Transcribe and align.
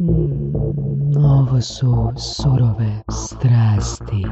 Mm, 0.00 1.16
ovo 1.16 1.60
su 1.60 2.12
surove 2.16 3.02
strasti. 3.10 4.26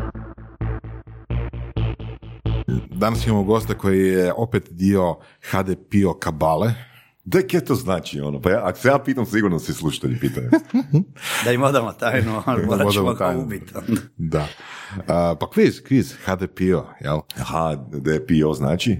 Danas 2.91 3.27
imamo 3.27 3.45
gosta 3.45 3.75
koji 3.75 4.09
je 4.09 4.33
opet 4.37 4.69
dio 4.71 5.17
HDPO 5.51 6.15
kabale. 6.21 6.75
Da, 7.27 7.43
kje 7.43 7.61
to 7.61 7.75
znači 7.75 8.21
ono? 8.21 8.41
Pa 8.41 8.51
ja, 8.51 8.61
ako 8.65 8.79
se 8.79 8.89
ja 8.89 8.99
pitam, 8.99 9.27
sigurno 9.27 9.59
svi 9.59 9.75
slušatelji 9.75 10.19
pitaju. 10.19 10.50
Da 11.45 11.53
im 11.53 11.62
odamo 11.62 11.93
tajnu, 11.93 12.43
ali 12.46 12.67
morat 12.67 12.93
ćemo 12.93 13.14
ga 13.14 13.35
ubiti. 13.39 13.73
Da. 14.17 14.49
A, 14.99 15.35
pa 15.41 15.50
kviz, 15.50 15.82
kviz, 15.82 16.14
HDPO, 16.25 16.62
jel? 17.00 17.18
Aha, 17.36 17.77
DPO 17.91 18.54
znači? 18.54 18.96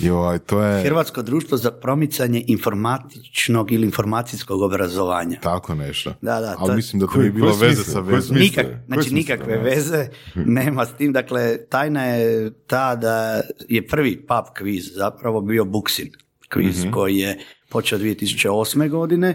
Joj, 0.00 0.38
to 0.38 0.62
je 0.62 0.84
Hrvatsko 0.84 1.22
društvo 1.22 1.58
za 1.58 1.70
promicanje 1.72 2.44
informatičnog 2.46 3.72
ili 3.72 3.84
informacijskog 3.84 4.62
obrazovanja. 4.62 5.40
tako 5.40 5.74
nešto. 5.74 6.14
Da, 6.22 6.40
da, 6.40 6.52
to 6.52 6.58
Ali 6.60 6.72
je- 6.72 6.76
mislim 6.76 7.00
da 7.00 7.06
to 7.06 7.12
Koji- 7.12 7.22
nije 7.22 7.32
bilo 7.32 7.54
veze 7.54 7.84
sa 7.84 8.00
vezom. 8.00 8.36
Nikak, 8.36 8.66
znači 8.86 9.14
nikakve 9.14 9.56
veze 9.58 10.08
nema 10.36 10.86
s 10.86 10.92
tim. 10.92 11.12
Dakle, 11.12 11.56
tajna 11.60 12.04
je 12.04 12.52
ta 12.66 12.96
da 12.96 13.40
je 13.68 13.86
prvi 13.86 14.16
pub 14.18 14.44
kviz 14.56 14.90
zapravo 14.94 15.40
bio 15.40 15.64
Buksin 15.64 16.10
kviz 16.48 16.84
koji 16.92 17.16
je 17.16 17.38
počeo 17.74 17.98
2008. 17.98 18.88
godine, 18.88 19.34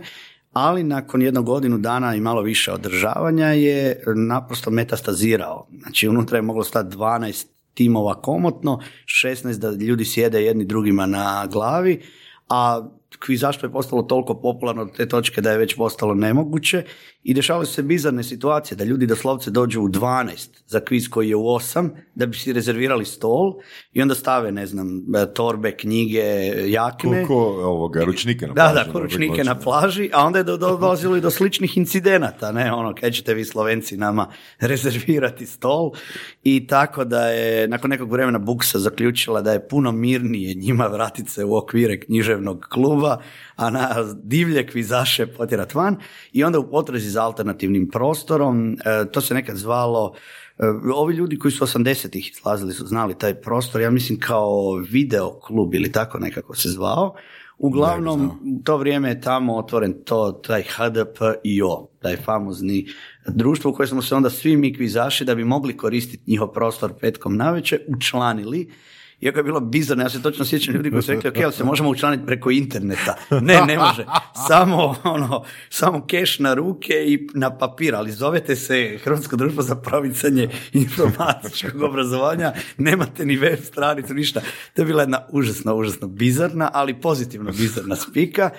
ali 0.53 0.83
nakon 0.83 1.21
jednog 1.21 1.45
godinu 1.45 1.77
dana 1.77 2.15
i 2.15 2.19
malo 2.19 2.41
više 2.41 2.71
održavanja 2.71 3.47
je 3.47 4.03
naprosto 4.15 4.71
metastazirao. 4.71 5.67
Znači, 5.81 6.07
unutra 6.07 6.37
je 6.37 6.41
moglo 6.41 6.63
stati 6.63 6.95
12 6.95 7.45
timova 7.73 8.21
komotno, 8.21 8.79
16 9.05 9.57
da 9.57 9.71
ljudi 9.85 10.05
sjede 10.05 10.43
jedni 10.43 10.65
drugima 10.65 11.05
na 11.05 11.47
glavi, 11.51 12.01
a 12.49 12.89
kvizaštvo 13.19 13.65
je 13.67 13.71
postalo 13.71 14.03
toliko 14.03 14.41
popularno 14.41 14.85
do 14.85 14.91
te 14.91 15.07
točke 15.07 15.41
da 15.41 15.51
je 15.51 15.57
već 15.57 15.75
postalo 15.75 16.13
nemoguće. 16.13 16.83
I 17.23 17.33
dešavale 17.33 17.65
su 17.65 17.73
se 17.73 17.83
bizarne 17.83 18.23
situacije 18.23 18.75
da 18.77 18.83
ljudi 18.83 19.05
doslovce 19.07 19.51
dođu 19.51 19.81
u 19.81 19.89
12 19.89 20.49
za 20.65 20.79
kviz 20.79 21.09
koji 21.09 21.29
je 21.29 21.35
u 21.35 21.43
8 21.43 21.89
da 22.15 22.25
bi 22.25 22.37
si 22.37 22.53
rezervirali 22.53 23.05
stol 23.05 23.53
i 23.93 24.01
onda 24.01 24.15
stave, 24.15 24.51
ne 24.51 24.65
znam, 24.65 24.87
torbe, 25.33 25.71
knjige, 25.71 26.23
jakne. 26.67 27.09
Koliko 27.09 27.33
ovoga, 27.63 28.03
ručnike 28.03 28.47
na 28.47 28.53
Da, 28.53 28.61
plaži, 28.63 28.85
da, 28.87 28.91
koručnike 28.93 29.31
uvijek 29.31 29.45
na 29.45 29.55
plaži, 29.55 30.09
a 30.13 30.25
onda 30.25 30.37
je 30.37 30.43
do- 30.43 30.57
do- 30.57 30.77
dolazilo 30.77 31.15
i 31.17 31.21
do 31.21 31.29
sličnih 31.31 31.77
incidenata, 31.77 32.51
ne, 32.51 32.73
ono, 32.73 32.95
kaj 32.95 33.11
ćete 33.11 33.33
vi 33.33 33.45
Slovenci 33.45 33.97
nama 33.97 34.27
rezervirati 34.59 35.45
stol. 35.45 35.91
I 36.43 36.67
tako 36.67 37.05
da 37.05 37.27
je 37.27 37.67
nakon 37.67 37.89
nekog 37.89 38.11
vremena 38.11 38.39
Buksa 38.39 38.79
zaključila 38.79 39.41
da 39.41 39.53
je 39.53 39.67
puno 39.67 39.91
mirnije 39.91 40.53
njima 40.53 40.87
vratiti 40.87 41.31
se 41.31 41.45
u 41.45 41.57
okvire 41.57 41.99
književnog 41.99 42.65
kluba, 42.69 42.98
a 43.55 43.69
na 43.69 43.89
divlje 44.23 44.67
kvizaše 44.67 45.27
potjerat 45.27 45.73
van 45.73 45.97
i 46.31 46.43
onda 46.43 46.59
u 46.59 46.69
potrazi 46.69 47.09
za 47.09 47.23
alternativnim 47.23 47.89
prostorom, 47.89 48.73
e, 48.73 49.11
to 49.11 49.21
se 49.21 49.33
nekad 49.33 49.57
zvalo 49.57 50.13
E, 50.59 50.65
Ovi 50.95 51.15
ljudi 51.15 51.39
koji 51.39 51.51
su 51.51 51.65
80-ih 51.65 52.31
izlazili 52.31 52.73
su 52.73 52.87
znali 52.87 53.17
taj 53.17 53.33
prostor, 53.33 53.81
ja 53.81 53.91
mislim 53.91 54.19
kao 54.19 54.75
video 54.89 55.39
klub 55.39 55.73
ili 55.73 55.91
tako 55.91 56.19
nekako 56.19 56.55
se 56.55 56.69
zvao. 56.69 57.15
Uglavnom, 57.57 58.25
u 58.25 58.63
to 58.63 58.77
vrijeme 58.77 59.09
je 59.09 59.21
tamo 59.21 59.57
otvoren 59.57 59.93
to, 60.05 60.31
taj 60.31 60.63
HDPIO, 60.63 61.87
taj 62.01 62.17
famozni 62.17 62.87
društvo 63.27 63.71
u 63.71 63.73
koje 63.73 63.87
smo 63.87 64.01
se 64.01 64.15
onda 64.15 64.29
svi 64.29 64.57
mi 64.57 64.75
kvizaši 64.75 65.25
da 65.25 65.35
bi 65.35 65.43
mogli 65.43 65.77
koristiti 65.77 66.23
njihov 66.31 66.47
prostor 66.47 66.93
petkom 67.01 67.37
navečer 67.37 67.79
učlanili 67.87 68.71
iako 69.21 69.39
je 69.39 69.43
bilo 69.43 69.59
bizarno, 69.59 70.03
ja 70.03 70.09
se 70.09 70.21
točno 70.21 70.45
sjećam 70.45 70.73
ljudi 70.73 70.91
koji 70.91 71.03
su 71.03 71.11
rekli, 71.11 71.29
ok, 71.29 71.37
ali 71.43 71.53
se 71.53 71.63
možemo 71.63 71.89
učlaniti 71.89 72.25
preko 72.25 72.51
interneta. 72.51 73.15
Ne, 73.41 73.61
ne 73.67 73.77
može. 73.77 74.05
Samo, 74.47 74.95
ono, 75.03 75.43
samo 75.69 76.05
keš 76.05 76.39
na 76.39 76.53
ruke 76.53 76.93
i 76.93 77.27
na 77.33 77.57
papir, 77.57 77.95
ali 77.95 78.11
zovete 78.11 78.55
se 78.55 78.99
Hrvatsko 79.03 79.35
društvo 79.35 79.63
za 79.63 79.75
promicanje 79.75 80.49
informatičkog 80.73 81.81
obrazovanja, 81.81 82.53
nemate 82.77 83.25
ni 83.25 83.37
web 83.37 83.59
stranicu, 83.63 84.13
ništa. 84.13 84.41
To 84.73 84.81
je 84.81 84.85
bila 84.85 85.01
jedna 85.01 85.25
užasno, 85.31 85.75
užasno 85.75 86.07
bizarna, 86.07 86.69
ali 86.73 87.01
pozitivno 87.01 87.51
bizarna 87.51 87.95
spika. 87.95 88.49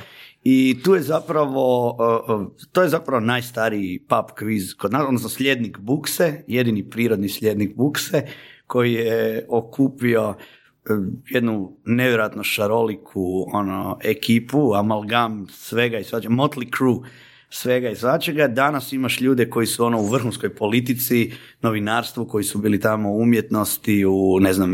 I 0.45 0.81
tu 0.84 0.95
je 0.95 1.03
zapravo, 1.03 1.97
to 2.73 2.83
je 2.83 2.89
zapravo 2.89 3.21
najstariji 3.21 3.99
pub 4.09 4.25
quiz 4.39 4.77
kod 4.77 4.93
nas, 4.93 5.03
odnosno 5.07 5.29
slijednik 5.29 5.79
Bukse, 5.79 6.45
jedini 6.47 6.91
prirodni 6.91 7.29
slijednik 7.29 7.77
Bukse, 7.77 8.27
koji 8.67 8.93
je 8.93 9.47
okupio 9.49 10.34
jednu 11.31 11.77
nevjerojatno 11.85 12.43
šaroliku 12.43 13.47
ono, 13.53 13.99
ekipu, 14.05 14.75
amalgam 14.75 15.47
svega 15.51 15.99
i 15.99 16.05
svačega, 16.05 16.35
Motley 16.35 16.77
Crue 16.77 17.11
svega 17.51 17.91
i 17.91 17.97
svačega. 17.97 18.49
Danas 18.49 18.93
imaš 18.93 19.21
ljude 19.21 19.51
koji 19.51 19.67
su 19.67 19.85
ono 19.85 20.01
u 20.01 20.07
vrhunskoj 20.07 20.55
politici, 20.55 21.33
novinarstvu, 21.63 22.27
koji 22.27 22.45
su 22.45 22.59
bili 22.59 22.81
tamo 22.81 23.11
u 23.13 23.21
umjetnosti, 23.21 24.05
u 24.05 24.39
ne 24.41 24.53
znam, 24.53 24.73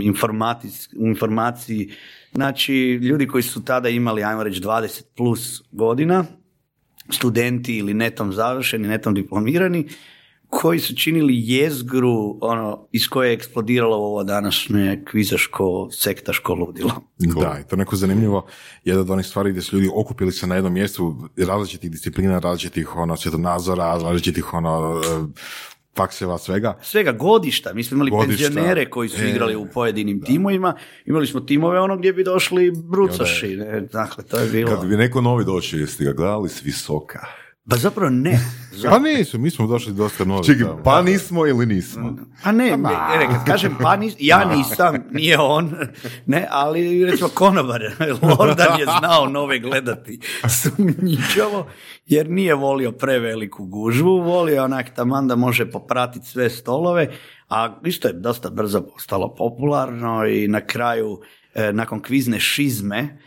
u 0.97 1.07
informaciji. 1.07 1.91
Znači, 2.33 2.75
ljudi 3.03 3.27
koji 3.27 3.43
su 3.43 3.65
tada 3.65 3.89
imali, 3.89 4.25
ajmo 4.25 4.43
reći, 4.43 4.61
20 4.61 5.03
plus 5.17 5.63
godina, 5.73 6.25
studenti 7.11 7.77
ili 7.77 7.95
netom 7.95 8.33
završeni, 8.33 8.89
netom 8.89 9.15
diplomirani, 9.15 9.89
koji 10.57 10.79
su 10.81 10.95
činili 10.95 11.35
jezgru 11.37 12.39
ono, 12.41 12.87
iz 12.93 13.09
koje 13.09 13.29
je 13.29 13.35
eksplodiralo 13.35 13.97
ovo 13.97 14.25
današnje 14.25 15.03
kvizaško 15.11 15.89
sektaško 15.93 16.55
ludilo. 16.55 16.91
Da, 17.19 17.59
i 17.61 17.69
to 17.69 17.77
je 17.77 17.79
neko 17.79 17.97
zanimljivo. 17.97 18.47
Jedna 18.85 19.01
od 19.01 19.11
onih 19.11 19.27
stvari 19.27 19.51
gdje 19.51 19.63
su 19.63 19.77
ljudi 19.77 19.91
okupili 19.95 20.33
se 20.33 20.47
na 20.47 20.55
jednom 20.55 20.73
mjestu 20.73 21.17
različitih 21.37 21.91
disciplina, 21.91 22.39
različitih 22.39 22.97
ono, 22.97 23.17
svjetonazora, 23.17 23.99
različitih 24.03 24.55
ono, 24.55 25.01
e, 25.05 25.41
fakseva, 25.97 26.39
svega. 26.39 26.79
Svega 26.83 27.13
godišta, 27.13 27.75
mi 27.75 27.85
smo 27.85 27.95
imali 27.95 28.11
Godišta. 28.11 28.45
penzionere 28.45 28.91
koji 28.91 29.09
su 29.09 29.25
E, 29.25 29.31
igrali 29.31 29.57
u 29.57 29.67
pojedinim 29.75 30.23
timovima, 30.23 30.75
imali 31.07 31.27
smo 31.27 31.41
timove 31.41 31.81
ono 31.81 31.97
gdje 31.97 32.13
bi 32.13 32.25
došli 32.25 32.73
brucoši, 32.85 33.57
ne, 33.57 33.81
dakle 33.81 34.25
to 34.25 34.39
je 34.39 34.51
bilo. 34.51 34.77
Kad 34.77 34.89
bi 34.89 34.97
neko 34.97 35.21
novi 35.21 35.45
došao, 35.45 35.79
jeste 35.79 36.05
ga 36.05 36.13
gledali 36.13 36.49
s 36.49 36.65
visoka? 36.65 37.46
Pa 37.71 37.77
zapravo 37.77 38.11
ne. 38.11 38.41
Pa 38.91 38.99
nisu, 38.99 39.39
mi 39.39 39.51
smo 39.51 39.67
došli 39.67 39.93
dosta 39.93 40.25
novi. 40.25 40.45
Čekaj, 40.45 40.67
tamo. 40.67 40.83
pa 40.83 41.03
nismo 41.03 41.47
ili 41.47 41.67
nismo? 41.67 42.17
A 42.43 42.53
ne, 42.53 42.65
ne, 42.65 42.77
ne, 43.19 43.27
kad 43.27 43.45
kažem 43.47 43.77
pa 43.83 43.97
nis, 43.97 44.15
ja 44.19 44.45
nisam, 44.45 44.97
nije 45.11 45.39
on, 45.39 45.75
ne, 46.27 46.47
ali 46.51 47.05
recimo 47.05 47.29
konobar, 47.29 47.83
Lordan 48.39 48.81
je 48.81 48.87
znao 48.99 49.29
nove 49.29 49.59
gledati 49.59 50.21
sumnjičavo, 50.49 51.67
jer 52.07 52.31
nije 52.31 52.55
volio 52.55 52.93
preveliku 52.93 53.65
gužvu, 53.65 54.23
volio 54.23 54.65
onak 54.65 54.95
taman 54.95 55.29
da 55.29 55.37
može 55.37 55.71
popratiti 55.71 56.27
sve 56.27 56.51
stolove, 56.51 57.09
a 57.49 57.81
isto 57.85 58.09
je 58.09 58.15
dosta 58.15 58.51
brzo 58.51 58.81
postalo 58.81 59.35
popularno 59.35 60.27
i 60.27 60.49
na 60.49 60.61
kraju, 60.61 61.21
e, 61.55 61.73
nakon 61.73 62.03
kvizne 62.03 62.41
šizme, 62.41 63.19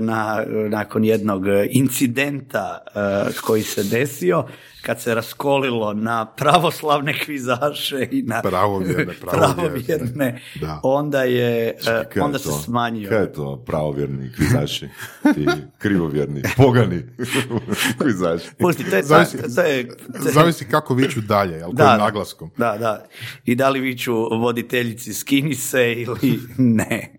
na, 0.00 0.44
nakon 0.68 1.04
jednog 1.04 1.44
incidenta 1.70 2.78
e, 2.86 3.32
koji 3.40 3.62
se 3.62 3.82
desio, 3.82 4.44
kad 4.84 5.00
se 5.00 5.14
raskolilo 5.14 5.94
na 5.94 6.26
pravoslavne 6.26 7.14
kvizaše 7.14 8.08
i 8.10 8.22
na 8.22 8.42
Pravovjerne, 8.42 9.14
pravovjerne. 9.20 9.54
pravovjerne, 9.86 10.40
Da. 10.54 10.80
onda 10.82 11.22
je, 11.22 11.68
e, 11.68 11.74
Kaj 11.84 12.04
je 12.14 12.22
onda 12.22 12.38
se 12.38 12.44
to? 12.44 12.58
smanjio. 12.58 13.08
Kaj 13.08 13.20
je 13.20 13.32
to 13.32 13.56
pravovjerni 13.58 14.32
kvizaši? 14.32 14.88
Ti 15.24 15.46
krivovjerni, 15.78 16.42
pogani 16.56 17.02
kvizaši. 18.00 18.48
Pusti, 18.58 18.84
to 18.84 18.96
je, 18.96 19.02
Zavisi- 19.04 19.54
to 19.54 19.62
je, 19.62 19.88
Zavisi 20.32 20.64
kako 20.64 20.94
viću 20.94 21.20
dalje, 21.20 21.52
jel, 21.54 21.72
Da, 21.72 21.84
kojim 21.84 22.00
naglaskom. 22.00 22.50
da, 22.56 22.76
da. 22.78 23.04
I 23.44 23.54
da 23.54 23.68
li 23.68 23.80
viću 23.80 24.14
voditeljici 24.14 25.14
skini 25.14 25.54
se 25.54 25.92
ili 25.92 26.38
ne. 26.58 27.14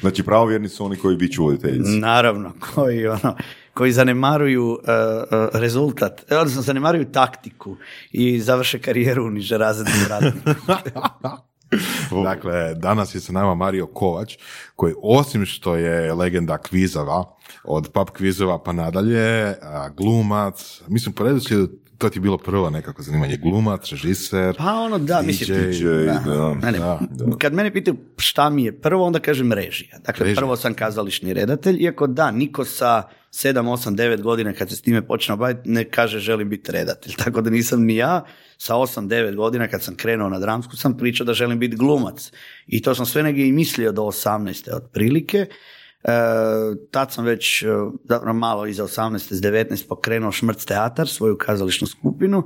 Znači 0.00 0.22
pravovjerni 0.22 0.68
su 0.68 0.84
oni 0.84 0.96
koji 0.96 1.16
biću 1.16 1.44
voditeljici. 1.44 1.90
Naravno, 1.90 2.52
koji 2.74 3.06
ono, 3.06 3.36
koji 3.76 3.92
zanemaruju 3.92 4.70
uh, 4.70 4.78
uh, 4.78 5.48
rezultat, 5.52 6.32
odnosno 6.32 6.62
zanemaruju 6.62 7.12
taktiku 7.12 7.76
i 8.12 8.40
završe 8.40 8.78
karijeru 8.78 9.26
u 9.26 9.30
nižerazrednim 9.30 10.06
radnikom. 10.08 10.54
Dakle, 12.24 12.74
danas 12.74 13.14
je 13.14 13.20
sa 13.20 13.32
nama 13.32 13.54
Mario 13.54 13.86
Kovač, 13.86 14.36
koji 14.76 14.94
osim 15.02 15.46
što 15.46 15.76
je 15.76 16.14
legenda 16.14 16.58
kvizova, 16.58 17.24
od 17.64 17.90
pub 17.92 18.10
kvizova 18.10 18.62
pa 18.62 18.72
nadalje, 18.72 19.54
glumac, 19.96 20.82
mislim 20.88 21.14
po 21.14 21.24
redoslijedu 21.24 21.68
to 21.98 22.10
ti 22.10 22.18
je 22.18 22.20
bilo 22.20 22.38
prvo 22.38 22.70
nekako 22.70 23.02
zanimanje, 23.02 23.36
glumac, 23.36 23.90
režiser, 23.90 24.56
Pa 24.56 24.74
ono, 24.74 24.98
da, 24.98 25.20
DJ, 25.22 25.26
mislim, 25.26 25.70
DJ, 25.70 25.84
da. 26.06 26.54
Ne, 26.54 26.72
ne, 26.72 26.78
Da, 26.78 27.36
Kad 27.38 27.52
mene 27.52 27.72
pitaju 27.72 27.96
šta 28.18 28.50
mi 28.50 28.64
je 28.64 28.80
prvo, 28.80 29.04
onda 29.04 29.18
kažem 29.18 29.52
režija. 29.52 29.98
Dakle, 30.06 30.24
Režija. 30.24 30.40
prvo 30.40 30.56
sam 30.56 30.74
kazališni 30.74 31.34
redatelj, 31.34 31.82
iako 31.82 32.06
da, 32.06 32.30
niko 32.30 32.64
sa 32.64 33.02
7, 33.32 33.60
8, 33.60 33.94
9 33.96 34.22
godina 34.22 34.52
kad 34.52 34.70
se 34.70 34.76
s 34.76 34.82
time 34.82 35.06
počne 35.06 35.36
baviti 35.36 35.70
ne 35.70 35.84
kaže 35.84 36.18
želim 36.18 36.48
biti 36.48 36.72
redatelj. 36.72 37.14
Tako 37.24 37.40
da 37.40 37.50
nisam 37.50 37.84
ni 37.84 37.96
ja 37.96 38.24
sa 38.58 38.74
8, 38.74 39.08
9 39.08 39.34
godina 39.34 39.68
kad 39.68 39.82
sam 39.82 39.96
krenuo 39.96 40.28
na 40.28 40.38
dramsku 40.38 40.76
sam 40.76 40.96
pričao 40.96 41.26
da 41.26 41.34
želim 41.34 41.58
biti 41.58 41.76
glumac. 41.76 42.32
I 42.66 42.82
to 42.82 42.94
sam 42.94 43.06
sve 43.06 43.22
negdje 43.22 43.48
i 43.48 43.52
mislio 43.52 43.92
do 43.92 44.02
18. 44.02 44.74
otprilike. 44.76 45.46
Tad 46.90 47.12
sam 47.12 47.24
već 47.24 47.62
e, 47.62 47.66
zapravo 48.04 48.38
malo 48.38 48.66
iza 48.66 48.84
18. 48.84 49.18
s 49.18 49.42
19 49.42 49.88
pokrenuo 49.88 50.32
Šmrc 50.32 50.64
teatar, 50.64 51.08
svoju 51.08 51.36
kazališnu 51.38 51.86
skupinu 51.86 52.44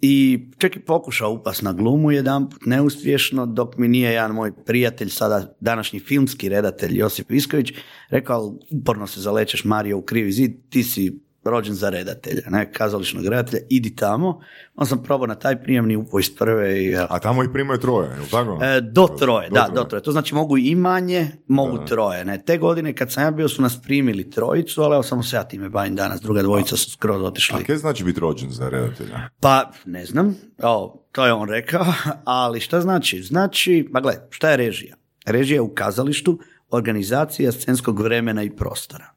i 0.00 0.46
čak 0.58 0.76
i 0.76 0.80
pokušao 0.80 1.30
upast 1.30 1.62
na 1.62 1.72
glumu 1.72 2.12
jedanput 2.12 2.66
neuspješno, 2.66 3.46
dok 3.46 3.76
mi 3.76 3.88
nije 3.88 4.12
jedan 4.12 4.32
moj 4.32 4.52
prijatelj, 4.64 5.08
sada 5.08 5.56
današnji 5.60 6.00
filmski 6.00 6.48
redatelj 6.48 6.98
Josip 6.98 7.30
Visković, 7.30 7.72
rekao, 8.10 8.54
uporno 8.80 9.06
se 9.06 9.20
zalećeš 9.20 9.64
Mario 9.64 9.98
u 9.98 10.02
krivi 10.02 10.32
zid, 10.32 10.52
ti 10.70 10.82
si 10.82 11.25
rođen 11.50 11.74
za 11.74 11.90
redatelja, 11.90 12.42
ne, 12.50 12.72
kazališnog 12.72 13.26
redatelja, 13.26 13.62
idi 13.68 13.96
tamo. 13.96 14.40
On 14.74 14.86
sam 14.86 15.02
probao 15.02 15.26
na 15.26 15.34
taj 15.34 15.62
prijemni 15.62 15.96
upoj 15.96 16.20
iz 16.20 16.36
prve. 16.36 16.84
I, 16.84 16.96
A 16.96 17.18
tamo 17.18 17.42
ih 17.42 17.50
primaju 17.52 17.80
troje, 17.80 18.10
je 18.10 18.20
li 18.20 18.28
tako? 18.30 18.58
E, 18.64 18.80
do 18.80 19.08
troje, 19.18 19.48
da, 19.50 19.68
do 19.74 19.84
troje. 19.84 20.02
To 20.02 20.12
znači 20.12 20.34
mogu 20.34 20.58
i 20.58 20.74
manje, 20.74 21.28
mogu 21.46 21.78
troje. 21.86 22.24
Ne. 22.24 22.42
Te 22.42 22.58
godine 22.58 22.92
kad 22.92 23.12
sam 23.12 23.22
ja 23.22 23.30
bio 23.30 23.48
su 23.48 23.62
nas 23.62 23.82
primili 23.82 24.30
trojicu, 24.30 24.82
ali 24.82 24.94
evo 24.94 25.02
samo 25.02 25.22
se 25.22 25.36
ja 25.36 25.44
time 25.44 25.68
bavim 25.68 25.96
danas, 25.96 26.20
druga 26.20 26.42
dvojica 26.42 26.76
su 26.76 26.90
skroz 26.90 27.22
otišli. 27.22 27.60
A 27.60 27.64
kaj 27.64 27.76
znači 27.76 28.04
biti 28.04 28.20
rođen 28.20 28.50
za 28.50 28.68
redatelja? 28.68 29.28
Pa, 29.40 29.70
ne 29.84 30.06
znam, 30.06 30.36
o, 30.62 31.04
to 31.12 31.26
je 31.26 31.32
on 31.32 31.48
rekao, 31.48 31.86
ali 32.24 32.60
šta 32.60 32.80
znači? 32.80 33.22
Znači, 33.22 33.88
pa 33.92 34.00
gle, 34.00 34.14
šta 34.30 34.50
je 34.50 34.56
režija? 34.56 34.96
Režija 35.26 35.56
je 35.56 35.60
u 35.60 35.74
kazalištu, 35.74 36.38
organizacija 36.70 37.52
scenskog 37.52 38.00
vremena 38.00 38.42
i 38.42 38.50
prostora. 38.50 39.15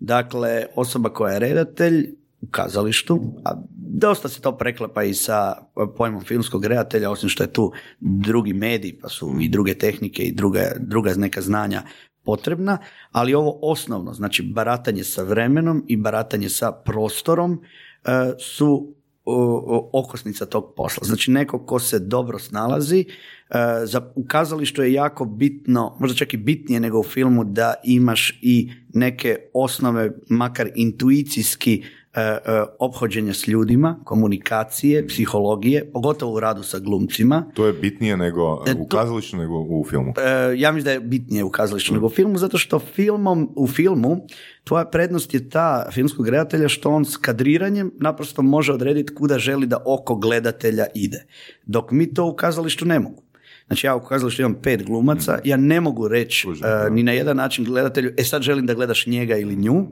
Dakle, 0.00 0.66
osoba 0.76 1.08
koja 1.08 1.32
je 1.32 1.38
redatelj 1.38 2.14
u 2.40 2.46
kazalištu, 2.50 3.20
a 3.44 3.50
dosta 3.76 4.28
se 4.28 4.40
to 4.40 4.56
preklapa 4.58 5.02
i 5.02 5.14
sa 5.14 5.54
pojmom 5.96 6.24
filmskog 6.24 6.64
redatelja, 6.64 7.10
osim 7.10 7.28
što 7.28 7.44
je 7.44 7.52
tu 7.52 7.72
drugi 8.00 8.52
medij, 8.52 8.98
pa 9.02 9.08
su 9.08 9.36
i 9.40 9.48
druge 9.48 9.74
tehnike 9.74 10.22
i 10.22 10.32
druga, 10.32 10.72
druga 10.78 11.14
neka 11.14 11.40
znanja 11.40 11.82
potrebna, 12.24 12.78
ali 13.12 13.34
ovo 13.34 13.58
osnovno, 13.62 14.12
znači 14.12 14.42
baratanje 14.42 15.04
sa 15.04 15.22
vremenom 15.22 15.84
i 15.88 15.96
baratanje 15.96 16.48
sa 16.48 16.72
prostorom 16.72 17.62
e, 18.04 18.10
su 18.38 18.93
okosnica 19.92 20.46
tog 20.46 20.72
posla. 20.76 21.02
Znači 21.06 21.30
neko 21.30 21.58
ko 21.58 21.78
se 21.78 21.98
dobro 21.98 22.38
snalazi, 22.38 23.04
e, 23.50 23.86
za, 23.86 24.12
u 24.14 24.24
kazalištu 24.24 24.82
je 24.82 24.92
jako 24.92 25.24
bitno, 25.24 25.96
možda 26.00 26.16
čak 26.16 26.34
i 26.34 26.36
bitnije 26.36 26.80
nego 26.80 27.00
u 27.00 27.02
filmu, 27.02 27.44
da 27.44 27.74
imaš 27.84 28.38
i 28.42 28.72
neke 28.94 29.36
osnove, 29.54 30.10
makar 30.28 30.70
intuicijski 30.74 31.84
ophođenja 32.78 33.34
s 33.34 33.48
ljudima, 33.48 34.00
komunikacije, 34.04 35.06
psihologije, 35.06 35.90
pogotovo 35.92 36.34
u 36.34 36.40
radu 36.40 36.62
sa 36.62 36.78
glumcima. 36.78 37.50
To 37.54 37.66
je 37.66 37.72
bitnije 37.72 38.16
nego 38.16 38.64
e, 38.66 38.74
u 38.78 38.86
kazalištu 38.86 39.36
nego 39.36 39.54
u 39.60 39.84
filmu? 39.90 40.12
Ja 40.56 40.72
mislim 40.72 40.84
da 40.84 40.90
je 40.90 41.00
bitnije 41.00 41.44
u 41.44 41.50
kazalištu 41.50 41.94
nego 41.94 42.06
u 42.06 42.10
filmu, 42.10 42.38
zato 42.38 42.58
što 42.58 42.78
filmom, 42.78 43.52
u 43.56 43.66
filmu 43.66 44.26
tvoja 44.64 44.84
prednost 44.84 45.34
je 45.34 45.48
ta 45.48 45.88
filmskog 45.92 46.26
gledatelja 46.26 46.68
što 46.68 46.90
on 46.90 47.04
s 47.04 47.16
kadriranjem 47.16 47.92
naprosto 48.00 48.42
može 48.42 48.72
odrediti 48.72 49.14
kuda 49.14 49.38
želi 49.38 49.66
da 49.66 49.82
oko 49.86 50.14
gledatelja 50.14 50.86
ide. 50.94 51.26
Dok 51.66 51.90
mi 51.90 52.14
to 52.14 52.26
u 52.26 52.34
kazalištu 52.34 52.84
ne 52.84 53.00
mogu. 53.00 53.22
Znači 53.66 53.86
ja 53.86 53.96
u 53.96 54.00
kazalištu 54.00 54.42
imam 54.42 54.54
pet 54.62 54.86
glumaca, 54.86 55.38
ja 55.44 55.56
ne 55.56 55.80
mogu 55.80 56.08
reći 56.08 56.48
ni 56.90 57.02
na 57.02 57.12
jedan 57.12 57.36
način 57.36 57.64
gledatelju, 57.64 58.12
e 58.18 58.24
sad 58.24 58.42
želim 58.42 58.66
da 58.66 58.74
gledaš 58.74 59.06
njega 59.06 59.36
ili 59.36 59.56
nju, 59.56 59.86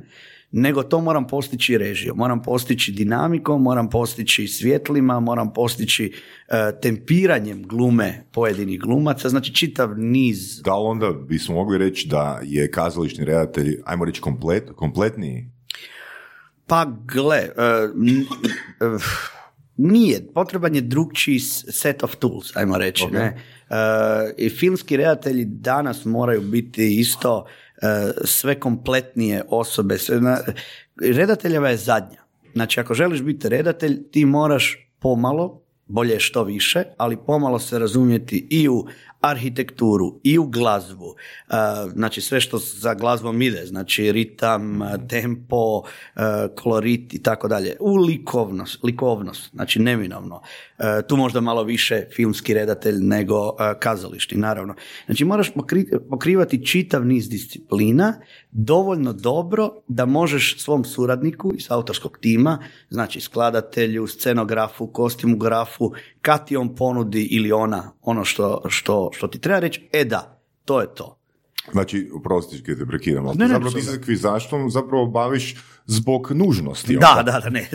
nego 0.53 0.83
to 0.83 1.01
moram 1.01 1.27
postići 1.27 1.79
režijom, 1.79 2.17
moram 2.17 2.43
postići 2.43 2.93
dinamikom, 2.93 3.63
moram 3.63 3.91
postići 3.91 4.49
svjetlima, 4.49 5.21
moram 5.21 5.53
postići 5.53 6.13
uh, 6.13 6.81
tempiranjem 6.83 7.63
glume 7.63 8.25
pojedinih 8.33 8.81
glumaca, 8.81 9.29
znači 9.29 9.55
čitav 9.55 9.99
niz. 9.99 10.63
Da 10.63 10.77
li 10.77 10.87
onda 10.87 11.13
bismo 11.13 11.55
mogli 11.55 11.79
reći 11.79 12.09
da 12.09 12.41
je 12.43 12.71
kazališni 12.71 13.25
redatelj, 13.25 13.81
ajmo 13.85 14.05
reći, 14.05 14.21
komplet, 14.21 14.71
kompletniji? 14.77 15.51
Pa 16.67 16.85
gle, 17.05 17.49
uh, 18.81 19.03
nije, 19.77 20.27
potreban 20.35 20.75
je 20.75 20.81
drugčiji 20.81 21.39
set 21.71 22.03
of 22.03 22.17
tools, 22.17 22.57
ajmo 22.57 22.79
reći. 22.79 23.07
Ne? 23.07 23.43
I 24.37 24.49
filmski 24.49 24.97
redatelji 24.97 25.45
danas 25.45 26.05
moraju 26.05 26.41
biti 26.41 27.01
isto 27.01 27.47
sve 28.25 28.61
kompletnije 28.61 29.43
osobe. 29.49 29.99
Sve 29.99 30.21
na, 30.21 30.39
redateljeva 31.01 31.69
je 31.69 31.77
zadnja. 31.77 32.23
Znači, 32.53 32.81
ako 32.81 32.95
želiš 32.95 33.23
biti 33.23 33.49
redatelj, 33.49 34.11
ti 34.11 34.25
moraš 34.25 34.91
pomalo, 34.99 35.63
bolje 35.87 36.21
što 36.21 36.45
više, 36.45 36.85
ali 36.97 37.17
pomalo 37.27 37.59
se 37.59 37.79
razumjeti 37.79 38.47
i 38.51 38.69
u 38.69 38.87
arhitekturu 39.23 40.21
i 40.23 40.39
u 40.39 40.47
glazbu, 40.47 41.15
znači 41.93 42.21
sve 42.21 42.41
što 42.41 42.59
za 42.59 42.95
glazbom 42.95 43.43
ide, 43.43 43.67
znači 43.67 44.13
ritam, 44.13 44.81
tempo, 45.09 45.83
kolorit 46.57 47.15
i 47.15 47.23
tako 47.23 47.49
dalje, 47.49 47.77
u 47.81 47.97
likovnost, 47.97 48.85
likovnost, 48.85 49.51
znači 49.55 49.79
neminovno. 49.79 50.43
Tu 51.09 51.17
možda 51.17 51.41
malo 51.41 51.63
više 51.63 52.05
filmski 52.17 52.55
redatelj 52.55 52.97
nego 53.01 53.53
kazališti, 53.81 54.37
naravno. 54.37 54.75
Znači 55.07 55.25
moraš 55.25 55.53
pokrivati 56.11 56.67
čitav 56.67 57.07
niz 57.07 57.29
disciplina 57.29 58.15
dovoljno 58.51 59.13
dobro 59.13 59.71
da 59.89 60.07
možeš 60.07 60.63
svom 60.63 60.85
suradniku 60.85 61.53
iz 61.57 61.67
autorskog 61.71 62.19
tima, 62.21 62.59
znači 62.91 63.21
skladatelju, 63.21 64.07
scenografu, 64.07 64.87
kostimugrafu, 64.87 65.93
kad 66.23 66.47
ti 66.47 66.57
on 66.57 66.75
ponudi 66.75 67.23
ili 67.31 67.53
ona 67.53 67.93
ono 68.03 68.25
što, 68.25 68.63
što, 68.69 69.11
što 69.15 69.29
ti 69.29 69.39
treba 69.39 69.59
reći, 69.59 69.89
e 69.93 70.05
da, 70.05 70.43
to 70.65 70.81
je 70.81 70.95
to. 70.95 71.19
Znači, 71.73 72.11
oprosti, 72.15 72.65
te 72.65 72.87
prekidam, 72.87 73.27
ali 73.27 73.39
ne, 73.39 73.49
zapravo 73.49 73.71
ti 73.71 73.83
se 73.83 74.03
kvizaštvom 74.03 74.71
zapravo 74.71 75.07
baviš 75.07 75.57
zbog 75.87 76.33
nužnosti. 76.35 76.97
Da, 76.97 77.23
da, 77.27 77.41
da, 77.41 77.51
ne. 77.51 77.69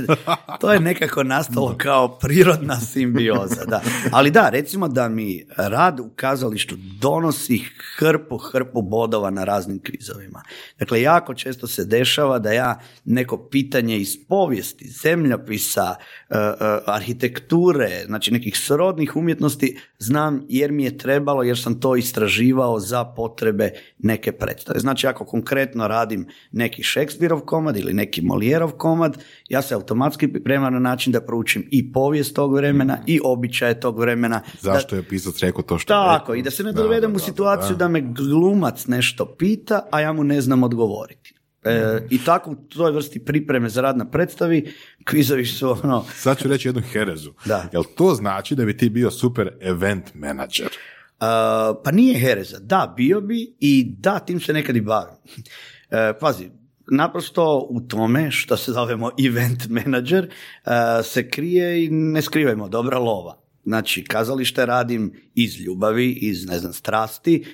To 0.62 0.74
je 0.74 0.80
nekako 0.80 1.24
nastalo 1.24 1.76
kao 1.78 2.18
prirodna 2.18 2.80
simbioza, 2.80 3.66
da. 3.66 3.82
Ali 4.12 4.32
da, 4.32 4.50
recimo 4.50 4.88
da 4.88 5.10
mi 5.10 5.46
rad 5.58 6.00
u 6.00 6.10
kazalištu 6.16 6.76
donosi 7.02 7.64
hrpu, 7.98 8.38
hrpu 8.38 8.82
bodova 8.82 9.30
na 9.30 9.44
raznim 9.44 9.80
kvizovima. 9.84 10.44
Dakle, 10.80 11.02
jako 11.02 11.34
često 11.34 11.68
se 11.68 11.86
dešava 11.86 12.40
da 12.40 12.52
ja 12.52 12.80
neko 13.06 13.38
pitanje 13.38 13.98
iz 13.98 14.28
povijesti, 14.28 14.90
zemljopisa, 14.90 15.96
e, 16.30 16.38
e, 16.38 16.54
arhitekture, 16.86 18.04
znači 18.06 18.32
nekih 18.32 18.58
srodnih 18.58 19.16
umjetnosti 19.16 19.78
znam 20.00 20.46
jer 20.50 20.72
mi 20.72 20.84
je 20.84 20.98
trebalo, 20.98 21.44
jer 21.44 21.60
sam 21.60 21.80
to 21.80 21.96
istraživao 21.96 22.80
za 22.80 23.06
potrebe 23.06 23.72
neke 24.00 24.32
predstave. 24.32 24.80
Znači, 24.80 25.08
ako 25.08 25.26
konkretno 25.26 25.88
radim 25.88 26.28
neki 26.52 26.84
Šekspirov 26.84 27.40
komad 27.40 27.78
ili 27.78 27.94
neki 27.98 28.22
Molijerov 28.22 28.72
komad, 28.72 29.18
ja 29.50 29.62
se 29.62 29.76
automatski 29.76 30.28
pripremam 30.28 30.74
na 30.74 30.80
način 30.80 31.14
da 31.14 31.22
proučim 31.22 31.68
i 31.72 31.92
povijest 31.92 32.36
tog 32.36 32.56
vremena 32.56 32.98
i 33.06 33.20
običaje 33.24 33.80
tog 33.80 34.00
vremena. 34.00 34.42
Zašto 34.62 34.96
je 34.96 35.04
pisac 35.04 35.40
rekao 35.40 35.62
to 35.62 35.78
što 35.78 35.94
Tako, 35.94 36.36
i 36.36 36.42
da 36.42 36.52
se 36.52 36.64
ne 36.64 36.72
dovedem 36.72 37.16
u 37.16 37.20
situaciju 37.20 37.76
da, 37.76 37.88
me 37.88 38.02
glumac 38.02 38.88
nešto 38.88 39.26
pita, 39.26 39.88
a 39.92 40.02
ja 40.02 40.14
mu 40.14 40.24
ne 40.24 40.42
znam 40.42 40.64
odgovoriti. 40.64 41.34
E, 41.64 42.08
I 42.10 42.24
tako 42.26 42.52
u 42.52 42.56
toj 42.56 42.92
vrsti 42.92 43.26
pripreme 43.26 43.70
za 43.70 43.82
rad 43.82 43.98
na 43.98 44.06
predstavi, 44.06 44.74
kvizovi 45.04 45.46
su 45.46 45.70
ono... 45.84 46.06
Sad 46.16 46.38
ću 46.38 46.48
reći 46.48 46.68
jednu 46.68 46.82
herezu. 46.82 47.34
Da. 47.46 47.70
Jel 47.74 47.84
to 47.98 48.16
znači 48.16 48.56
da 48.56 48.66
bi 48.66 48.78
ti 48.78 48.90
bio 48.90 49.12
super 49.12 49.58
event 49.62 50.14
manager? 50.14 50.68
Uh, 50.68 51.78
pa 51.84 51.92
nije 51.92 52.20
hereza. 52.20 52.58
Da, 52.60 52.94
bio 52.98 53.22
bi 53.22 53.56
i 53.60 53.96
da, 54.00 54.20
tim 54.20 54.40
se 54.40 54.54
nekad 54.54 54.76
i 54.76 54.82
bavim. 54.82 55.16
Uh, 55.16 55.98
pazi, 56.20 56.50
naprosto 56.92 57.68
u 57.70 57.82
tome 57.82 58.32
što 58.32 58.58
se 58.58 58.72
zovemo 58.72 59.12
event 59.28 59.68
manager 59.70 60.28
uh, 60.28 60.72
se 61.04 61.30
krije 61.30 61.86
i 61.86 61.90
ne 61.90 62.22
skrivajmo 62.22 62.70
dobra 62.70 62.98
lova. 62.98 63.42
Znači, 63.64 64.04
kazalište 64.04 64.66
radim 64.66 65.14
iz 65.36 65.60
ljubavi, 65.60 66.12
iz, 66.12 66.46
ne 66.46 66.60
znam, 66.60 66.74
strasti, 66.74 67.46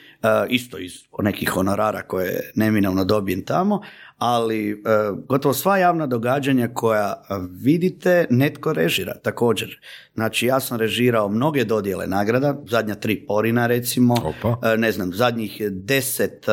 isto 0.50 0.77
iz 0.77 0.94
nekih 1.20 1.50
honorara 1.50 2.01
koje 2.01 2.51
neminovno 2.56 3.06
dobijem 3.06 3.46
tamo, 3.46 3.82
ali 4.18 4.74
uh, 4.74 4.80
gotovo 5.27 5.53
sva 5.53 5.77
javna 5.77 6.08
događanja 6.08 6.70
koja 6.74 7.24
vidite, 7.51 8.27
netko 8.30 8.74
režira 8.74 9.13
također. 9.13 9.80
Znači, 10.13 10.46
ja 10.46 10.60
sam 10.60 10.77
režirao 10.77 11.30
mnoge 11.30 11.63
dodjele 11.65 12.08
nagrada, 12.08 12.56
zadnja 12.70 12.96
tri 12.96 13.25
porina 13.25 13.68
recimo, 13.68 14.13
Opa. 14.13 14.75
ne 14.77 14.92
znam, 14.92 15.13
zadnjih 15.13 15.62
deset 15.70 16.46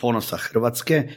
ponosa 0.00 0.36
Hrvatske, 0.36 1.08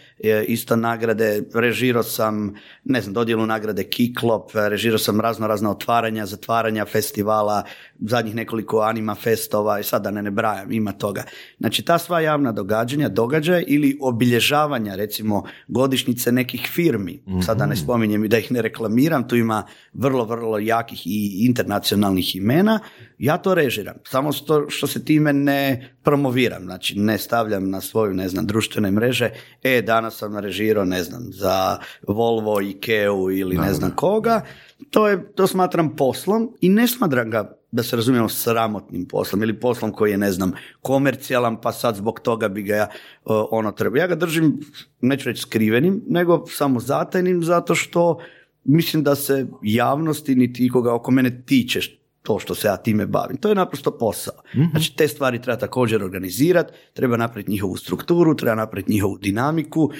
isto 0.47 0.75
nagrade, 0.75 1.43
režirao 1.53 2.03
sam, 2.03 2.53
ne 2.83 3.01
znam, 3.01 3.13
dodjelu 3.13 3.45
nagrade 3.45 3.83
Kiklop, 3.83 4.51
režirao 4.53 4.97
sam 4.97 5.21
razno 5.21 5.47
razna 5.47 5.71
otvaranja, 5.71 6.25
zatvaranja 6.25 6.85
festivala, 6.85 7.63
zadnjih 7.99 8.35
nekoliko 8.35 8.79
anima 8.79 9.15
festova 9.15 9.79
i 9.79 9.83
sad 9.83 10.03
da 10.03 10.11
ne 10.11 10.21
ne 10.21 10.31
brajam, 10.31 10.71
ima 10.71 10.91
toga. 10.91 11.23
Znači 11.59 11.81
ta 11.81 11.97
sva 11.97 12.19
javna 12.19 12.51
događanja, 12.51 13.09
događaja 13.09 13.63
ili 13.67 13.97
obilježavanja 14.01 14.95
recimo 14.95 15.43
godišnjice 15.67 16.31
nekih 16.31 16.69
firmi, 16.73 17.23
sad 17.45 17.57
da 17.57 17.65
ne 17.65 17.75
spominjem 17.75 18.25
i 18.25 18.27
da 18.27 18.37
ih 18.37 18.51
ne 18.51 18.61
reklamiram, 18.61 19.27
tu 19.27 19.35
ima 19.35 19.63
vrlo, 19.93 20.25
vrlo 20.25 20.59
jakih 20.59 21.07
i 21.07 21.45
internacionalnih 21.47 22.35
imena, 22.35 22.79
ja 23.17 23.37
to 23.37 23.53
režiram. 23.55 23.95
Samo 24.07 24.31
što, 24.31 24.69
što 24.69 24.87
se 24.87 25.05
time 25.05 25.33
ne 25.33 25.95
promoviram, 26.03 26.63
znači 26.63 26.99
ne 26.99 27.17
stavljam 27.17 27.69
na 27.69 27.81
svoju, 27.81 28.13
ne 28.13 28.29
znam, 28.29 28.47
društvene 28.47 28.91
mreže, 28.91 29.29
e, 29.63 29.81
danas 29.81 30.17
sam 30.17 30.37
režirao, 30.37 30.85
ne 30.85 31.03
znam, 31.03 31.21
za 31.31 31.77
Volvo, 32.07 32.61
Ikeu 32.61 33.31
ili 33.31 33.57
ne 33.57 33.73
znam 33.73 33.91
koga, 33.95 34.41
to, 34.89 35.07
je, 35.07 35.33
to 35.33 35.47
smatram 35.47 35.95
poslom 35.95 36.51
i 36.61 36.69
ne 36.69 36.87
smatram 36.87 37.29
ga 37.29 37.54
da 37.71 37.83
se 37.83 37.95
razumijemo 37.95 38.29
sramotnim 38.29 39.05
poslom 39.05 39.43
ili 39.43 39.59
poslom 39.59 39.91
koji 39.91 40.11
je, 40.11 40.17
ne 40.17 40.31
znam, 40.31 40.51
komercijalan, 40.81 41.61
pa 41.61 41.71
sad 41.71 41.95
zbog 41.95 42.19
toga 42.19 42.47
bi 42.47 42.63
ga 42.63 42.75
ja 42.75 42.87
uh, 43.25 43.45
ono 43.51 43.71
treba. 43.71 43.99
Ja 43.99 44.07
ga 44.07 44.15
držim, 44.15 44.59
neću 45.01 45.29
reći 45.29 45.41
skrivenim, 45.41 46.03
nego 46.07 46.45
samo 46.47 46.79
zatajnim, 46.79 47.43
zato 47.43 47.75
što 47.75 48.19
mislim 48.63 49.03
da 49.03 49.15
se 49.15 49.47
javnosti 49.61 50.35
niti 50.35 50.65
ikoga 50.65 50.93
oko 50.93 51.11
mene 51.11 51.43
tiče 51.45 51.81
to 52.25 52.39
što 52.39 52.55
se 52.55 52.67
ja 52.67 52.77
time 52.77 53.05
bavim. 53.05 53.37
To 53.37 53.49
je 53.49 53.55
naprosto 53.55 53.97
posao. 53.97 54.35
Znači 54.71 54.95
te 54.95 55.07
stvari 55.07 55.41
treba 55.41 55.59
također 55.59 56.03
organizirati, 56.03 56.73
treba 56.93 57.17
napraviti 57.17 57.51
njihovu 57.51 57.77
strukturu, 57.77 58.35
treba 58.35 58.55
napraviti 58.55 58.91
njihovu 58.91 59.17
dinamiku. 59.17 59.91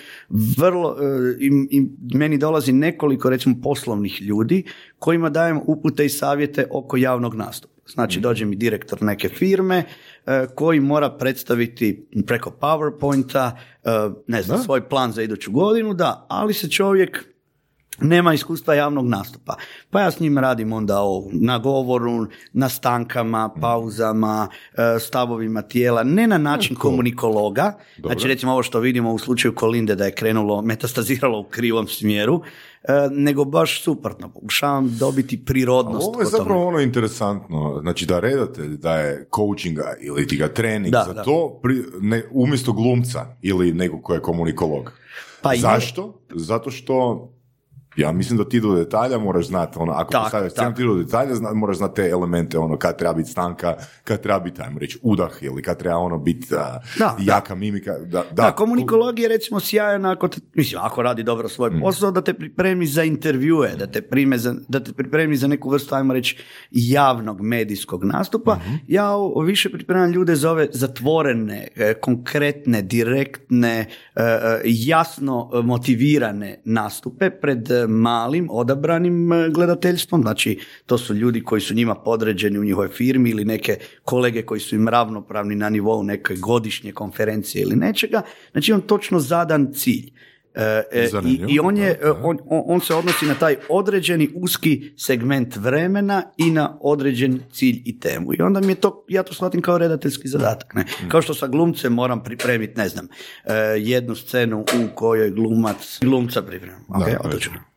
Vrlo, 0.58 0.96
e, 1.02 1.38
i, 1.40 1.50
i 1.72 1.88
meni 2.18 2.38
dolazi 2.38 2.72
nekoliko 2.72 3.30
recimo 3.30 3.56
poslovnih 3.64 4.22
ljudi 4.22 4.64
kojima 5.00 5.30
dajem 5.30 5.62
upute 5.66 6.06
i 6.06 6.10
savjete 6.10 6.68
oko 6.72 6.98
javnog 6.98 7.36
nastupa. 7.36 7.76
Znači 7.88 8.20
dođe 8.20 8.46
mi 8.46 8.56
direktor 8.56 9.04
neke 9.04 9.30
firme 9.30 9.84
e, 10.26 10.48
koji 10.56 10.80
mora 10.80 11.10
predstaviti 11.10 12.08
preko 12.28 12.52
PowerPointa 12.62 13.52
e, 13.84 13.90
ne 14.28 14.42
znam, 14.42 14.64
svoj 14.64 14.90
plan 14.90 15.12
za 15.12 15.22
iduću 15.22 15.52
godinu, 15.52 15.94
da, 15.94 16.26
ali 16.30 16.54
se 16.54 16.70
čovjek 16.70 17.35
nema 18.02 18.34
iskustva 18.34 18.74
javnog 18.74 19.08
nastupa. 19.08 19.56
Pa 19.90 20.02
ja 20.02 20.12
s 20.12 20.20
njim 20.20 20.38
radim 20.38 20.74
onda 20.74 21.02
o 21.02 21.30
na 21.32 21.58
govoru, 21.58 22.28
na 22.54 22.70
stankama, 22.70 23.50
pauzama, 23.62 24.48
e, 24.74 25.00
stavovima 25.00 25.62
tijela, 25.62 26.04
ne 26.04 26.28
na 26.28 26.38
način 26.38 26.76
komunikologa, 26.76 27.74
znači 27.98 28.28
recimo 28.28 28.52
ovo 28.52 28.64
što 28.64 28.80
vidimo 28.80 29.14
u 29.14 29.20
slučaju 29.20 29.56
Kolinde 29.56 29.96
da 29.96 30.06
je 30.06 30.16
krenulo, 30.16 30.62
metastaziralo 30.62 31.40
u 31.40 31.44
krivom 31.44 31.88
smjeru, 31.88 32.42
e, 32.84 32.92
nego 33.12 33.46
baš 33.46 33.84
suprotno, 33.84 34.30
pokušavam 34.34 34.98
dobiti 35.00 35.46
prirodnost. 35.46 36.08
Ovo 36.08 36.22
je 36.22 36.26
zapravo 36.26 36.68
ono 36.68 36.80
interesantno, 36.80 37.80
znači 37.82 38.06
da 38.06 38.20
redatelj 38.20 38.78
daje 38.78 39.28
coachinga 39.36 39.94
ili 40.02 40.28
ti 40.28 40.38
ga 40.38 40.48
trening 40.48 40.92
Da, 40.92 41.04
za 41.08 41.14
da. 41.14 41.24
to 41.24 41.60
pri, 41.64 41.84
ne, 42.02 42.24
umjesto 42.32 42.74
glumca 42.74 43.26
ili 43.42 43.74
nekog 43.74 44.04
ko 44.04 44.14
je 44.14 44.22
komunikolog. 44.22 44.92
Pa 45.42 45.54
je. 45.54 45.60
Zašto? 45.60 46.22
Zato 46.36 46.72
što 46.72 47.28
ja 47.96 48.12
mislim 48.12 48.38
da 48.38 48.50
ti 48.50 48.60
do 48.60 48.76
detalja 48.76 49.18
moraš 49.20 49.48
znati, 49.48 49.78
ono, 49.80 49.92
ako 49.92 50.12
postavljaš 50.14 50.54
tako. 50.54 50.76
ti 50.76 50.84
do 50.84 50.96
detalja 50.96 51.36
zna, 51.36 51.54
moraš 51.54 51.78
znati 51.78 51.96
te 51.96 52.10
elemente, 52.10 52.60
ono, 52.60 52.78
kad 52.78 52.98
treba 52.98 53.14
biti 53.14 53.30
stanka, 53.30 53.76
kad 54.04 54.22
treba 54.22 54.40
biti, 54.40 54.62
ajmo 54.62 54.80
reći, 54.80 55.00
udah 55.04 55.30
ili 55.42 55.62
kad 55.62 55.80
treba 55.80 55.98
ono 55.98 56.18
biti 56.18 56.56
a, 56.56 56.80
Da, 57.00 57.16
jaka 57.22 57.56
mimika. 57.56 57.92
Da, 57.94 58.06
da, 58.22 58.26
Da, 58.34 58.52
komunikolog 58.52 59.20
je 59.20 59.28
recimo 59.28 59.60
sjajan 59.60 60.06
ako 60.06 60.28
te, 60.28 60.40
mislim, 60.54 60.82
ako 60.84 61.02
radi 61.02 61.24
dobro 61.24 61.50
svoj 61.50 61.70
Mm. 61.70 61.80
posao, 61.82 62.12
da 62.12 62.22
te 62.22 62.34
pripremi 62.34 62.86
za 62.88 63.04
intervjue, 63.04 63.46
da 63.70 63.88
te, 63.88 64.02
prime 64.02 64.38
za, 64.38 64.56
da 64.68 64.80
te 64.80 64.94
pripremi 64.94 65.36
za 65.36 65.48
neku 65.48 65.70
vrstu, 65.70 65.96
ajmo 65.96 66.14
reći, 66.14 66.38
javnog 66.72 67.42
medijskog 67.42 68.04
nastupa. 68.06 68.56
Mhm. 68.56 68.76
Ja 68.88 69.12
o- 69.12 69.42
više 69.42 69.70
pripremam 69.70 70.12
ljude 70.12 70.36
za 70.36 70.52
ove 70.52 70.68
zatvorene, 70.72 71.26
e, 71.76 71.94
konkretne, 71.96 72.82
direktne, 72.82 73.80
e, 74.16 74.22
e, 74.22 74.28
jasno 74.66 75.50
motivirane 75.56 76.62
nastupe 76.66 77.30
pred 77.32 77.68
malim, 77.88 78.48
odabranim 78.52 79.34
e, 79.34 79.50
gledateljstvom. 79.50 80.22
Znači, 80.22 80.60
to 80.86 80.98
su 80.98 81.14
ljudi 81.14 81.44
koji 81.44 81.62
su 81.62 81.74
njima 81.74 81.96
podređeni 81.96 82.60
u 82.60 82.64
njihovoj 82.64 82.88
firmi 82.90 83.30
ili 83.30 83.46
neke 83.46 83.78
kolege 84.04 84.42
koji 84.42 84.60
su 84.60 84.76
im 84.76 84.88
ravnopravni 84.88 85.56
na 85.56 85.70
nivou 85.70 86.04
neke 86.04 86.36
godišnje 86.36 86.92
konferencije 86.92 87.62
ili 87.62 87.76
nečega. 87.76 88.22
Znači, 88.52 88.74
on 88.74 88.82
točno 88.82 89.20
zadan 89.20 89.74
cilj. 89.74 90.12
E, 90.58 90.84
e, 90.92 91.10
i, 91.26 91.40
I 91.48 91.60
on, 91.60 91.78
je, 91.78 92.00
e, 92.04 92.10
on, 92.12 92.38
on- 92.50 92.82
se 92.82 92.96
odnosi 92.96 93.26
na 93.26 93.34
taj 93.36 93.56
određeni 93.70 94.30
uski 94.36 94.92
segment 94.98 95.56
vremena 95.56 96.24
i 96.38 96.52
na 96.52 96.78
određen 96.82 97.40
cilj 97.52 97.82
i 97.86 98.00
temu. 98.00 98.34
I 98.34 98.42
onda 98.42 98.60
mi 98.62 98.68
je 98.68 98.76
to, 98.76 99.06
ja 99.08 99.24
to 99.24 99.34
shvatim 99.34 99.62
kao 99.62 99.78
redateljski 99.78 100.28
zadatak. 100.28 100.74
Ne? 100.74 100.86
Kao 101.08 101.22
što 101.22 101.34
sa 101.34 101.48
glumcem 101.48 101.94
moram 101.94 102.24
pripremiti, 102.24 102.78
ne 102.78 102.90
znam, 102.90 103.08
jednu 103.78 104.16
scenu 104.16 104.60
u 104.62 104.96
kojoj 104.96 105.32
glumac, 105.32 106.00
glumca 106.02 106.42
pripremam. 106.42 106.86
Ok, 106.90 107.06
Da. 107.54 107.75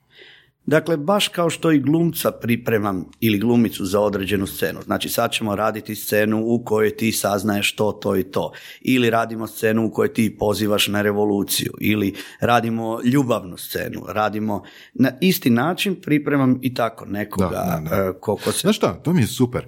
Dakle, 0.68 0.96
baš 0.96 1.28
kao 1.28 1.50
što 1.50 1.72
i 1.72 1.78
glumca 1.78 2.32
pripremam 2.32 3.04
ili 3.20 3.38
glumicu 3.38 3.84
za 3.84 4.00
određenu 4.00 4.46
scenu. 4.46 4.80
Znači, 4.82 5.08
sad 5.08 5.32
ćemo 5.32 5.56
raditi 5.56 5.94
scenu 5.94 6.42
u 6.44 6.64
kojoj 6.64 6.96
ti 6.96 7.12
saznaješ 7.12 7.76
to, 7.76 7.92
to 7.92 8.16
i 8.16 8.22
to. 8.22 8.52
Ili 8.80 9.10
radimo 9.10 9.46
scenu 9.46 9.86
u 9.86 9.90
kojoj 9.90 10.12
ti 10.12 10.36
pozivaš 10.38 10.88
na 10.88 11.02
revoluciju. 11.02 11.72
Ili 11.80 12.14
radimo 12.40 13.00
ljubavnu 13.04 13.56
scenu. 13.56 14.04
Radimo 14.08 14.62
na 14.94 15.10
isti 15.20 15.50
način 15.50 15.94
pripremam 15.94 16.58
i 16.62 16.74
tako 16.74 17.04
nekoga 17.06 17.48
Da, 17.48 17.80
da, 17.84 17.96
da. 17.96 17.96
e, 17.96 18.12
ko, 18.20 18.36
ko 18.36 18.52
se... 18.52 18.58
Znaš 18.58 18.76
šta, 18.76 18.94
to 19.02 19.12
mi 19.12 19.20
je 19.20 19.26
super. 19.26 19.66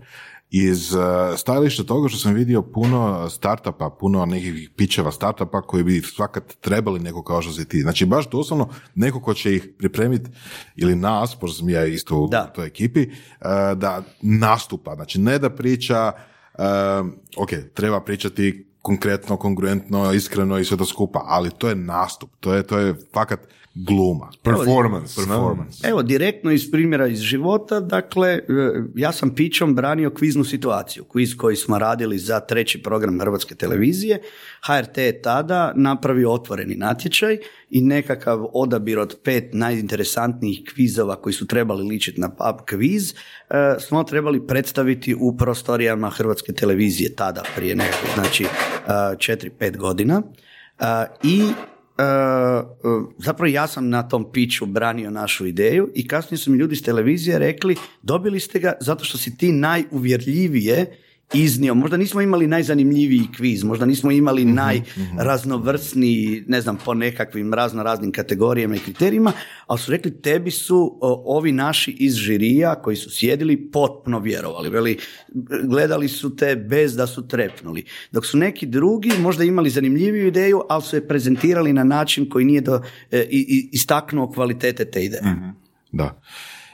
Iz 0.50 0.94
uh, 0.94 1.02
stajališta 1.36 1.84
toga 1.84 2.08
što 2.08 2.18
sam 2.18 2.34
vidio 2.34 2.62
puno 2.62 3.30
startupa, 3.30 3.90
puno 3.90 4.26
nekih 4.26 4.70
pičeva 4.76 5.12
startupa 5.12 5.62
koji 5.62 5.84
bi 5.84 6.02
svakat 6.02 6.54
trebali 6.60 7.00
neko 7.00 7.22
kao 7.22 7.42
što 7.42 7.52
si 7.52 7.68
ti. 7.68 7.80
Znači 7.80 8.06
baš 8.06 8.30
doslovno 8.30 8.68
neko 8.94 9.20
ko 9.20 9.34
će 9.34 9.54
ih 9.54 9.68
pripremiti 9.78 10.30
ili 10.76 10.96
nas, 10.96 11.36
pošto 11.40 11.58
sam 11.58 11.68
ja 11.68 11.86
isto 11.86 12.16
u 12.16 12.28
Da. 12.28 12.46
toj 12.46 12.66
ekipi, 12.66 13.06
uh, 13.06 13.78
da 13.78 14.02
nastupa. 14.22 14.94
Znači 14.94 15.20
ne 15.20 15.38
da 15.38 15.50
priča, 15.50 16.12
uh, 16.58 17.06
ok, 17.36 17.50
treba 17.74 18.00
pričati 18.00 18.66
konkretno, 18.82 19.36
kongruentno, 19.36 20.12
iskreno 20.12 20.58
i 20.58 20.64
sve 20.64 20.76
to 20.76 20.84
skupa, 20.84 21.22
ali 21.26 21.50
to 21.58 21.68
je 21.68 21.74
nastup, 21.74 22.30
to 22.40 22.54
je, 22.54 22.62
to 22.62 22.78
je 22.78 22.94
fakat 23.14 23.40
gluma. 23.86 24.30
Performance. 24.42 25.14
Performance. 25.16 25.88
Evo, 25.88 26.02
direktno 26.02 26.50
iz 26.50 26.70
primjera 26.70 27.06
iz 27.06 27.20
života, 27.20 27.80
dakle, 27.80 28.28
e, 28.28 28.42
ja 28.94 29.12
sam 29.12 29.34
pićom 29.34 29.74
branio 29.74 30.10
kviznu 30.10 30.44
situaciju, 30.44 31.04
kviz 31.04 31.36
koji 31.36 31.56
smo 31.56 31.78
radili 31.78 32.18
za 32.18 32.40
treći 32.40 32.82
program 32.82 33.20
Hrvatske 33.20 33.54
televizije. 33.54 34.22
HRT 34.66 34.98
je 34.98 35.22
tada 35.22 35.72
napravio 35.76 36.32
otvoreni 36.32 36.74
natječaj 36.74 37.38
i 37.70 37.80
nekakav 37.80 38.46
odabir 38.52 38.98
od 38.98 39.16
pet 39.24 39.48
najinteresantnijih 39.52 40.62
kvizova 40.74 41.16
koji 41.16 41.32
su 41.32 41.46
trebali 41.46 41.88
ličiti 41.88 42.20
na 42.20 42.28
pub 42.28 42.56
kviz, 42.66 43.14
e, 43.50 43.76
smo 43.80 44.04
trebali 44.04 44.46
predstaviti 44.46 45.14
u 45.20 45.36
prostorijama 45.36 46.10
Hrvatske 46.10 46.52
televizije 46.52 47.14
tada, 47.14 47.42
prije 47.56 47.74
nekakvih, 47.74 48.10
znači, 48.14 48.46
4-5 48.86 49.76
godina. 49.76 50.22
E, 50.78 50.84
I 51.22 51.42
E, 51.42 51.42
e, 51.42 51.69
zapravo 53.18 53.46
ja 53.46 53.66
sam 53.66 53.88
na 53.88 54.08
tom 54.08 54.32
piću 54.32 54.66
branio 54.66 55.10
našu 55.10 55.46
ideju 55.46 55.90
i 55.94 56.08
kasnije 56.08 56.38
su 56.38 56.50
mi 56.50 56.58
ljudi 56.58 56.76
s 56.76 56.82
televizije 56.82 57.38
rekli 57.38 57.76
dobili 58.02 58.40
ste 58.40 58.58
ga 58.58 58.72
zato 58.80 59.04
što 59.04 59.18
si 59.18 59.36
ti 59.36 59.52
najuvjerljivije 59.52 60.96
iznio, 61.34 61.74
možda 61.74 61.96
nismo 61.96 62.20
imali 62.20 62.46
najzanimljiviji 62.46 63.22
kviz, 63.36 63.64
možda 63.64 63.86
nismo 63.86 64.10
imali 64.10 64.44
najraznovrsniji, 64.44 66.44
ne 66.46 66.60
znam, 66.60 66.78
po 66.84 66.94
nekakvim 66.94 67.54
razno 67.54 67.82
raznim 67.82 68.12
kategorijama 68.12 68.76
i 68.76 68.78
kriterijima, 68.78 69.32
ali 69.66 69.78
su 69.78 69.90
rekli 69.90 70.20
tebi 70.20 70.50
su 70.50 70.98
o, 71.00 71.36
ovi 71.36 71.52
naši 71.52 71.90
iz 71.90 72.14
žirija 72.14 72.74
koji 72.74 72.96
su 72.96 73.10
sjedili 73.10 73.70
potpuno 73.70 74.18
vjerovali, 74.18 74.70
veli, 74.70 74.98
gledali 75.64 76.08
su 76.08 76.36
te 76.36 76.56
bez 76.56 76.96
da 76.96 77.06
su 77.06 77.28
trepnuli. 77.28 77.84
Dok 78.12 78.26
su 78.26 78.38
neki 78.38 78.66
drugi 78.66 79.10
možda 79.20 79.44
imali 79.44 79.70
zanimljiviju 79.70 80.26
ideju, 80.26 80.62
ali 80.68 80.82
su 80.82 80.96
je 80.96 81.08
prezentirali 81.08 81.72
na 81.72 81.84
način 81.84 82.28
koji 82.28 82.44
nije 82.44 82.60
do, 82.60 82.82
e, 83.10 83.20
i- 83.20 83.26
i- 83.48 83.68
istaknuo 83.72 84.30
kvalitete 84.30 84.84
te 84.84 85.04
ideje. 85.04 85.22
Da. 85.92 86.20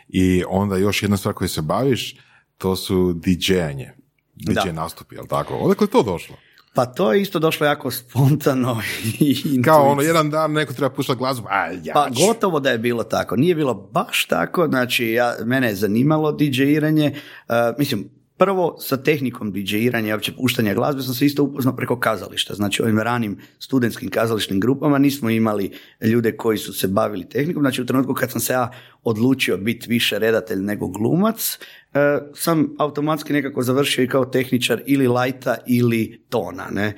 I 0.09 0.43
onda 0.49 0.77
još 0.77 1.03
jedna 1.03 1.17
stvar 1.17 1.35
koju 1.35 1.49
se 1.49 1.63
baviš, 1.63 2.17
to 2.59 2.77
su 2.77 3.13
DJ-anje. 3.15 3.91
DJ 4.37 4.53
Da. 4.53 4.73
nastupi, 4.73 5.15
jel 5.15 5.27
tako? 5.27 5.55
Odakle 5.55 5.85
je 5.85 5.91
to 5.91 6.03
došlo? 6.03 6.37
Pa 6.75 6.87
to 6.87 7.13
je 7.13 7.23
isto 7.23 7.39
došlo 7.39 7.67
jako 7.67 7.91
spontano 7.91 8.81
i 9.21 9.63
Kao 9.63 9.89
ono, 9.89 10.03
jedan 10.03 10.31
dan 10.31 10.53
neko 10.53 10.73
treba 10.73 10.95
puštati 10.95 11.19
glazbu, 11.19 11.47
a 11.51 11.71
ja 11.85 11.95
Pa 11.95 12.09
gotovo 12.27 12.61
da 12.61 12.71
je 12.71 12.79
bilo 12.79 13.05
tako. 13.05 13.37
Nije 13.37 13.55
bilo 13.55 13.75
baš 13.75 14.25
tako, 14.25 14.67
znači 14.69 15.07
ja, 15.07 15.35
mene 15.45 15.69
je 15.69 15.75
zanimalo 15.75 16.33
DJ-iranje, 16.33 17.15
uh, 17.49 17.55
mislim, 17.79 18.11
Prvo, 18.39 18.77
sa 18.81 18.97
tehnikom 18.97 19.53
DJ-iranja 19.53 20.09
i 20.09 20.13
uopće 20.13 20.33
puštanja 20.33 20.75
glazbe 20.75 21.03
sam 21.03 21.15
se 21.15 21.27
isto 21.27 21.43
upoznao 21.43 21.77
preko 21.77 21.99
kazališta. 22.01 22.55
Znači, 22.55 22.83
ovim 22.83 22.99
ranim 22.99 23.39
studentskim 23.59 24.11
kazališnim 24.11 24.61
grupama 24.61 24.99
nismo 24.99 25.31
imali 25.31 25.73
ljude 26.01 26.37
koji 26.37 26.59
su 26.59 26.73
se 26.73 26.89
bavili 26.89 27.29
tehnikom. 27.29 27.63
Znači, 27.63 27.83
u 27.83 27.87
trenutku 27.87 28.15
kad 28.15 28.31
sam 28.31 28.41
se 28.41 28.53
ja 28.53 28.71
odlučio 29.03 29.57
biti 29.57 29.89
više 29.89 30.19
redatelj 30.19 30.59
nego 30.59 30.89
glumac, 30.89 31.59
e, 31.59 31.59
sam 32.35 32.75
automatski 32.79 33.33
nekako 33.33 33.63
završio 33.63 34.05
i 34.05 34.09
kao 34.09 34.25
tehničar 34.25 34.83
ili 34.87 35.09
lajta 35.09 35.57
ili 35.67 36.25
tona. 36.29 36.67
Ne? 36.71 36.87
E, 36.87 36.95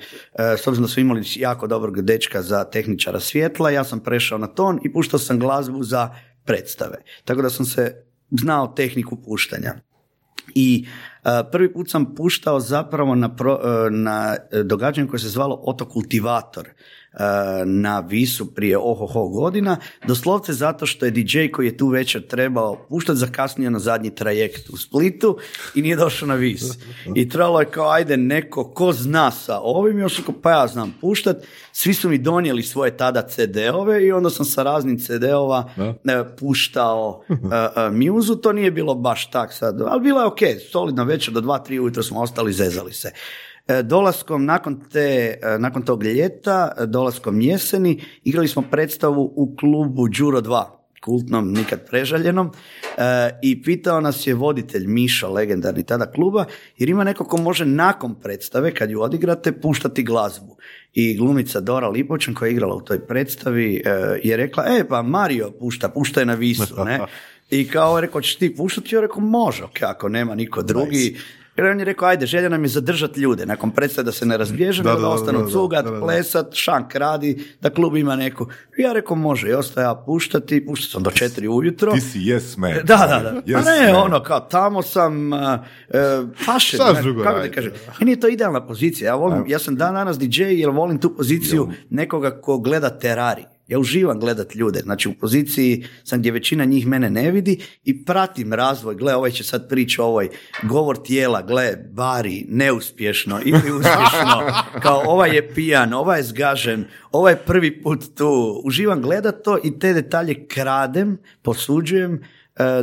s 0.57 0.67
obzirom 0.67 0.83
da 0.83 0.87
smo 0.87 1.01
imali 1.01 1.23
jako 1.35 1.67
dobrog 1.67 2.01
dečka 2.01 2.41
za 2.41 2.63
tehničara 2.63 3.19
svjetla, 3.19 3.69
ja 3.69 3.83
sam 3.83 3.99
prešao 3.99 4.37
na 4.37 4.47
ton 4.47 4.79
i 4.83 4.93
puštao 4.93 5.19
sam 5.19 5.39
glazbu 5.39 5.83
za 5.83 6.09
predstave. 6.45 6.97
Tako 7.25 7.41
da 7.41 7.49
sam 7.49 7.65
se 7.65 7.95
znao 8.31 8.67
tehniku 8.67 9.21
puštanja. 9.23 9.73
I 10.55 10.85
e, 11.23 11.29
prvi 11.51 11.73
put 11.73 11.89
sam 11.89 12.15
puštao 12.15 12.59
zapravo 12.59 13.15
na, 13.15 13.35
pro, 13.35 13.59
e, 13.63 13.89
na 13.89 14.35
događanje 14.63 15.07
koje 15.07 15.19
se 15.19 15.29
zvalo 15.29 15.61
Otokultivator 15.63 16.69
na 17.65 17.99
Visu 17.99 18.53
prije 18.53 18.77
ohoho 18.77 19.27
godina, 19.27 19.77
doslovce 20.07 20.53
zato 20.53 20.85
što 20.85 21.05
je 21.05 21.11
DJ 21.11 21.47
koji 21.51 21.65
je 21.67 21.77
tu 21.77 21.87
večer 21.87 22.27
trebao 22.27 22.85
puštati 22.89 23.19
zakasnio 23.19 23.69
na 23.69 23.79
zadnji 23.79 24.15
trajekt 24.15 24.69
u 24.69 24.77
Splitu 24.77 25.37
i 25.75 25.81
nije 25.81 25.95
došao 25.95 26.27
na 26.27 26.35
Vis. 26.35 26.63
I 27.15 27.29
trebalo 27.29 27.59
je 27.59 27.65
kao 27.65 27.89
ajde 27.89 28.17
neko 28.17 28.63
ko 28.73 28.93
zna 28.93 29.31
sa 29.31 29.59
ovim, 29.59 29.99
još 29.99 30.19
ako 30.19 30.33
pa 30.33 30.51
ja 30.51 30.67
znam 30.67 30.95
puštat, 31.01 31.37
svi 31.71 31.93
su 31.93 32.09
mi 32.09 32.17
donijeli 32.17 32.63
svoje 32.63 32.97
tada 32.97 33.27
CD-ove 33.27 34.05
i 34.05 34.11
onda 34.11 34.29
sam 34.29 34.45
sa 34.45 34.63
raznim 34.63 34.99
CD-ova 34.99 35.69
e, 35.77 36.23
puštao 36.37 37.23
uh, 37.29 38.41
to 38.41 38.53
nije 38.53 38.71
bilo 38.71 38.95
baš 38.95 39.31
tak 39.31 39.53
sad, 39.53 39.81
ali 39.81 40.01
bilo 40.01 40.19
je 40.19 40.25
ok, 40.25 40.39
solidna 40.71 41.03
večer 41.03 41.33
do 41.33 41.41
2-3 41.41 41.79
ujutro 41.79 42.03
smo 42.03 42.21
ostali, 42.21 42.53
zezali 42.53 42.93
se. 42.93 43.11
E, 43.69 43.83
dolaskom 43.83 44.45
nakon, 44.45 44.79
te, 44.91 45.37
e, 45.41 45.57
nakon 45.59 45.81
tog 45.85 46.03
ljeta, 46.03 46.71
e, 46.77 46.85
dolaskom 46.85 47.41
jeseni, 47.41 48.01
igrali 48.23 48.47
smo 48.47 48.61
predstavu 48.71 49.33
u 49.35 49.55
klubu 49.55 50.07
Đuro 50.07 50.41
2, 50.41 50.63
kultnom, 51.01 51.51
nikad 51.51 51.87
prežaljenom, 51.89 52.51
i 53.41 53.61
pitao 53.63 54.01
nas 54.01 54.27
je 54.27 54.33
voditelj 54.33 54.87
Miša, 54.87 55.27
legendarni 55.27 55.83
tada 55.83 56.11
kluba, 56.11 56.45
jer 56.77 56.89
ima 56.89 57.03
neko 57.03 57.23
ko 57.23 57.37
može 57.37 57.65
nakon 57.65 58.15
predstave, 58.15 58.73
kad 58.73 58.89
ju 58.89 59.01
odigrate, 59.01 59.51
puštati 59.51 60.03
glazbu. 60.03 60.57
I 60.93 61.17
glumica 61.17 61.59
Dora 61.59 61.87
Lipočan, 61.89 62.33
koja 62.33 62.47
je 62.47 62.53
igrala 62.53 62.75
u 62.75 62.81
toj 62.81 63.07
predstavi, 63.07 63.83
je 64.23 64.37
rekla, 64.37 64.65
e 64.67 64.87
pa 64.87 65.01
Mario 65.01 65.51
pušta, 65.59 65.89
pušta 65.89 66.19
je 66.19 66.25
na 66.25 66.33
visu, 66.33 66.83
ne? 66.85 66.99
I 67.49 67.67
kao 67.67 68.01
rekao, 68.01 68.21
ćeš 68.21 68.35
ti 68.35 68.55
puštati? 68.55 68.95
Ja 68.95 69.01
rekao, 69.01 69.21
može, 69.21 69.63
ako 69.81 70.09
nema 70.09 70.35
niko 70.35 70.61
drugi. 70.63 71.17
Jer 71.59 71.67
on 71.67 71.79
je 71.79 71.85
rekao, 71.85 72.07
ajde, 72.07 72.25
želja 72.25 72.49
nam 72.49 72.63
je 72.63 72.67
zadržati 72.67 73.19
ljude, 73.19 73.45
nakon 73.45 73.71
predstave 73.71 74.05
da 74.05 74.11
se 74.11 74.25
ne 74.25 74.37
razbježe, 74.37 74.83
da, 74.83 74.93
da, 74.93 74.99
da, 74.99 75.07
ostanu 75.07 75.49
cugat, 75.49 75.85
plesat, 76.01 76.53
šank 76.53 76.95
radi, 76.95 77.45
da 77.61 77.69
klub 77.69 77.95
ima 77.95 78.15
neku. 78.15 78.47
Ja 78.77 78.93
rekao, 78.93 79.15
može, 79.15 79.49
i 79.49 79.53
ostaje 79.53 79.85
ja 79.85 80.03
puštati, 80.05 80.65
puštao 80.65 80.89
sam 80.89 81.03
do 81.03 81.11
četiri 81.11 81.47
ujutro. 81.47 81.91
Ti 81.91 82.01
si 82.01 82.19
yes 82.19 82.57
man. 82.57 82.71
Da, 82.83 82.97
da, 82.97 83.31
da. 83.31 83.41
Yes 83.41 83.57
A 83.57 83.61
ne, 83.61 83.97
ono, 83.97 84.23
kao, 84.23 84.39
tamo 84.39 84.81
sam, 84.81 85.33
uh, 85.33 85.39
paše, 86.45 86.77
ne, 86.77 87.23
kako 87.23 87.39
da 87.39 87.51
kažem. 87.51 87.71
Meni 87.99 88.11
je 88.11 88.19
to 88.19 88.27
idealna 88.27 88.67
pozicija, 88.67 89.07
ja, 89.07 89.15
volim, 89.15 89.43
ja 89.47 89.59
sam 89.59 89.75
dan 89.75 89.93
danas 89.93 90.19
DJ 90.19 90.43
jer 90.43 90.69
volim 90.69 90.99
tu 90.99 91.15
poziciju 91.15 91.69
nekoga 91.89 92.41
ko 92.41 92.57
gleda 92.57 92.89
terari. 92.89 93.43
Ja 93.69 93.79
uživam 93.79 94.19
gledat 94.19 94.55
ljude, 94.55 94.79
znači 94.79 95.09
u 95.09 95.13
poziciji 95.13 95.85
sam 96.03 96.19
gdje 96.19 96.31
većina 96.31 96.65
njih 96.65 96.87
mene 96.87 97.09
ne 97.09 97.31
vidi 97.31 97.59
i 97.83 98.05
pratim 98.05 98.53
razvoj, 98.53 98.95
gle 98.95 99.15
ovaj 99.15 99.31
će 99.31 99.43
sad 99.43 99.69
priča 99.69 100.03
ovoj 100.03 100.29
govor 100.63 100.97
tijela, 101.03 101.41
gle 101.41 101.75
bari, 101.91 102.45
neuspješno 102.47 103.39
ili 103.45 103.71
uspješno, 103.79 104.53
kao 104.81 105.03
ovaj 105.05 105.35
je 105.35 105.53
pijan, 105.53 105.93
ovaj 105.93 106.19
je 106.19 106.23
zgažen, 106.23 106.85
ovaj 107.11 107.33
je 107.33 107.37
prvi 107.37 107.81
put 107.81 108.03
tu, 108.17 108.61
uživam 108.65 109.01
gledat 109.01 109.43
to 109.43 109.57
i 109.63 109.79
te 109.79 109.93
detalje 109.93 110.47
kradem, 110.47 111.17
posuđujem, 111.41 112.21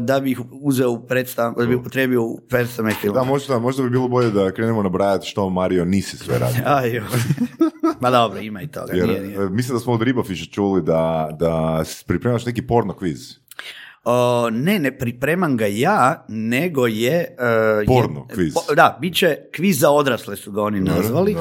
da 0.00 0.20
bi 0.20 0.30
ih 0.30 0.40
uzeo 0.50 1.00
predstav, 1.00 1.54
da 1.58 1.66
bi 1.66 1.74
upotrebio 1.74 2.22
u 2.22 2.40
predstavne 2.48 2.94
filme. 3.00 3.18
Da, 3.18 3.24
možda, 3.24 3.58
možda 3.58 3.82
bi 3.82 3.90
bilo 3.90 4.08
bolje 4.08 4.30
da 4.30 4.52
krenemo 4.52 4.82
nabrajati 4.82 5.26
što 5.26 5.50
Mario 5.50 5.84
nisi 5.84 6.16
sve 6.16 6.38
radio. 6.38 6.62
Aj, 6.76 7.00
Ma 8.00 8.10
dobro, 8.10 8.40
ima 8.40 8.62
i 8.62 8.66
toga. 8.66 8.92
Jer, 8.92 9.08
nije, 9.08 9.20
nije. 9.20 9.36
E, 9.36 9.48
Mislim 9.48 9.76
da 9.76 9.80
smo 9.80 9.92
od 9.92 10.02
Ribofiša 10.02 10.50
čuli 10.50 10.82
da, 10.82 11.30
da 11.40 11.84
pripremaš 12.06 12.46
neki 12.46 12.66
porno 12.66 12.94
kviz. 12.96 13.34
O, 14.08 14.50
ne, 14.50 14.78
ne 14.78 14.98
pripremam 14.98 15.56
ga 15.56 15.66
ja, 15.66 16.24
nego 16.28 16.86
je... 16.86 17.36
Uh, 17.38 17.86
Porno, 17.86 18.26
kviz. 18.34 18.54
da, 18.76 18.98
bit 19.00 19.16
će 19.16 19.38
kviz 19.56 19.80
za 19.80 19.90
odrasle 19.90 20.36
su 20.36 20.52
ga 20.52 20.62
oni 20.62 20.80
nazvali. 20.80 21.36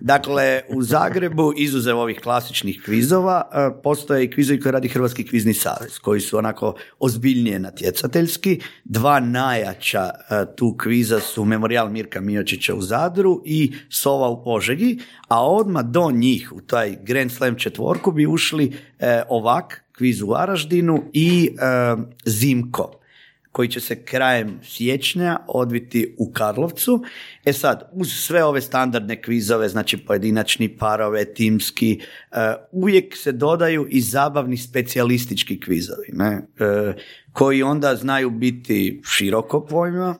Dakle, 0.00 0.60
u 0.68 0.82
Zagrebu, 0.82 1.52
izuzev 1.56 1.98
ovih 1.98 2.20
klasičnih 2.20 2.82
kvizova, 2.84 3.42
uh, 3.50 3.80
postoje 3.82 4.24
i 4.24 4.30
kvizovi 4.30 4.60
koji 4.60 4.72
radi 4.72 4.88
Hrvatski 4.88 5.26
kvizni 5.26 5.54
savez, 5.54 5.98
koji 5.98 6.20
su 6.20 6.38
onako 6.38 6.74
ozbiljnije 6.98 7.58
natjecateljski. 7.58 8.60
Dva 8.84 9.20
najjača 9.20 10.10
uh, 10.10 10.54
tu 10.56 10.76
kviza 10.76 11.20
su 11.20 11.44
Memorial 11.44 11.90
Mirka 11.90 12.20
Miočića 12.20 12.74
u 12.74 12.82
Zadru 12.82 13.42
i 13.44 13.72
Sova 13.88 14.28
u 14.28 14.44
Požegi, 14.44 14.98
a 15.28 15.46
odmah 15.46 15.84
do 15.84 16.10
njih, 16.10 16.52
u 16.52 16.60
taj 16.60 16.96
Grand 17.02 17.32
Slam 17.32 17.58
četvorku, 17.58 18.12
bi 18.12 18.26
ušli 18.26 18.72
ovak, 19.28 19.83
kviz 19.98 20.22
u 20.22 20.26
Varaždinu 20.26 21.10
i 21.12 21.50
e, 21.50 21.96
Zimko 22.24 23.00
koji 23.54 23.68
će 23.68 23.80
se 23.80 24.04
krajem 24.04 24.58
siječnja 24.62 25.38
odviti 25.48 26.14
u 26.18 26.32
Karlovcu. 26.32 27.02
E 27.44 27.52
sad, 27.52 27.90
uz 27.92 28.08
sve 28.12 28.44
ove 28.44 28.60
standardne 28.60 29.22
kvizove, 29.22 29.68
znači 29.68 29.96
pojedinačni 29.96 30.68
parove, 30.68 31.34
timski, 31.34 32.00
e, 32.32 32.54
uvijek 32.72 33.16
se 33.16 33.32
dodaju 33.32 33.86
i 33.90 34.00
zabavni 34.00 34.56
specijalistički 34.56 35.60
kvizovi, 35.60 36.08
ne? 36.12 36.46
E, 36.58 36.94
koji 37.32 37.62
onda 37.62 37.96
znaju 37.96 38.30
biti 38.30 39.00
široko 39.04 39.66
pojma, 39.66 40.18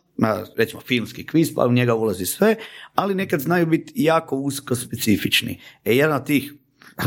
recimo 0.56 0.80
filmski 0.80 1.26
kviz, 1.26 1.54
pa 1.54 1.66
u 1.66 1.72
njega 1.72 1.94
ulazi 1.94 2.26
sve, 2.26 2.56
ali 2.94 3.14
nekad 3.14 3.40
znaju 3.40 3.66
biti 3.66 3.92
jako 3.96 4.36
usko 4.36 4.74
specifični. 4.74 5.60
E, 5.84 5.96
jedan 5.96 6.16
od 6.16 6.26
tih 6.26 6.52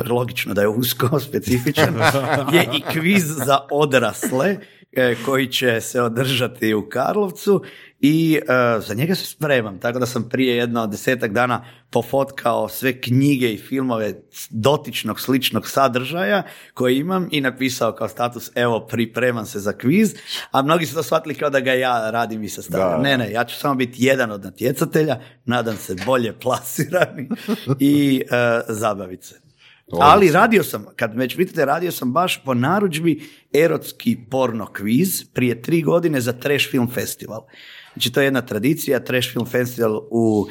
logično 0.09 0.53
da 0.53 0.61
je 0.61 0.67
usko 0.67 1.19
specifičan, 1.19 1.95
je 2.53 2.69
i 2.73 2.81
kviz 2.93 3.23
za 3.45 3.59
odrasle 3.71 4.57
e, 4.91 5.15
koji 5.25 5.47
će 5.47 5.81
se 5.81 6.01
održati 6.01 6.73
u 6.73 6.89
Karlovcu 6.89 7.63
i 7.99 8.39
uh, 8.41 8.83
za 8.85 8.93
njega 8.93 9.15
se 9.15 9.25
spremam, 9.25 9.79
tako 9.79 9.99
da 9.99 10.05
sam 10.05 10.29
prije 10.29 10.55
jedno 10.57 10.87
desetak 10.87 11.31
dana 11.31 11.65
pofotkao 11.89 12.69
sve 12.69 13.01
knjige 13.01 13.53
i 13.53 13.57
filmove 13.57 14.13
dotičnog 14.49 15.21
sličnog 15.21 15.67
sadržaja 15.67 16.43
koje 16.73 16.97
imam 16.97 17.27
i 17.31 17.41
napisao 17.41 17.91
kao 17.91 18.07
status 18.07 18.51
evo 18.55 18.79
pripremam 18.79 19.45
se 19.45 19.59
za 19.59 19.73
kviz, 19.73 20.15
a 20.51 20.61
mnogi 20.61 20.85
su 20.85 20.95
to 20.95 21.03
shvatili 21.03 21.35
kao 21.35 21.49
da 21.49 21.59
ga 21.59 21.73
ja 21.73 22.11
radim 22.11 22.43
i 22.43 22.49
sastavljam. 22.49 23.01
Ne, 23.01 23.17
ne, 23.17 23.31
ja 23.31 23.45
ću 23.45 23.55
samo 23.55 23.75
biti 23.75 24.05
jedan 24.05 24.31
od 24.31 24.43
natjecatelja, 24.43 25.19
nadam 25.45 25.77
se 25.77 25.95
bolje 26.05 26.33
plasirani 26.39 27.29
i 27.79 28.21
uh, 28.25 28.75
zabaviti 28.75 29.27
se. 29.27 29.46
Ali 29.91 30.31
radio 30.31 30.63
sam, 30.63 30.85
kad 30.95 31.17
već 31.17 31.37
vidite, 31.37 31.65
radio 31.65 31.91
sam 31.91 32.13
baš 32.13 32.43
po 32.43 32.53
narudžbi 32.53 33.21
erotski 33.53 34.17
porno 34.29 34.65
kviz 34.65 35.23
prije 35.33 35.61
tri 35.61 35.81
godine 35.81 36.21
za 36.21 36.33
Trash 36.33 36.69
Film 36.71 36.89
Festival. 36.89 37.45
Znači 37.93 38.11
to 38.11 38.21
je 38.21 38.25
jedna 38.25 38.41
tradicija, 38.41 38.99
Trash 38.99 39.31
Film 39.31 39.45
Festival 39.45 40.01
u 40.09 40.39
uh, 40.39 40.47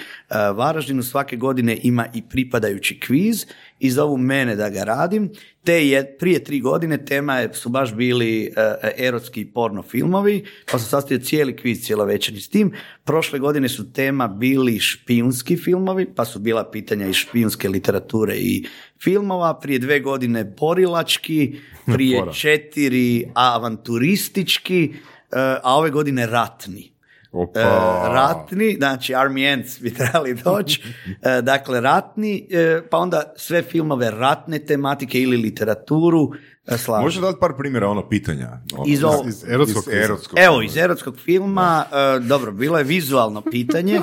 Varaždinu 0.57 1.03
svake 1.03 1.37
godine 1.37 1.79
ima 1.83 2.07
i 2.15 2.23
pripadajući 2.29 3.01
kviz 3.01 3.47
i 3.79 3.91
zovu 3.91 4.17
mene 4.17 4.57
da 4.57 4.71
ga 4.71 4.85
radim. 4.85 5.31
Te 5.67 5.89
je 5.89 6.17
prije 6.19 6.45
tri 6.45 6.61
godine 6.61 7.05
tema 7.05 7.39
je, 7.39 7.55
su 7.55 7.69
baš 7.69 7.95
bili 7.95 8.53
uh, 8.57 8.89
erotski 8.97 9.45
porno 9.45 9.83
filmovi, 9.83 10.45
pa 10.73 10.79
sam 10.79 10.89
sastavio 10.89 11.25
cijeli 11.25 11.57
kviz 11.57 11.87
cjelovečerni 11.87 12.41
s 12.41 12.49
tim. 12.49 12.73
Prošle 13.05 13.39
godine 13.39 13.69
su 13.69 13.93
tema 13.93 14.29
bili 14.29 14.79
špijunski 14.79 15.57
filmovi, 15.57 16.07
pa 16.15 16.25
su 16.25 16.39
bila 16.39 16.71
pitanja 16.71 17.07
iz 17.07 17.15
špijunske 17.15 17.69
literature 17.69 18.35
i 18.37 18.65
filmova. 19.03 19.61
Prije 19.61 19.79
dve 19.79 20.01
godine 20.01 20.45
borilački, 20.45 21.57
prije 21.87 22.23
četiri 22.35 23.25
avanturistički, 23.35 24.91
uh, 24.93 25.39
a 25.63 25.77
ove 25.77 25.91
godine 25.91 26.27
ratni. 26.27 26.96
Opa. 27.33 27.61
E, 27.61 27.65
ratni, 28.09 28.75
znači 28.79 29.13
Army 29.13 29.53
Ants 29.53 29.81
bi 29.81 29.95
trebali 29.95 30.35
doći, 30.35 30.83
e, 31.23 31.43
dakle 31.43 31.81
ratni, 31.81 32.49
e, 32.51 32.81
pa 32.91 32.99
onda 32.99 33.33
sve 33.37 33.63
filmove 33.63 34.11
ratne 34.11 34.59
tematike 34.59 35.21
ili 35.21 35.37
literaturu, 35.37 36.31
Slažem. 36.69 37.05
Može 37.05 37.21
dati 37.21 37.41
par 37.41 37.53
primjera 37.59 37.89
ono 37.89 38.09
pitanja? 38.09 38.49
Ono, 38.75 38.85
iz, 38.87 39.01
iz, 39.29 39.45
erotskog, 39.49 39.85
erotskog 39.93 40.39
Evo, 40.39 40.63
iz 40.63 40.77
erotskog 40.77 41.17
filma, 41.25 41.85
dobro, 42.23 42.53
bilo 42.53 42.79
je 42.79 42.85
vizualno 42.85 43.41
pitanje. 43.41 44.01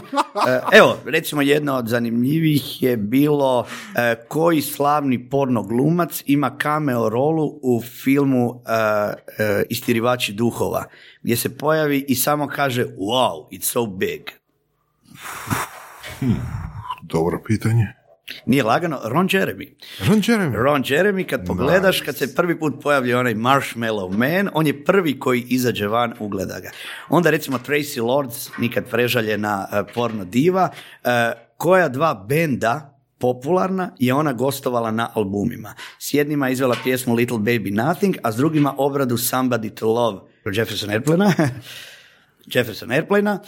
evo, 0.72 0.98
recimo 1.06 1.42
jedno 1.42 1.76
od 1.76 1.88
zanimljivih 1.88 2.84
je 2.84 2.98
bilo 2.98 3.66
koji 4.28 4.62
slavni 4.62 5.30
porno 5.30 5.64
glumac 5.64 6.24
ima 6.26 6.58
cameo 6.62 7.10
rolu 7.10 7.60
u 7.62 7.82
filmu 8.04 8.62
Istirivači 9.70 10.34
duhova 10.34 10.86
gdje 11.22 11.38
se 11.38 11.58
pojavi 11.58 12.06
i 12.08 12.16
samo 12.16 12.48
kaže 12.48 12.86
wow, 12.86 13.48
it's 13.52 13.72
so 13.72 13.86
big. 13.86 14.22
Dobro 17.04 17.42
pitanje. 17.48 18.03
Nije 18.46 18.64
lagano, 18.64 19.00
Ron 19.04 19.28
Jeremy. 19.28 19.76
Ron 20.08 20.22
Jeremy. 20.22 20.64
Ron 20.64 20.84
Jeremy, 20.84 21.26
kad 21.26 21.46
pogledaš, 21.48 22.02
kad 22.02 22.18
se 22.18 22.36
prvi 22.36 22.60
put 22.60 22.74
pojavlja 22.82 23.20
onaj 23.20 23.36
Marshmallow 23.36 24.18
Man, 24.18 24.50
on 24.54 24.68
je 24.68 24.84
prvi 24.86 25.20
koji 25.20 25.46
izađe 25.50 25.88
van, 25.88 26.14
ugleda 26.20 26.60
ga. 26.60 26.72
Onda 27.10 27.30
recimo 27.30 27.60
Tracy 27.68 28.04
Lords, 28.04 28.50
nikad 28.58 28.86
prežaljena 28.90 29.68
uh, 29.72 29.94
porno 29.94 30.26
diva, 30.26 30.70
uh, 31.04 31.10
koja 31.58 31.90
dva 31.90 32.26
benda 32.30 33.00
popularna 33.18 33.92
je 34.00 34.14
ona 34.14 34.34
gostovala 34.34 34.92
na 34.92 35.10
albumima. 35.14 35.74
S 36.00 36.14
jednima 36.14 36.48
je 36.48 36.54
izvela 36.54 36.76
pjesmu 36.84 37.16
Little 37.16 37.38
Baby 37.38 37.74
Nothing, 37.86 38.16
a 38.24 38.32
s 38.32 38.36
drugima 38.36 38.76
obradu 38.78 39.18
Somebody 39.18 39.76
to 39.76 39.88
Love 39.88 40.20
Jefferson 40.54 40.90
Airplane 40.90 41.34
Jefferson 42.54 42.92
Airplane 42.92 43.40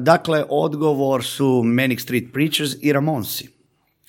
dakle, 0.00 0.44
odgovor 0.48 1.24
su 1.24 1.62
Manic 1.64 2.02
Street 2.02 2.32
Preachers 2.32 2.70
i 2.80 2.92
Ramonsi 2.92 3.53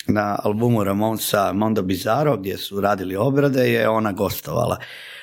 na 0.08 0.38
albumu 0.44 0.84
Ramonsa 0.84 1.52
Mondo 1.52 1.82
Bizarro 1.82 2.36
gdje 2.36 2.58
su 2.58 2.80
radili 2.80 3.16
obrade 3.16 3.72
je 3.72 3.88
ona 3.88 4.12
gostovala. 4.12 4.78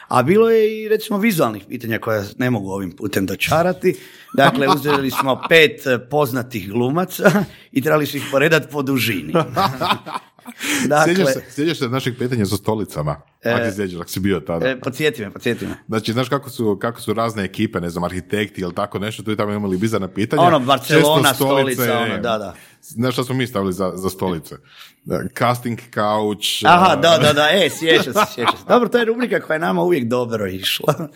A 0.08 0.24
bilo 0.24 0.50
je 0.50 0.84
i 0.84 0.90
recimo 0.90 1.20
vizualnih 1.20 1.66
pitanja 1.70 2.00
koja 2.00 2.24
ne 2.38 2.50
mogu 2.50 2.72
ovim 2.72 2.92
putem 2.92 3.26
dočarati. 3.26 3.96
Dakle, 4.34 4.68
uzeli 4.76 5.12
smo 5.12 5.42
pet 5.50 5.82
poznatih 6.10 6.72
glumaca 6.72 7.32
i 7.72 7.82
trebali 7.82 8.06
su 8.06 8.18
ih 8.18 8.24
poredati 8.32 8.68
po 8.72 8.82
dužini. 8.82 9.34
dakle, 10.88 11.16
sjećaš, 11.16 11.34
se, 11.34 11.44
sjećaš 11.50 11.80
se 11.80 11.90
naših 11.90 12.14
pitanja 12.20 12.46
sa 12.46 12.58
stolicama? 12.58 13.16
Ako 13.46 13.66
se 13.66 13.76
sjećaš, 13.76 14.00
ako 14.00 14.10
si 14.10 14.20
bio 14.20 14.40
tada. 14.40 14.70
E, 14.70 14.80
podsjeti 14.80 15.22
me, 15.22 15.32
podsjeti 15.32 15.66
me. 15.66 15.76
Znači, 15.88 16.14
znaš 16.14 16.30
kako 16.30 16.50
su, 16.50 16.78
kako 16.82 17.02
su 17.02 17.14
razne 17.14 17.44
ekipe, 17.44 17.82
ne 17.82 17.90
znam, 17.90 18.04
arhitekti 18.04 18.62
ili 18.62 18.76
tako 18.76 19.00
nešto, 19.00 19.24
tu 19.24 19.32
i 19.32 19.38
tamo 19.38 19.54
imali 19.54 19.78
bizarna 19.78 20.08
pitanja. 20.08 20.42
Ono, 20.42 20.60
Barcelona, 20.60 21.34
stolica, 21.34 22.00
ono, 22.00 22.18
da, 22.18 22.38
da. 22.38 22.56
Znaš 22.82 23.14
šta 23.14 23.24
smo 23.24 23.36
mi 23.36 23.48
stavili 23.48 23.74
za, 23.74 23.92
za 23.96 24.10
stolice? 24.10 24.56
Casting 25.38 25.80
couch. 25.94 26.66
Aha, 26.66 26.96
da, 26.96 27.18
da, 27.22 27.34
da, 27.34 27.50
e, 27.52 27.70
sjeća 27.70 28.14
se, 28.14 28.20
sjeća 28.36 28.58
se. 28.58 28.64
Dobro, 28.68 28.90
to 28.90 28.98
je 28.98 29.06
rubrika 29.06 29.40
koja 29.40 29.56
je 29.56 29.60
nama 29.60 29.82
uvijek 29.82 30.04
dobro 30.04 30.48
išla. 30.48 31.10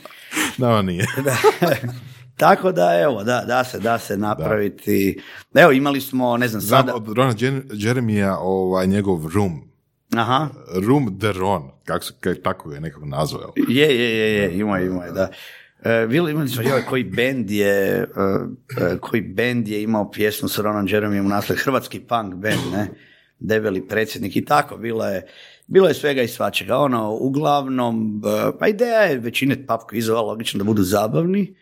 no, 0.58 0.82
nije. 0.82 1.06
Tako 2.38 2.72
da, 2.72 3.00
evo, 3.02 3.24
da, 3.24 3.44
da 3.48 3.64
se, 3.64 3.80
da 3.80 4.00
se 4.00 4.18
napraviti. 4.18 5.22
Da. 5.54 5.62
Evo, 5.62 5.72
imali 5.72 6.02
smo, 6.02 6.38
ne 6.38 6.48
znam, 6.48 6.62
sada... 6.62 6.92
Znam 6.92 6.96
od 6.96 7.18
Rona 7.18 7.34
Jeremija, 7.74 8.38
ovaj, 8.40 8.88
njegov 8.88 9.28
room. 9.36 9.68
Aha. 10.16 10.48
Room 10.88 11.20
the 11.20 11.32
Ron, 11.32 11.72
kako, 11.86 12.06
se, 12.06 12.42
tako 12.44 12.72
je 12.72 12.82
nekako 12.82 13.06
nazvao. 13.06 13.54
Je, 13.68 14.00
je, 14.00 14.18
je, 14.18 14.34
je, 14.34 14.60
ima, 14.60 14.80
ima, 14.80 15.06
da. 15.12 15.30
Uh, 15.80 16.14
imali 16.14 16.50
smo, 16.50 16.64
joj, 16.64 16.86
koji 16.86 17.04
bend 17.04 17.52
je, 17.52 18.08
uh, 18.16 19.00
koji 19.00 19.22
bend 19.22 19.68
je 19.68 19.84
imao 19.84 20.12
pjesmu 20.12 20.50
s 20.50 20.60
Ronan 20.60 20.88
Jeremijom 20.90 21.26
u 21.26 21.30
nasled, 21.30 21.60
hrvatski 21.60 22.00
punk 22.00 22.34
band, 22.34 22.62
ne, 22.74 22.88
debeli 23.40 23.88
predsjednik 23.88 24.36
i 24.36 24.46
tako, 24.46 24.78
bilo 24.78 25.08
je, 25.08 25.28
bilo 25.68 25.88
je 25.88 25.94
svega 25.94 26.22
i 26.22 26.28
svačega, 26.28 26.78
ono, 26.78 27.12
uglavnom, 27.12 28.22
pa 28.60 28.68
ideja 28.68 29.02
je 29.02 29.20
većine 29.20 29.68
pub 29.68 29.80
kvizova 29.90 30.22
logično 30.22 30.58
da 30.58 30.64
budu 30.64 30.84
zabavni, 30.84 31.56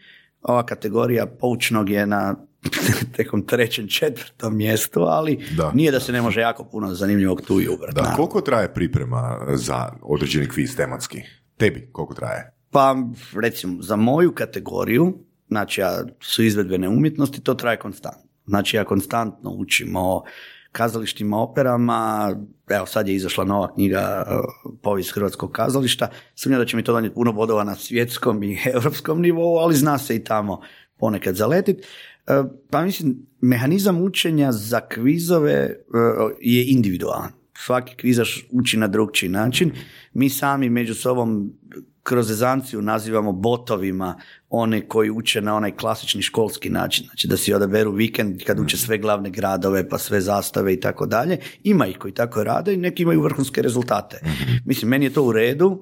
ova 0.47 0.65
kategorija 0.65 1.25
poučnog 1.25 1.89
je 1.89 2.07
na 2.07 2.35
tekom 3.15 3.45
trećem, 3.45 3.87
četvrtom 3.87 4.57
mjestu, 4.57 4.99
ali 5.01 5.45
da, 5.57 5.71
nije 5.71 5.91
da 5.91 5.99
se 5.99 6.11
ne 6.11 6.21
može 6.21 6.41
jako 6.41 6.63
puno 6.63 6.93
zanimljivog 6.93 7.41
tu 7.41 7.61
i 7.61 7.67
ubrati. 7.67 7.95
Da, 7.95 8.13
koliko 8.15 8.41
traje 8.41 8.73
priprema 8.73 9.39
za 9.53 9.91
određeni 10.01 10.47
kviz 10.47 10.75
tematski? 10.75 11.21
Tebi, 11.57 11.89
koliko 11.91 12.13
traje? 12.13 12.51
Pa, 12.71 12.95
recimo, 13.41 13.81
za 13.81 13.95
moju 13.95 14.31
kategoriju, 14.31 15.13
znači 15.47 15.81
ja 15.81 16.03
su 16.19 16.43
izvedbene 16.43 16.89
umjetnosti, 16.89 17.41
to 17.41 17.53
traje 17.53 17.79
konstantno. 17.79 18.29
Znači 18.45 18.77
ja 18.77 18.83
konstantno 18.83 19.49
učimo 19.49 20.23
kazalištima, 20.75 21.37
operama, 21.37 22.35
evo 22.69 22.85
sad 22.85 23.07
je 23.07 23.15
izašla 23.15 23.43
nova 23.43 23.73
knjiga 23.73 24.25
Povijest 24.81 25.11
hrvatskog 25.15 25.51
kazališta, 25.51 26.09
sumnjam 26.35 26.61
da 26.61 26.65
će 26.65 26.77
mi 26.77 26.83
to 26.83 26.93
donijeti 26.93 27.15
puno 27.15 27.31
bodova 27.31 27.63
na 27.63 27.75
svjetskom 27.75 28.43
i 28.43 28.57
europskom 28.73 29.21
nivou, 29.21 29.57
ali 29.57 29.75
zna 29.75 29.97
se 29.97 30.15
i 30.15 30.23
tamo 30.23 30.61
ponekad 30.97 31.35
zaletit. 31.35 31.77
E, 31.79 32.43
pa 32.69 32.81
mislim, 32.81 33.15
mehanizam 33.41 34.01
učenja 34.01 34.51
za 34.51 34.79
kvizove 34.79 35.53
e, 35.53 35.75
je 36.41 36.65
individualan. 36.67 37.31
Svaki 37.57 37.95
kvizaš 37.95 38.47
uči 38.51 38.77
na 38.77 38.87
drugčiji 38.87 39.29
način. 39.29 39.71
Mi 40.13 40.29
sami 40.29 40.69
među 40.69 40.95
sobom 40.95 41.53
kroz 42.05 42.31
ezanciju 42.31 42.81
nazivamo 42.81 43.31
botovima 43.31 44.15
one 44.49 44.87
koji 44.87 45.09
uče 45.09 45.41
na 45.41 45.55
onaj 45.55 45.71
klasični 45.71 46.21
školski 46.21 46.69
način, 46.69 47.05
znači 47.05 47.27
da 47.27 47.37
si 47.37 47.53
odaberu 47.53 47.91
vikend 47.91 48.43
kad 48.43 48.59
uče 48.59 48.77
sve 48.77 48.97
glavne 48.97 49.29
gradove 49.29 49.89
pa 49.89 49.97
sve 49.97 50.21
zastave 50.21 50.73
i 50.73 50.79
tako 50.79 51.05
dalje. 51.05 51.37
Ima 51.63 51.87
ih 51.87 51.97
koji 51.97 52.13
tako 52.13 52.43
rade 52.43 52.73
i 52.73 52.77
neki 52.77 53.03
imaju 53.03 53.21
vrhunske 53.21 53.61
rezultate. 53.61 54.21
Mislim, 54.65 54.89
meni 54.89 55.05
je 55.05 55.13
to 55.13 55.23
u 55.23 55.31
redu, 55.31 55.81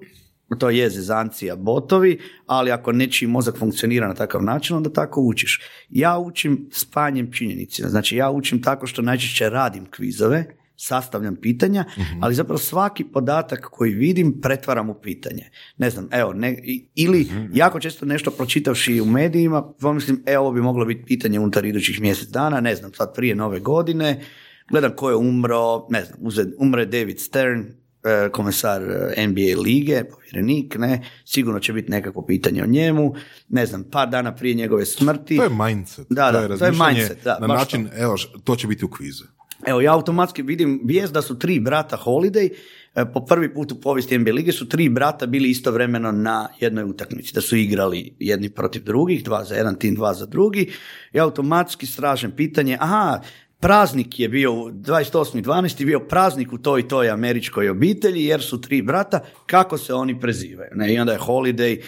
to 0.59 0.69
je 0.69 0.89
zezancija 0.89 1.55
botovi, 1.55 2.19
ali 2.45 2.71
ako 2.71 2.91
nečiji 2.91 3.29
mozak 3.29 3.57
funkcionira 3.57 4.07
na 4.07 4.13
takav 4.13 4.43
način, 4.43 4.75
onda 4.75 4.93
tako 4.93 5.21
učiš. 5.21 5.61
Ja 5.89 6.17
učim 6.17 6.69
spanjem 6.71 7.31
činjenicima, 7.31 7.89
znači 7.89 8.15
ja 8.15 8.31
učim 8.31 8.61
tako 8.61 8.87
što 8.87 9.01
najčešće 9.01 9.49
radim 9.49 9.85
kvizove, 9.85 10.62
sastavljam 10.77 11.35
pitanja, 11.35 11.85
mhm. 11.97 12.23
ali 12.23 12.35
zapravo 12.35 12.57
svaki 12.57 13.03
podatak 13.03 13.67
koji 13.71 13.93
vidim 13.93 14.41
pretvaram 14.41 14.89
u 14.89 14.93
pitanje. 14.93 15.49
Ne 15.77 15.89
znam, 15.89 16.07
evo, 16.11 16.33
ne, 16.33 16.57
ili 16.95 17.21
mhm. 17.21 17.45
jako 17.53 17.79
često 17.79 18.05
nešto 18.05 18.31
pročitavši 18.31 19.01
u 19.01 19.05
medijima, 19.05 19.73
pomislim, 19.79 20.23
e, 20.25 20.37
ovo 20.37 20.51
bi 20.51 20.61
moglo 20.61 20.85
biti 20.85 21.05
pitanje 21.05 21.39
unutar 21.39 21.65
idućih 21.65 22.01
mjesec 22.01 22.29
dana, 22.29 22.61
ne 22.61 22.75
znam, 22.75 22.93
sad 22.93 23.15
prije 23.15 23.35
nove 23.35 23.59
godine, 23.59 24.21
gledam 24.69 24.91
ko 24.95 25.09
je 25.09 25.15
umro, 25.15 25.87
ne 25.89 26.05
znam, 26.05 26.19
umre 26.57 26.85
David 26.85 27.19
Stern, 27.19 27.65
e, 28.03 28.29
komesar 28.29 28.81
e, 29.15 29.27
NBA 29.27 29.61
lige, 29.61 30.03
povjerenik, 30.03 30.75
ne, 30.77 31.01
sigurno 31.25 31.59
će 31.59 31.73
biti 31.73 31.91
nekako 31.91 32.25
pitanje 32.25 32.63
o 32.63 32.67
njemu, 32.67 33.15
ne 33.49 33.65
znam, 33.65 33.83
par 33.83 34.09
dana 34.09 34.35
prije 34.35 34.55
njegove 34.55 34.85
smrti. 34.85 35.37
To 35.37 35.43
je 35.43 35.49
mindset. 35.49 36.07
Da, 36.09 36.31
da, 36.31 36.47
to 36.47 36.53
je, 36.53 36.59
to 36.59 36.65
je 36.65 36.71
mindset. 36.71 37.23
Da, 37.23 37.37
na 37.39 37.47
način, 37.47 37.87
to. 37.87 37.91
evo, 37.97 38.15
to 38.43 38.55
će 38.55 38.67
biti 38.67 38.85
u 38.85 38.89
kvizu. 38.89 39.23
Evo, 39.65 39.81
ja 39.81 39.93
automatski 39.93 40.41
vidim 40.41 40.81
vijest 40.83 41.13
da 41.13 41.21
su 41.21 41.39
tri 41.39 41.59
brata 41.59 41.97
Holiday, 42.05 42.49
e, 42.95 43.05
po 43.13 43.25
prvi 43.25 43.53
put 43.53 43.71
u 43.71 43.81
povijesti 43.81 44.17
NBA 44.17 44.31
lige 44.31 44.51
su 44.51 44.69
tri 44.69 44.89
brata 44.89 45.25
bili 45.25 45.49
istovremeno 45.49 46.11
na 46.11 46.47
jednoj 46.59 46.83
utakmici, 46.83 47.33
da 47.33 47.41
su 47.41 47.55
igrali 47.55 48.15
jedni 48.19 48.49
protiv 48.49 48.83
drugih, 48.83 49.23
dva 49.23 49.43
za 49.43 49.55
jedan 49.55 49.75
tim, 49.75 49.95
dva 49.95 50.13
za 50.13 50.25
drugi. 50.25 50.71
Ja 51.13 51.23
automatski 51.23 51.85
stražem 51.85 52.31
pitanje, 52.31 52.77
aha, 52.79 53.21
praznik 53.59 54.19
je 54.19 54.29
bio, 54.29 54.51
28.12. 54.51 55.85
bio 55.85 55.99
praznik 55.99 56.53
u 56.53 56.57
toj 56.57 56.87
toj 56.87 57.09
američkoj 57.09 57.69
obitelji, 57.69 58.25
jer 58.25 58.41
su 58.41 58.61
tri 58.61 58.81
brata, 58.81 59.19
kako 59.45 59.77
se 59.77 59.93
oni 59.93 60.19
prezivaju. 60.19 60.69
Ne? 60.75 60.93
I 60.93 60.99
onda 60.99 61.13
je 61.13 61.19
Holiday, 61.19 61.81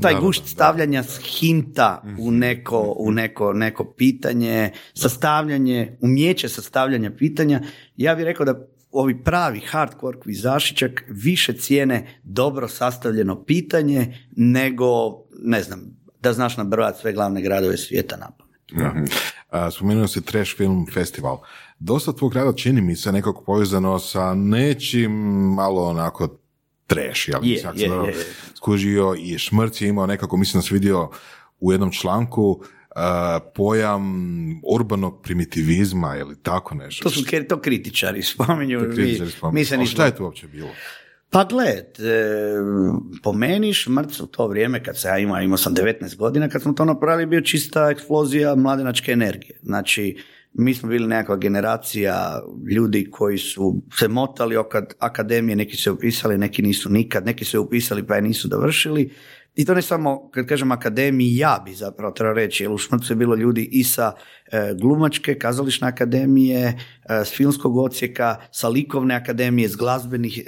taj 0.00 0.14
gušt 0.20 0.46
stavljanja 0.46 1.04
hinta 1.22 2.02
u 2.18 2.30
mhm. 2.30 2.38
neko, 2.38 2.94
u 2.98 3.12
neko, 3.12 3.52
neko 3.52 3.84
pitanje, 3.84 4.70
sastavljanje, 4.94 5.98
umjeće 6.00 6.48
sastavljanja 6.48 7.10
pitanja, 7.10 7.60
ja 7.96 8.14
bih 8.14 8.24
rekao 8.24 8.46
da 8.46 8.66
ovi 8.92 9.24
pravi 9.24 9.60
hardcore 9.60 10.20
kvizašićak 10.20 11.04
više 11.08 11.52
cijene 11.52 12.20
dobro 12.22 12.68
sastavljeno 12.68 13.44
pitanje 13.44 14.18
nego, 14.36 14.86
ne 15.42 15.62
znam, 15.62 15.80
da 16.20 16.32
znaš 16.32 16.56
nabrojati 16.56 17.00
sve 17.00 17.12
glavne 17.12 17.42
gradove 17.42 17.76
svijeta 17.76 18.16
na 18.16 18.30
pamet. 18.38 18.94
Mhm. 18.94 19.04
Spomenuo 19.70 20.06
si 20.08 20.22
Trash 20.22 20.56
Film 20.56 20.86
Festival. 20.94 21.38
Dosta 21.78 22.12
tvog 22.12 22.34
rada 22.34 22.52
čini 22.52 22.80
mi 22.80 22.96
se 22.96 23.12
nekako 23.12 23.44
povezano 23.44 23.98
sa 23.98 24.34
nečim 24.34 25.12
malo 25.54 25.88
onako 25.88 26.38
trash, 26.86 27.28
ja 27.28 27.38
bih 27.40 27.64
je, 27.74 27.86
je, 27.86 28.14
skužio 28.54 29.14
i 29.18 29.38
Šmrc 29.38 29.80
je 29.80 29.88
imao 29.88 30.06
nekako, 30.06 30.36
mislim 30.36 30.58
da 30.58 30.66
sam 30.66 30.74
vidio 30.74 31.10
u 31.60 31.72
jednom 31.72 31.92
članku 31.92 32.50
uh, 32.50 32.62
pojam 33.54 34.04
urbanog 34.64 35.22
primitivizma 35.22 36.16
ili 36.16 36.42
tako 36.42 36.74
nešto. 36.74 37.02
To 37.02 37.10
su 37.10 37.24
to 37.48 37.60
kritičari 37.60 38.22
spominju. 38.22 38.80
To 38.80 38.94
kritičari 38.94 39.30
spominju. 39.30 39.66
Mi, 39.70 39.78
mi 39.78 39.86
šta 39.86 40.06
je 40.06 40.16
to 40.16 40.24
uopće 40.24 40.48
bilo? 40.48 40.70
Pa 41.30 41.44
gled, 41.44 42.00
e, 42.00 42.22
po 43.22 43.32
meni 43.32 43.74
Šmrc 43.74 44.20
u 44.20 44.26
to 44.26 44.46
vrijeme 44.48 44.84
kad 44.84 44.98
se 44.98 45.08
ja 45.08 45.18
imao, 45.18 45.40
imao 45.40 45.56
sam 45.58 45.74
19 45.74 46.16
godina, 46.16 46.48
kad 46.48 46.62
smo 46.62 46.72
to 46.72 46.84
napravili, 46.84 47.26
bio 47.26 47.40
čista 47.40 47.90
eksplozija 47.90 48.54
mladenačke 48.54 49.12
energije. 49.12 49.58
Znači, 49.62 50.22
mi 50.58 50.74
smo 50.74 50.88
bili 50.88 51.06
nekakva 51.06 51.36
generacija 51.36 52.42
ljudi 52.70 53.10
koji 53.10 53.38
su 53.38 53.82
se 53.98 54.08
motali 54.08 54.56
oko 54.56 54.82
akademije, 54.98 55.56
neki 55.56 55.76
se 55.76 55.90
upisali, 55.90 56.38
neki 56.38 56.62
nisu 56.62 56.90
nikad, 56.90 57.26
neki 57.26 57.44
se 57.44 57.58
upisali 57.58 58.06
pa 58.06 58.14
je 58.14 58.22
nisu 58.22 58.48
dovršili. 58.48 59.10
I 59.56 59.64
to 59.64 59.74
ne 59.74 59.82
samo, 59.82 60.30
kad 60.30 60.46
kažem 60.46 60.72
akademiji, 60.72 61.36
ja 61.36 61.62
bi 61.64 61.74
zapravo 61.74 62.12
trebao 62.12 62.34
reći, 62.34 62.64
jer 62.64 62.72
u 62.72 62.78
Šmrcu 62.78 63.12
je 63.12 63.16
bilo 63.16 63.34
ljudi 63.34 63.68
i 63.72 63.84
sa 63.84 64.12
e, 64.52 64.74
glumačke, 64.80 65.38
kazališne 65.38 65.88
akademije, 65.88 66.66
e, 66.66 66.74
s 67.24 67.36
filmskog 67.36 67.76
ocijeka, 67.76 68.36
sa 68.50 68.68
likovne 68.68 69.14
akademije, 69.14 69.68
s, 69.68 69.76
glazbenih, 69.76 70.42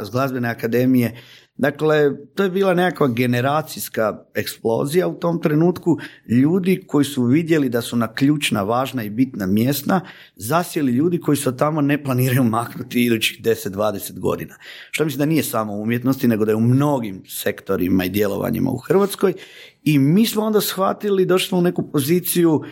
s 0.00 0.10
glazbene 0.10 0.48
akademije. 0.48 1.16
Dakle, 1.56 2.10
to 2.34 2.42
je 2.42 2.50
bila 2.50 2.74
nekakva 2.74 3.08
generacijska 3.08 4.24
eksplozija 4.34 5.08
u 5.08 5.14
tom 5.14 5.42
trenutku. 5.42 5.98
Ljudi 6.28 6.84
koji 6.86 7.04
su 7.04 7.24
vidjeli 7.24 7.68
da 7.68 7.80
su 7.80 7.96
na 7.96 8.14
ključna, 8.14 8.62
važna 8.62 9.02
i 9.02 9.10
bitna 9.10 9.46
mjesta 9.46 10.00
zasjeli 10.36 10.92
ljudi 10.92 11.20
koji 11.20 11.36
se 11.36 11.56
tamo 11.56 11.80
ne 11.80 12.04
planiraju 12.04 12.44
maknuti 12.44 13.04
idućih 13.04 13.42
10-20 13.42 14.18
godina. 14.18 14.54
Što 14.90 15.04
mislim 15.04 15.18
da 15.18 15.26
nije 15.26 15.42
samo 15.42 15.72
u 15.72 15.82
umjetnosti, 15.82 16.28
nego 16.28 16.44
da 16.44 16.52
je 16.52 16.56
u 16.56 16.60
mnogim 16.60 17.22
sektorima 17.28 18.04
i 18.04 18.10
djelovanjima 18.10 18.70
u 18.70 18.78
Hrvatskoj. 18.78 19.34
I 19.82 19.98
mi 19.98 20.26
smo 20.26 20.42
onda 20.42 20.60
shvatili, 20.60 21.26
došli 21.26 21.48
smo 21.48 21.58
u 21.58 21.62
neku 21.62 21.90
poziciju 21.92 22.62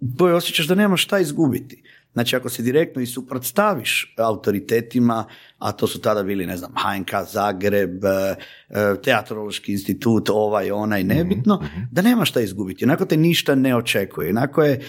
u 0.00 0.16
kojoj 0.18 0.34
osjećaš 0.34 0.66
da 0.66 0.74
nema 0.74 0.96
šta 0.96 1.18
izgubiti. 1.18 1.82
Znači, 2.12 2.36
ako 2.36 2.48
se 2.48 2.62
direktno 2.62 3.02
i 3.02 3.06
suprotstaviš 3.06 4.14
autoritetima, 4.18 5.24
a 5.58 5.72
to 5.72 5.86
su 5.86 6.00
tada 6.00 6.22
bili, 6.22 6.46
ne 6.46 6.56
znam, 6.56 6.72
HNK 6.76 7.10
Zagreb, 7.32 8.04
e, 8.04 8.36
Teatrološki 9.04 9.72
institut, 9.72 10.28
ovaj, 10.28 10.70
onaj, 10.70 11.04
nebitno, 11.04 11.62
da 11.90 12.02
nema 12.02 12.24
šta 12.24 12.40
izgubiti. 12.40 12.84
Onako 12.84 13.04
te 13.04 13.16
ništa 13.16 13.54
ne 13.54 13.76
očekuje. 13.76 14.30
Onako 14.30 14.62
je 14.62 14.80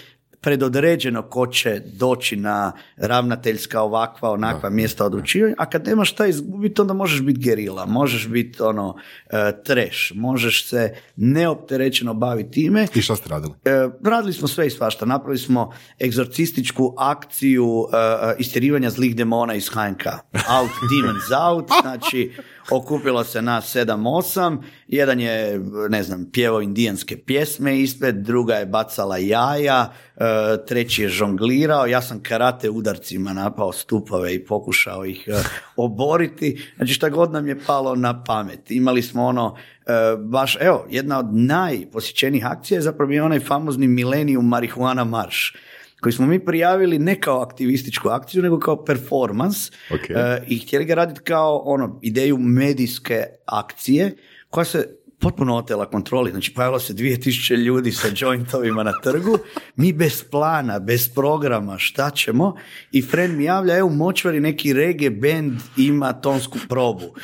predodređeno 0.42 1.22
ko 1.22 1.46
će 1.46 1.82
doći 1.92 2.36
na 2.36 2.72
ravnateljska 2.96 3.82
ovakva, 3.82 4.30
onakva 4.30 4.70
mjesta 4.70 5.04
odlučivanja, 5.04 5.54
a 5.58 5.70
kad 5.70 5.86
nemaš 5.86 6.10
šta 6.10 6.26
izgubiti, 6.26 6.80
onda 6.80 6.94
možeš 6.94 7.22
biti 7.22 7.40
gerila, 7.40 7.86
možeš 7.86 8.28
biti 8.28 8.62
ono 8.62 8.96
e, 9.30 9.52
treš, 9.64 10.12
možeš 10.14 10.68
se 10.68 10.94
neopterećeno 11.16 12.14
baviti 12.14 12.50
time. 12.50 12.86
I 12.94 13.02
šta 13.02 13.16
ste 13.16 13.28
radili? 13.28 13.52
E, 13.64 13.88
radili 14.04 14.32
smo 14.32 14.48
sve 14.48 14.66
i 14.66 14.70
svašta. 14.70 15.06
Napravili 15.06 15.38
smo 15.38 15.72
egzorcističku 16.04 16.94
akciju 16.98 17.86
e, 17.92 18.34
istjerivanja 18.38 18.90
zlih 18.90 19.16
demona 19.16 19.54
iz 19.54 19.68
HNK. 19.68 20.06
Out 20.32 20.70
demons 20.90 21.30
out, 21.48 21.68
znači 21.82 22.32
okupilo 22.70 23.24
se 23.24 23.42
nas 23.42 23.70
sedam, 23.70 24.06
osam, 24.06 24.60
jedan 24.88 25.20
je, 25.20 25.60
ne 25.88 26.02
znam, 26.02 26.30
pjevao 26.32 26.62
indijanske 26.62 27.16
pjesme 27.16 27.80
ispred, 27.80 28.16
druga 28.16 28.54
je 28.54 28.66
bacala 28.66 29.18
jaja, 29.18 29.92
e, 30.16 30.24
treći 30.66 31.02
je 31.02 31.08
žonglirao, 31.08 31.86
ja 31.86 32.02
sam 32.02 32.22
karate 32.22 32.70
udarcima 32.70 33.32
napao 33.32 33.72
stupove 33.72 34.34
i 34.34 34.44
pokušao 34.44 35.04
ih 35.04 35.28
e, 35.28 35.32
oboriti, 35.76 36.62
znači 36.76 36.92
šta 36.92 37.08
god 37.08 37.32
nam 37.32 37.48
je 37.48 37.60
palo 37.66 37.94
na 37.94 38.24
pamet. 38.24 38.70
Imali 38.70 39.02
smo 39.02 39.24
ono, 39.24 39.56
e, 39.86 39.92
baš, 40.18 40.56
evo, 40.60 40.86
jedna 40.90 41.18
od 41.18 41.34
najposjećenijih 41.34 42.46
akcija 42.46 42.78
je 42.78 42.82
zapravo 42.82 43.12
je 43.12 43.22
onaj 43.22 43.40
famozni 43.40 43.88
Millennium 43.88 44.48
Marihuana 44.48 45.04
Marš 45.04 45.54
koji 46.02 46.12
smo 46.12 46.26
mi 46.26 46.44
prijavili 46.44 46.98
ne 46.98 47.20
kao 47.20 47.42
aktivističku 47.42 48.08
akciju, 48.08 48.42
nego 48.42 48.58
kao 48.58 48.84
performans 48.84 49.70
Okay. 49.90 50.38
i 50.48 50.58
htjeli 50.58 50.84
ga 50.84 50.94
raditi 50.94 51.20
kao 51.20 51.62
ono, 51.64 51.98
ideju 52.02 52.38
medijske 52.38 53.24
akcije 53.46 54.16
koja 54.50 54.64
se 54.64 54.96
potpuno 55.22 55.56
otela 55.56 55.86
kontroli. 55.86 56.30
Znači, 56.30 56.54
pojavilo 56.54 56.80
se 56.80 56.94
2000 56.94 57.56
ljudi 57.56 57.92
sa 57.92 58.08
jointovima 58.16 58.82
na 58.82 58.92
trgu, 59.02 59.38
mi 59.76 59.92
bez 59.92 60.24
plana, 60.30 60.78
bez 60.78 61.08
programa, 61.14 61.78
šta 61.78 62.10
ćemo? 62.10 62.54
I 62.92 63.02
friend 63.02 63.36
mi 63.36 63.44
javlja, 63.44 63.76
evo, 63.76 63.88
močvari 63.88 64.40
neki 64.40 64.72
reggae 64.72 65.10
band 65.10 65.60
ima 65.76 66.12
tonsku 66.12 66.58
probu. 66.68 67.14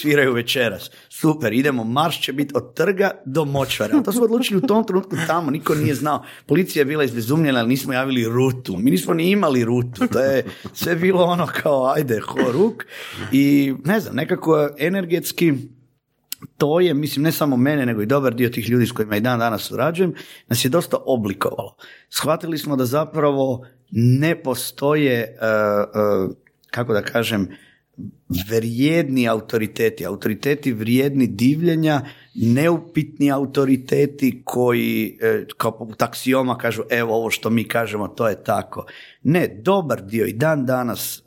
Sviraju 0.00 0.32
večeras. 0.32 0.90
Super, 1.08 1.52
idemo, 1.52 1.84
marš 1.84 2.20
će 2.22 2.32
biti 2.32 2.52
od 2.56 2.74
trga 2.74 3.10
do 3.26 3.44
močvara. 3.44 3.98
A 3.98 4.02
to 4.02 4.12
smo 4.12 4.24
odlučili 4.24 4.58
u 4.58 4.66
tom 4.66 4.84
trenutku 4.84 5.16
tamo, 5.26 5.50
niko 5.50 5.74
nije 5.74 5.94
znao. 5.94 6.24
Policija 6.46 6.80
je 6.80 6.84
bila 6.84 7.04
izbezumljena, 7.04 7.58
ali 7.58 7.68
nismo 7.68 7.92
javili 7.92 8.24
rutu. 8.24 8.76
Mi 8.76 8.90
nismo 8.90 9.14
ni 9.14 9.30
imali 9.30 9.64
rutu. 9.64 10.06
To 10.12 10.20
je 10.20 10.44
sve 10.72 10.96
bilo 10.96 11.24
ono 11.24 11.46
kao, 11.62 11.92
ajde, 11.96 12.20
horuk. 12.20 12.84
I 13.32 13.74
ne 13.84 14.00
znam, 14.00 14.16
nekako 14.16 14.68
energetski 14.78 15.54
to 16.56 16.80
je, 16.80 16.94
mislim, 16.94 17.22
ne 17.22 17.32
samo 17.32 17.56
mene, 17.56 17.86
nego 17.86 18.02
i 18.02 18.06
dobar 18.06 18.34
dio 18.34 18.48
tih 18.48 18.68
ljudi 18.68 18.86
s 18.86 18.92
kojima 18.92 19.16
i 19.16 19.20
dan 19.20 19.38
danas 19.38 19.62
surađujem, 19.62 20.14
nas 20.48 20.64
je 20.64 20.68
dosta 20.68 20.96
oblikovalo. 21.06 21.76
Shvatili 22.08 22.58
smo 22.58 22.76
da 22.76 22.84
zapravo 22.84 23.66
ne 23.90 24.42
postoje, 24.42 25.14
e, 25.14 25.26
e, 25.26 25.36
kako 26.70 26.92
da 26.92 27.02
kažem, 27.02 27.48
vrijedni 28.50 29.28
autoriteti, 29.28 30.06
autoriteti 30.06 30.72
vrijedni 30.72 31.26
divljenja, 31.26 32.00
neupitni 32.34 33.32
autoriteti 33.32 34.42
koji 34.44 35.18
e, 35.20 35.44
kao 35.56 35.78
poput 35.78 36.02
aksioma 36.02 36.58
kažu 36.58 36.82
evo 36.90 37.14
ovo 37.14 37.30
što 37.30 37.50
mi 37.50 37.64
kažemo 37.64 38.08
to 38.08 38.28
je 38.28 38.44
tako. 38.44 38.86
Ne, 39.22 39.48
dobar 39.62 40.02
dio 40.02 40.26
i 40.26 40.32
dan 40.32 40.66
danas 40.66 41.18
e, 41.18 41.22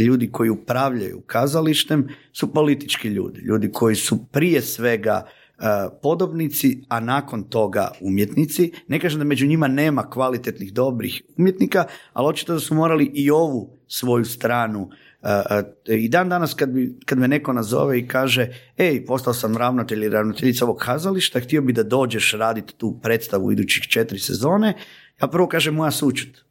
ljudi 0.00 0.30
koji 0.32 0.50
upravljaju 0.50 1.20
kazalištem 1.26 2.08
su 2.32 2.52
politički 2.52 3.08
ljudi, 3.08 3.40
ljudi 3.40 3.72
koji 3.72 3.96
su 3.96 4.26
prije 4.32 4.62
svega 4.62 5.26
e, 5.26 5.62
podobnici, 6.02 6.84
a 6.88 7.00
nakon 7.00 7.42
toga 7.42 7.90
umjetnici. 8.00 8.72
Ne 8.88 9.00
kažem 9.00 9.18
da 9.18 9.24
među 9.24 9.46
njima 9.46 9.68
nema 9.68 10.10
kvalitetnih, 10.10 10.72
dobrih 10.72 11.22
umjetnika, 11.38 11.84
ali 12.12 12.28
očito 12.28 12.52
da 12.52 12.60
su 12.60 12.74
morali 12.74 13.10
i 13.14 13.30
ovu 13.30 13.78
svoju 13.86 14.24
stranu 14.24 14.90
i 15.88 16.08
dan 16.08 16.28
danas 16.28 16.54
kad, 16.54 16.68
bi, 16.68 16.98
kad 17.04 17.18
me 17.18 17.28
neko 17.28 17.52
nazove 17.52 17.98
i 17.98 18.08
kaže 18.08 18.48
ej, 18.76 19.04
postao 19.06 19.34
sam 19.34 19.56
ravnatelj 19.56 19.98
ili 19.98 20.08
ravnateljica 20.08 20.64
ovog 20.64 20.76
kazališta, 20.78 21.40
htio 21.40 21.62
bi 21.62 21.72
da 21.72 21.82
dođeš 21.82 22.32
raditi 22.32 22.74
tu 22.76 22.98
predstavu 23.02 23.52
idućih 23.52 23.82
četiri 23.82 24.18
sezone, 24.18 24.74
ja 25.22 25.28
prvo 25.28 25.48
kažem 25.48 25.74
moja 25.74 25.90
sučut. 25.90 26.44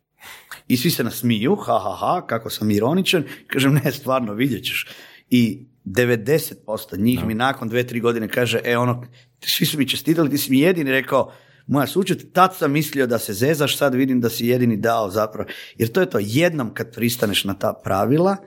I 0.68 0.78
svi 0.78 0.92
se 0.92 1.04
nasmiju, 1.04 1.56
ha, 1.56 1.80
ha, 1.80 1.96
ha, 2.00 2.28
kako 2.28 2.50
sam 2.50 2.72
ironičan, 2.72 3.24
kažem 3.48 3.74
ne, 3.84 3.92
stvarno, 3.92 4.34
vidjet 4.34 4.64
ćeš. 4.64 4.88
I 5.30 5.66
90% 5.86 7.00
njih 7.00 7.26
mi 7.26 7.34
nakon 7.34 7.70
dve, 7.70 7.88
tri 7.88 8.00
godine 8.00 8.28
kaže, 8.28 8.60
e 8.64 8.78
ono, 8.78 9.06
svi 9.46 9.66
su 9.66 9.78
mi 9.78 9.88
čestitali, 9.88 10.30
ti 10.30 10.38
si 10.38 10.52
mi 10.52 10.60
jedini 10.60 10.92
rekao, 10.92 11.32
moja 11.68 11.88
sučut, 11.88 12.20
tad 12.34 12.56
sam 12.56 12.72
mislio 12.72 13.08
da 13.08 13.20
se 13.20 13.34
zezaš, 13.34 13.78
sad 13.78 13.96
vidim 13.96 14.22
da 14.22 14.30
si 14.30 14.48
jedini 14.48 14.78
dao 14.78 15.10
zapravo. 15.10 15.50
Jer 15.78 15.92
to 15.92 16.02
je 16.02 16.10
to, 16.10 16.20
jednom 16.22 16.74
kad 16.74 16.96
pristaneš 16.96 17.44
na 17.44 17.54
ta 17.54 17.74
pravila, 17.84 18.38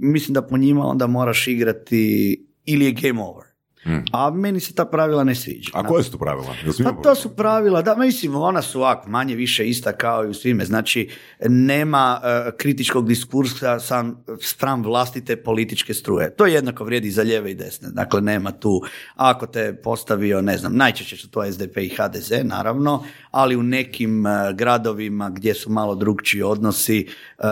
mislim 0.00 0.34
da 0.34 0.42
po 0.42 0.56
njima 0.56 0.86
onda 0.86 1.06
moraš 1.06 1.48
igrati 1.48 2.36
ili 2.64 2.84
je 2.84 2.92
game 2.92 3.22
over. 3.22 3.49
Hmm. 3.82 4.04
A 4.12 4.30
meni 4.30 4.60
se 4.60 4.74
ta 4.74 4.84
pravila 4.84 5.24
ne 5.24 5.34
sviđa. 5.34 5.70
A 5.74 5.86
koje 5.86 6.02
su 6.04 6.12
to 6.12 6.18
pravila? 6.18 6.54
Pa 6.84 6.92
to 7.02 7.14
su 7.14 7.36
pravila, 7.36 7.82
da, 7.82 7.94
mislim, 7.96 8.34
ona 8.34 8.62
su 8.62 8.80
ovak, 8.80 9.06
manje 9.06 9.34
više 9.34 9.68
ista 9.68 9.92
kao 9.92 10.24
i 10.24 10.28
u 10.28 10.34
svime. 10.34 10.64
Znači, 10.64 11.08
nema 11.48 12.20
uh, 12.22 12.52
kritičkog 12.56 13.08
diskursa 13.08 13.80
sam 13.80 14.24
spram 14.40 14.82
vlastite 14.82 15.36
političke 15.36 15.94
struje. 15.94 16.34
To 16.36 16.46
jednako 16.46 16.84
vrijedi 16.84 17.10
za 17.10 17.22
lijeve 17.22 17.50
i 17.50 17.54
desne. 17.54 17.88
Dakle, 17.92 18.20
nema 18.20 18.52
tu, 18.52 18.80
ako 19.16 19.46
te 19.46 19.74
postavio, 19.82 20.42
ne 20.42 20.58
znam, 20.58 20.76
najčešće 20.76 21.16
su 21.16 21.30
to 21.30 21.52
SDP 21.52 21.76
i 21.76 21.88
HDZ, 21.88 22.32
naravno, 22.44 23.04
ali 23.30 23.56
u 23.56 23.62
nekim 23.62 24.26
uh, 24.26 24.56
gradovima 24.56 25.30
gdje 25.30 25.54
su 25.54 25.70
malo 25.70 25.94
drugčiji 25.94 26.42
odnosi, 26.42 27.06
uh, 27.38 27.44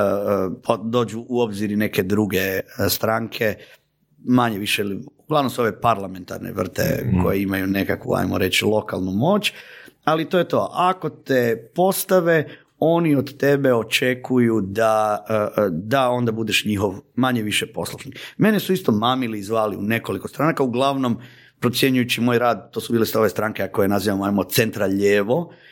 dođu 0.85 1.25
u 1.29 1.41
obzir 1.41 1.71
neke 1.71 2.03
druge 2.03 2.61
stranke, 2.89 3.55
manje 4.25 4.59
više 4.59 4.85
uglavnom 5.19 5.51
su 5.51 5.63
ove 5.63 5.81
parlamentarne 5.81 6.53
vrte 6.53 7.05
mhm. 7.07 7.23
koje 7.23 7.43
imaju 7.43 7.67
nekakvu, 7.67 8.15
ajmo 8.15 8.39
reći, 8.39 8.65
lokalnu 8.65 9.13
moć, 9.13 9.53
ali 10.05 10.25
to 10.25 10.39
je 10.39 10.49
to. 10.49 10.71
Ako 10.75 11.11
te 11.11 11.71
postave, 11.75 12.49
oni 12.79 13.17
od 13.17 13.37
tebe 13.37 13.75
očekuju 13.75 14.61
da, 14.61 15.25
e, 15.29 15.35
e, 15.35 15.69
da 15.71 16.11
onda 16.11 16.33
budeš 16.33 16.65
njihov 16.65 16.95
manje 17.15 17.43
više 17.43 17.67
poslušnik. 17.67 18.19
Mene 18.37 18.61
su 18.61 18.73
isto 18.73 18.93
mamili 18.93 19.39
i 19.39 19.43
zvali 19.43 19.77
u 19.77 19.83
nekoliko 19.83 20.29
stranaka, 20.29 20.63
uglavnom 20.63 21.19
procjenjujući 21.61 22.21
moj 22.21 22.39
rad, 22.39 22.71
to 22.71 22.81
su 22.81 22.93
bile 22.93 23.07
ove 23.17 23.29
stranke 23.29 23.69
koje 23.73 23.89
nazivamo 23.89 24.25
ajmo 24.25 24.45
centra 24.45 24.87
lijevo, 24.87 25.53
E, 25.53 25.68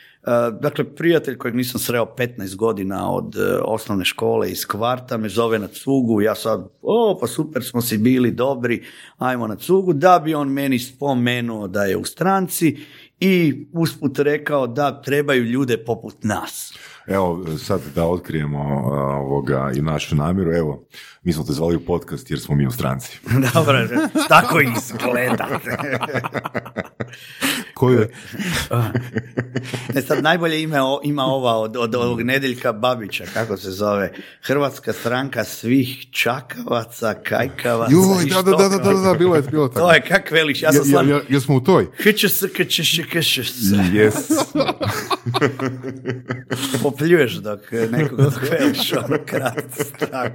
dakle, 0.61 0.95
prijatelj 0.95 1.37
kojeg 1.37 1.55
nisam 1.55 1.81
sreo 1.81 2.05
15 2.17 2.55
godina 2.55 3.11
od 3.11 3.35
e, 3.35 3.59
osnovne 3.63 4.05
škole 4.05 4.51
iz 4.51 4.65
kvarta 4.65 5.17
me 5.17 5.29
zove 5.29 5.59
na 5.59 5.67
cugu, 5.67 6.21
ja 6.21 6.35
sad, 6.35 6.67
o 6.81 7.17
pa 7.21 7.27
super 7.27 7.63
smo 7.63 7.81
si 7.81 7.97
bili 7.97 8.31
dobri, 8.31 8.83
ajmo 9.17 9.47
na 9.47 9.55
cugu, 9.55 9.93
da 9.93 10.19
bi 10.19 10.33
on 10.33 10.49
meni 10.49 10.79
spomenuo 10.79 11.67
da 11.67 11.83
je 11.83 11.97
u 11.97 12.05
stranci 12.05 12.77
i 13.19 13.67
usput 13.73 14.19
rekao 14.19 14.67
da 14.67 15.01
trebaju 15.01 15.43
ljude 15.43 15.77
poput 15.77 16.15
nas. 16.23 16.73
Evo, 17.07 17.57
sad 17.57 17.81
da 17.95 18.05
otkrijemo 18.05 18.59
ovoga 18.93 19.71
i 19.75 19.81
našu 19.81 20.15
namjeru, 20.15 20.53
evo, 20.53 20.87
mi 21.23 21.33
smo 21.33 21.43
te 21.43 21.53
zvali 21.53 21.75
u 21.75 21.85
podcast 21.85 22.31
jer 22.31 22.39
smo 22.39 22.55
mi 22.55 22.67
u 22.67 22.71
stranci. 22.71 23.19
Dobro, 23.53 23.87
tako 24.27 24.59
izgleda. 24.59 25.47
Koju, 27.77 27.99
Ne, 29.93 30.01
sad 30.01 30.23
najbolje 30.23 30.61
ime 30.61 30.81
o- 30.81 31.01
ima 31.03 31.23
ova 31.23 31.53
od, 31.53 31.77
od 31.77 31.95
ovog 31.95 32.21
Nedeljka 32.21 32.73
Babića, 32.73 33.23
kako 33.33 33.57
se 33.57 33.71
zove. 33.71 34.11
Hrvatska 34.41 34.93
stranka 34.93 35.43
svih 35.43 36.05
čakavaca, 36.11 37.13
kajkavaca. 37.15 37.91
joj, 37.91 38.23
i 38.23 38.29
da, 38.29 38.41
da, 38.41 38.51
da, 38.51 38.69
da, 38.69 38.93
da, 38.93 38.99
da, 39.01 39.13
bilo 39.13 39.35
je, 39.35 39.41
bilo 39.41 39.63
je 39.63 39.69
tako. 39.69 39.79
To 39.79 39.93
je 39.93 40.01
kak 40.01 40.31
veliš, 40.31 40.61
ja 40.61 40.71
sam 40.73 40.85
stvarno... 40.85 41.11
ja- 41.11 41.17
ja- 41.17 41.23
Jesmo 41.29 41.55
u 41.55 41.61
toj? 41.61 41.87
Se, 42.29 42.49
kaće 43.03 43.43
se. 43.43 43.75
Yes. 43.93 44.13
popljuješ 46.83 47.33
dok 47.33 47.59
nekoga 47.91 48.23
dok 48.23 48.33
veliš 48.51 48.93
ono 48.93 49.17
strak. 49.87 50.33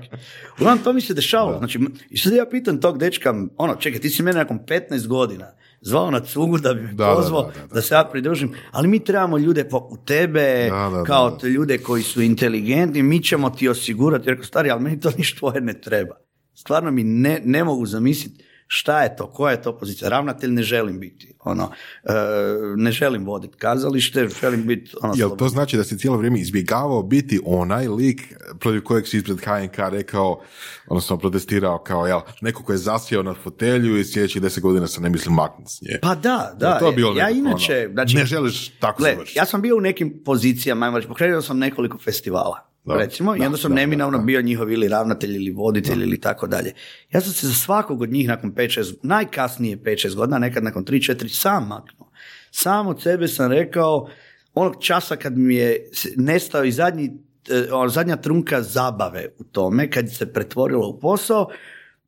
Uglavnom, 0.54 0.84
to 0.84 0.92
mi 0.92 1.00
se 1.00 1.14
dešavalo. 1.14 1.58
Znači, 1.58 1.78
i 2.10 2.18
sad 2.18 2.32
ja 2.32 2.46
pitam 2.46 2.80
tog 2.80 2.98
dečka, 2.98 3.34
ono, 3.56 3.74
čekaj, 3.76 4.00
ti 4.00 4.10
si 4.10 4.22
mene 4.22 4.38
nakon 4.38 4.58
15 4.60 5.06
godina 5.06 5.46
zvao 5.82 6.10
na 6.10 6.20
cugu 6.20 6.58
da 6.58 6.74
bi 6.74 6.82
me 6.82 6.92
Da, 6.92 7.14
pozvao 7.16 7.42
da, 7.42 7.60
da, 7.60 7.66
da, 7.66 7.74
da. 7.74 7.82
se 7.82 7.94
ja 7.94 8.04
pridružim, 8.12 8.52
ali 8.70 8.88
mi 8.88 9.04
trebamo 9.04 9.38
ljude 9.38 9.68
poput 9.68 10.00
tebe, 10.04 10.68
Da, 10.70 10.88
da, 10.90 10.96
da, 10.96 11.04
kao 11.04 11.30
da. 11.30 11.38
te 11.38 11.48
ljude 11.48 11.78
koji 11.78 12.02
su 12.02 12.22
inteligentni, 12.22 13.02
mi 13.02 13.22
ćemo 13.22 13.50
ti 13.50 13.68
osigurati. 13.68 14.30
Rekao, 14.30 14.44
stari, 14.44 14.70
ali 14.70 14.82
meni 14.82 15.00
to 15.00 15.10
ništa 15.18 15.38
tvoje 15.38 15.60
ne 15.60 15.80
treba. 15.80 16.16
Stvarno 16.54 16.90
mi 16.90 17.04
ne, 17.04 17.42
ne 17.44 17.64
mogu 17.64 17.86
zamisliti 17.86 18.44
šta 18.74 19.02
je 19.02 19.16
to, 19.16 19.26
koja 19.26 19.50
je 19.50 19.62
to 19.62 19.78
pozicija. 19.78 20.08
Ravnatelj 20.08 20.50
ne 20.50 20.62
želim 20.62 21.00
biti. 21.00 21.34
Ono, 21.40 21.70
e, 22.04 22.12
ne 22.76 22.92
želim 22.92 23.26
voditi 23.26 23.56
kazalište, 23.56 24.28
želim 24.40 24.66
biti 24.66 24.94
ono, 25.02 25.14
Jel 25.16 25.36
to 25.36 25.48
znači 25.48 25.76
da 25.76 25.84
si 25.84 25.98
cijelo 25.98 26.16
vrijeme 26.16 26.40
izbjegavao 26.40 27.02
biti 27.02 27.40
onaj 27.44 27.88
lik 27.88 28.34
protiv 28.60 28.82
kojeg 28.82 29.06
si 29.06 29.16
ispred 29.16 29.38
HNK 29.38 29.78
rekao, 29.90 30.40
odnosno 30.86 31.18
protestirao 31.18 31.78
kao 31.78 32.06
jel, 32.06 32.20
neko 32.40 32.62
ko 32.62 32.72
je 32.72 32.78
zasjeo 32.78 33.22
na 33.22 33.34
fotelju 33.34 33.98
i 33.98 34.04
sljedećih 34.04 34.42
deset 34.42 34.62
godina 34.62 34.86
se 34.86 35.00
ne 35.00 35.10
misli 35.10 35.32
maknuti 35.32 35.72
s 35.72 35.82
nje. 35.82 35.98
Pa 36.02 36.14
da, 36.14 36.52
da. 36.56 36.78
To 36.78 36.92
bilo 36.92 37.18
ja 37.18 37.26
nekako 37.26 37.38
inače, 37.38 37.84
ono, 37.84 37.92
znači, 37.92 38.16
ne 38.16 38.24
želiš 38.24 38.68
tako 38.68 39.02
gle, 39.02 39.12
završiti? 39.12 39.38
ja 39.38 39.46
sam 39.46 39.62
bio 39.62 39.76
u 39.76 39.80
nekim 39.80 40.22
pozicijama, 40.24 40.86
ajmo 40.86 40.98
reći, 40.98 41.08
pokrenuo 41.08 41.42
sam 41.42 41.58
nekoliko 41.58 41.98
festivala. 41.98 42.71
Da. 42.84 42.94
recimo, 42.94 43.36
i 43.36 43.38
Da, 43.38 43.46
onda 43.46 43.58
sam 43.58 43.72
neminovno 43.72 44.18
bio 44.18 44.42
njihov 44.42 44.72
ili 44.72 44.88
ravnatelj 44.88 45.36
ili 45.36 45.50
voditelj 45.50 46.02
ili 46.02 46.20
tako 46.20 46.46
dalje. 46.46 46.72
Ja 47.10 47.20
sam 47.20 47.32
se 47.32 47.46
za 47.46 47.54
svakog 47.54 48.02
od 48.02 48.10
njih 48.10 48.28
nakon 48.28 48.52
5-6, 48.52 48.94
najkasnije 49.02 49.76
5-6 49.76 50.14
godina, 50.14 50.38
nekad 50.38 50.64
nakon 50.64 50.84
3-4 50.84 51.28
sam 51.28 51.68
maknuo. 51.68 52.10
Sam 52.50 52.86
od 52.86 53.02
sebe 53.02 53.28
sam 53.28 53.52
rekao, 53.52 54.08
onog 54.54 54.76
časa 54.80 55.16
kad 55.16 55.38
mi 55.38 55.54
je 55.54 55.90
nestao 56.16 56.64
i 56.64 56.72
zadnji, 56.72 57.10
e, 57.50 57.72
ono, 57.72 57.88
zadnja 57.88 58.16
trunka 58.16 58.62
zabave 58.62 59.28
u 59.38 59.44
tome, 59.44 59.90
kad 59.90 60.12
se 60.12 60.32
pretvorilo 60.32 60.88
u 60.88 61.00
posao, 61.00 61.48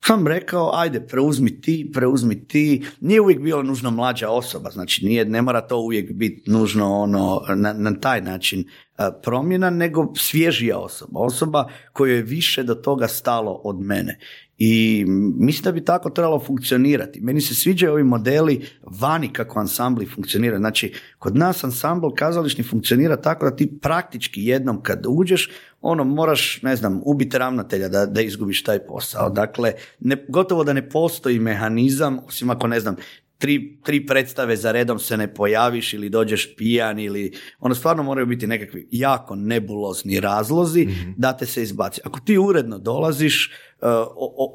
sam 0.06 0.26
rekao, 0.26 0.70
ajde, 0.74 1.06
preuzmi 1.06 1.60
ti, 1.60 1.90
preuzmi 1.94 2.48
ti. 2.48 2.84
Nije 3.00 3.20
uvijek 3.20 3.40
bila 3.40 3.62
nužno 3.62 3.90
mlađa 3.90 4.30
osoba, 4.30 4.70
znači 4.70 5.04
nije, 5.04 5.24
ne 5.24 5.42
mora 5.42 5.60
to 5.60 5.78
uvijek 5.78 6.12
biti 6.12 6.50
nužno 6.50 7.00
ono, 7.00 7.42
na, 7.56 7.72
na 7.72 8.00
taj 8.00 8.20
način 8.20 8.64
a, 8.96 9.10
promjena, 9.22 9.70
nego 9.70 10.12
svježija 10.16 10.78
osoba. 10.78 11.20
Osoba 11.20 11.68
kojoj 11.92 12.16
je 12.16 12.22
više 12.22 12.62
do 12.62 12.74
toga 12.74 13.08
stalo 13.08 13.52
od 13.64 13.80
mene. 13.80 14.18
I 14.58 15.04
mislim 15.38 15.64
da 15.64 15.72
bi 15.72 15.84
tako 15.84 16.10
trebalo 16.10 16.40
funkcionirati. 16.40 17.20
Meni 17.20 17.40
se 17.40 17.54
sviđaju 17.54 17.92
ovi 17.92 18.04
modeli 18.04 18.66
vani 18.82 19.32
kako 19.32 19.60
ansambli 19.60 20.06
funkcionira. 20.06 20.58
Znači, 20.58 20.92
kod 21.18 21.36
nas 21.36 21.64
ansambl 21.64 22.08
kazališni 22.16 22.64
funkcionira 22.64 23.16
tako 23.16 23.50
da 23.50 23.56
ti 23.56 23.78
praktički 23.82 24.44
jednom 24.44 24.82
kad 24.82 25.06
uđeš, 25.08 25.50
ono 25.80 26.04
moraš, 26.04 26.62
ne 26.62 26.76
znam, 26.76 27.00
ubiti 27.04 27.38
ravnatelja 27.38 27.88
da, 27.88 28.06
da 28.06 28.20
izgubiš 28.20 28.62
taj 28.62 28.78
posao. 28.78 29.30
Dakle, 29.30 29.72
ne, 30.00 30.24
gotovo 30.28 30.64
da 30.64 30.72
ne 30.72 30.88
postoji 30.88 31.38
mehanizam, 31.38 32.18
osim 32.26 32.50
ako 32.50 32.66
ne 32.66 32.80
znam, 32.80 32.96
tri, 33.38 33.78
tri 33.82 34.06
predstave 34.06 34.56
za 34.56 34.72
redom 34.72 34.98
se 34.98 35.16
ne 35.16 35.34
pojaviš 35.34 35.94
ili 35.94 36.08
dođeš 36.08 36.56
pijan 36.56 36.98
ili 36.98 37.32
ono 37.60 37.74
stvarno 37.74 38.02
moraju 38.02 38.26
biti 38.26 38.46
nekakvi 38.46 38.88
jako 38.90 39.36
nebulozni 39.36 40.20
razlozi 40.20 40.88
da 41.16 41.36
te 41.36 41.46
se 41.46 41.62
izbaci. 41.62 42.00
Ako 42.04 42.20
ti 42.20 42.38
uredno 42.38 42.78
dolaziš, 42.78 43.52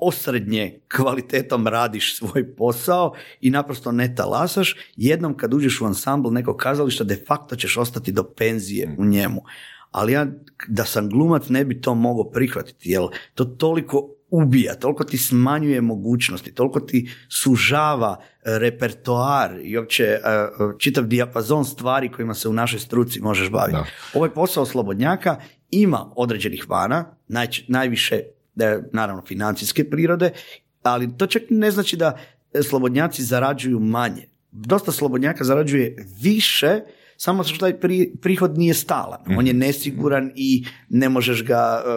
osrednje 0.01 0.79
kvalitetom 0.95 1.67
radiš 1.67 2.17
svoj 2.17 2.55
posao 2.55 3.13
i 3.41 3.49
naprosto 3.49 3.91
ne 3.91 4.15
talasaš, 4.15 4.75
jednom 4.95 5.37
kad 5.37 5.53
uđeš 5.53 5.81
u 5.81 5.85
ansambl 5.85 6.29
nekog 6.29 6.57
kazališta 6.57 7.03
de 7.03 7.23
facto 7.27 7.55
ćeš 7.55 7.77
ostati 7.77 8.11
do 8.11 8.23
penzije 8.23 8.95
u 8.97 9.05
njemu. 9.05 9.41
Ali 9.91 10.13
ja 10.13 10.27
da 10.67 10.85
sam 10.85 11.09
glumac 11.09 11.49
ne 11.49 11.65
bi 11.65 11.81
to 11.81 11.95
mogao 11.95 12.31
prihvatiti, 12.31 12.91
jer 12.91 13.01
to 13.33 13.45
toliko 13.45 14.15
ubija, 14.31 14.75
toliko 14.75 15.03
ti 15.03 15.17
smanjuje 15.17 15.81
mogućnosti, 15.81 16.53
toliko 16.53 16.79
ti 16.79 17.11
sužava 17.29 18.17
e, 18.19 18.59
repertoar 18.59 19.59
i 19.63 19.77
uopće 19.77 20.03
e, 20.03 20.17
e, 20.25 20.47
čitav 20.79 21.03
dijapazon 21.03 21.65
stvari 21.65 22.11
kojima 22.11 22.33
se 22.33 22.49
u 22.49 22.53
našoj 22.53 22.79
struci 22.79 23.21
možeš 23.21 23.49
baviti. 23.49 23.77
Da. 23.77 23.85
Ovaj 24.13 24.29
posao 24.29 24.65
slobodnjaka 24.65 25.39
ima 25.71 26.11
određenih 26.15 26.69
vana, 26.69 27.05
najč- 27.27 27.63
najviše 27.67 28.21
e, 28.61 28.81
naravno 28.93 29.23
financijske 29.25 29.89
prirode, 29.89 30.31
ali 30.83 31.17
to 31.17 31.27
čak 31.27 31.41
ne 31.49 31.71
znači 31.71 31.97
da 31.97 32.17
e, 32.53 32.63
slobodnjaci 32.63 33.23
zarađuju 33.23 33.79
manje. 33.79 34.25
Dosta 34.51 34.91
slobodnjaka 34.91 35.43
zarađuje 35.43 35.95
više, 36.21 36.79
samo 37.17 37.43
što 37.43 37.57
taj 37.57 37.79
pri- 37.79 38.17
prihod 38.21 38.57
nije 38.57 38.73
stalan. 38.73 39.19
On 39.37 39.47
je 39.47 39.53
nesiguran 39.53 40.31
i 40.35 40.65
ne 40.89 41.09
možeš 41.09 41.43
ga 41.45 41.83
e, 41.85 41.89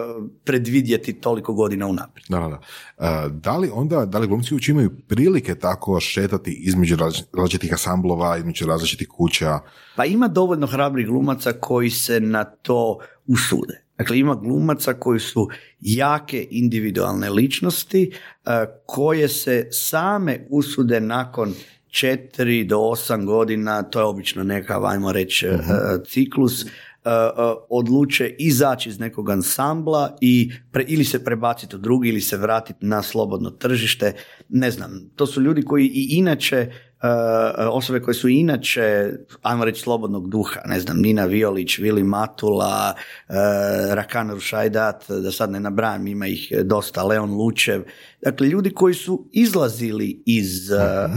predvidjeti 0.43 1.13
toliko 1.13 1.53
godina 1.53 1.87
unaprijed. 1.87 2.25
Da, 2.29 2.39
da, 2.39 2.47
da. 2.47 2.59
E, 3.07 3.29
da 3.29 3.57
li 3.57 3.69
onda, 3.73 4.05
da 4.05 4.19
li 4.19 4.27
glumci 4.27 4.53
uopće 4.53 4.71
imaju 4.71 4.91
prilike 5.07 5.55
tako 5.55 5.99
šetati 5.99 6.51
između 6.51 6.95
različ- 6.95 7.23
različitih 7.37 7.73
asamblova, 7.73 8.37
između 8.37 8.65
različitih 8.65 9.07
kuća? 9.07 9.59
Pa 9.95 10.05
ima 10.05 10.27
dovoljno 10.27 10.67
hrabrih 10.67 11.07
glumaca 11.07 11.51
koji 11.51 11.89
se 11.89 12.19
na 12.19 12.43
to 12.43 12.99
usude. 13.27 13.82
Dakle, 13.97 14.19
ima 14.19 14.35
glumaca 14.35 14.93
koji 14.93 15.19
su 15.19 15.49
jake 15.79 16.47
individualne 16.51 17.29
ličnosti 17.29 18.11
e, 18.11 18.49
koje 18.85 19.27
se 19.27 19.67
same 19.71 20.47
usude 20.49 20.99
nakon 20.99 21.53
četiri 21.89 22.63
do 22.63 22.79
osam 22.79 23.25
godina, 23.25 23.83
to 23.83 23.99
je 23.99 24.05
obično 24.05 24.43
neka, 24.43 24.81
ajmo 24.83 25.11
reći, 25.11 25.45
e, 25.45 25.59
ciklus, 26.07 26.63
e, 26.63 26.67
odluče 27.69 28.35
izaći 28.39 28.89
iz 28.89 28.99
nekog 28.99 29.29
ansambla 29.29 30.17
i 30.21 30.51
pre- 30.71 30.85
ili 30.87 31.03
se 31.03 31.23
prebaciti 31.23 31.75
u 31.75 31.79
drugi 31.79 32.09
ili 32.09 32.21
se 32.21 32.37
vratiti 32.37 32.85
na 32.85 33.01
slobodno 33.01 33.49
tržište. 33.49 34.13
Ne 34.49 34.71
znam, 34.71 35.09
to 35.15 35.25
su 35.25 35.41
ljudi 35.41 35.61
koji 35.61 35.85
i 35.85 36.07
inače 36.09 36.71
osobe 37.71 37.99
koje 37.99 38.15
su 38.15 38.29
inače, 38.29 39.09
ajmo 39.41 39.65
reći, 39.65 39.81
slobodnog 39.81 40.29
duha, 40.29 40.59
ne 40.65 40.79
znam, 40.79 40.97
Nina 40.97 41.25
Violić, 41.25 41.77
Vili 41.77 42.03
Matula, 42.03 42.93
e, 43.29 43.33
Rakan 43.95 44.31
Rušajdat, 44.31 45.05
da 45.09 45.31
sad 45.31 45.51
ne 45.51 45.59
nabrajam, 45.59 46.07
ima 46.07 46.27
ih 46.27 46.51
dosta, 46.63 47.03
Leon 47.03 47.31
Lučev, 47.31 47.83
dakle, 48.21 48.47
ljudi 48.47 48.73
koji 48.73 48.93
su 48.93 49.29
izlazili 49.31 50.23
iz 50.25 50.71
e, 50.71 50.75
e, 50.75 51.09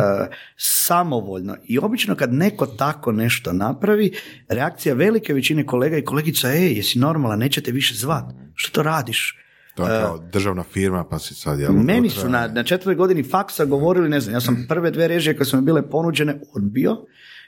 samovoljno. 0.57 1.57
I 1.64 1.79
obično 1.79 2.14
kad 2.16 2.33
neko 2.33 2.66
tako 2.66 3.12
nešto 3.12 3.53
napravi, 3.53 4.12
reakcija 4.49 4.94
velike 4.94 5.35
većine 5.35 5.66
kolega 5.66 5.96
i 5.96 6.05
kolegica, 6.05 6.53
ej, 6.53 6.77
jesi 6.77 6.99
normalan, 6.99 7.38
nećete 7.38 7.72
više 7.72 7.94
zvat, 7.94 8.25
što 8.55 8.72
to 8.72 8.83
radiš? 8.83 9.45
To 9.76 9.88
je 9.88 10.00
kao 10.00 10.18
državna 10.32 10.62
firma, 10.62 11.04
pa 11.04 11.18
si 11.18 11.34
sad... 11.34 11.60
Jel, 11.60 11.72
Meni 11.72 12.10
su 12.10 12.28
na, 12.28 12.46
na 12.46 12.64
četvrtoj 12.64 12.94
godini 12.94 13.22
faksa 13.22 13.64
govorili, 13.64 14.08
ne 14.08 14.20
znam, 14.20 14.34
ja 14.34 14.40
sam 14.40 14.64
prve 14.68 14.90
dve 14.90 15.08
režije 15.08 15.36
koje 15.36 15.46
su 15.46 15.56
mi 15.56 15.62
bile 15.62 15.90
ponuđene 15.90 16.40
odbio, 16.54 16.96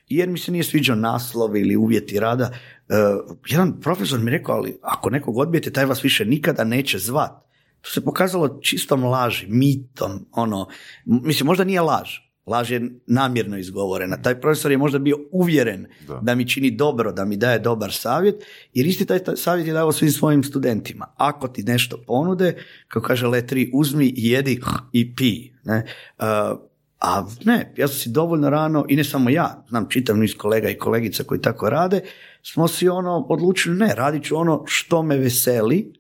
jer 0.09 0.29
mi 0.29 0.39
se 0.39 0.53
nije 0.53 0.65
sviđao 0.65 0.97
naslov 0.97 1.57
ili 1.57 1.77
uvjeti 1.77 2.21
rada. 2.21 2.51
E, 2.89 2.95
jedan 3.49 3.81
profesor 3.81 4.21
mi 4.21 4.31
rekao, 4.31 4.57
ali 4.57 4.79
ako 4.83 5.11
nekog 5.11 5.37
odbijete, 5.37 5.73
taj 5.73 5.85
vas 5.85 6.05
više 6.05 6.25
nikada 6.25 6.65
neće 6.65 6.99
zvat. 6.99 7.31
To 7.81 7.91
se 7.91 8.05
pokazalo 8.05 8.59
čistom 8.63 9.05
laži, 9.05 9.47
mitom, 9.49 10.27
ono, 10.33 10.69
mislim, 11.05 11.47
možda 11.47 11.65
nije 11.65 11.81
laž, 11.81 12.09
laž 12.49 12.71
je 12.71 12.91
namjerno 13.07 13.59
izgovorena. 13.59 14.17
Taj 14.17 14.41
profesor 14.41 14.71
je 14.71 14.79
možda 14.79 14.99
bio 14.99 15.17
uvjeren 15.31 15.87
da. 16.23 16.35
mi 16.35 16.49
čini 16.49 16.71
dobro, 16.71 17.13
da 17.13 17.25
mi 17.25 17.37
daje 17.37 17.59
dobar 17.59 17.93
savjet, 17.93 18.45
jer 18.75 18.87
isti 18.87 19.07
taj, 19.07 19.21
savjet 19.37 19.67
je 19.67 19.73
dao 19.73 19.93
svim 19.93 20.11
svojim 20.11 20.45
studentima. 20.45 21.07
Ako 21.17 21.49
ti 21.49 21.63
nešto 21.63 21.99
ponude, 22.07 22.57
kako 22.89 23.07
kaže 23.07 23.27
Letri, 23.27 23.71
uzmi, 23.75 24.13
jedi 24.17 24.61
i 24.93 25.15
pi. 25.15 25.51
Ne? 25.65 25.85
Uh, 26.19 26.25
a 27.01 27.27
ne, 27.45 27.73
ja 27.77 27.89
sam 27.89 27.97
si 27.97 28.11
dovoljno 28.11 28.51
rano, 28.51 28.85
i 28.89 28.97
ne 28.97 29.05
samo 29.05 29.31
ja, 29.31 29.65
znam 29.69 29.87
čitav 29.89 30.17
niz 30.17 30.35
kolega 30.39 30.69
i 30.69 30.79
kolegica 30.79 31.25
koji 31.25 31.41
tako 31.41 31.71
rade, 31.71 32.01
smo 32.43 32.69
si 32.69 32.89
ono 32.89 33.27
odlučili, 33.29 33.77
ne, 33.77 33.95
radit 33.95 34.25
ću 34.25 34.37
ono 34.37 34.63
što 34.67 35.03
me 35.03 35.17
veseli, 35.17 35.93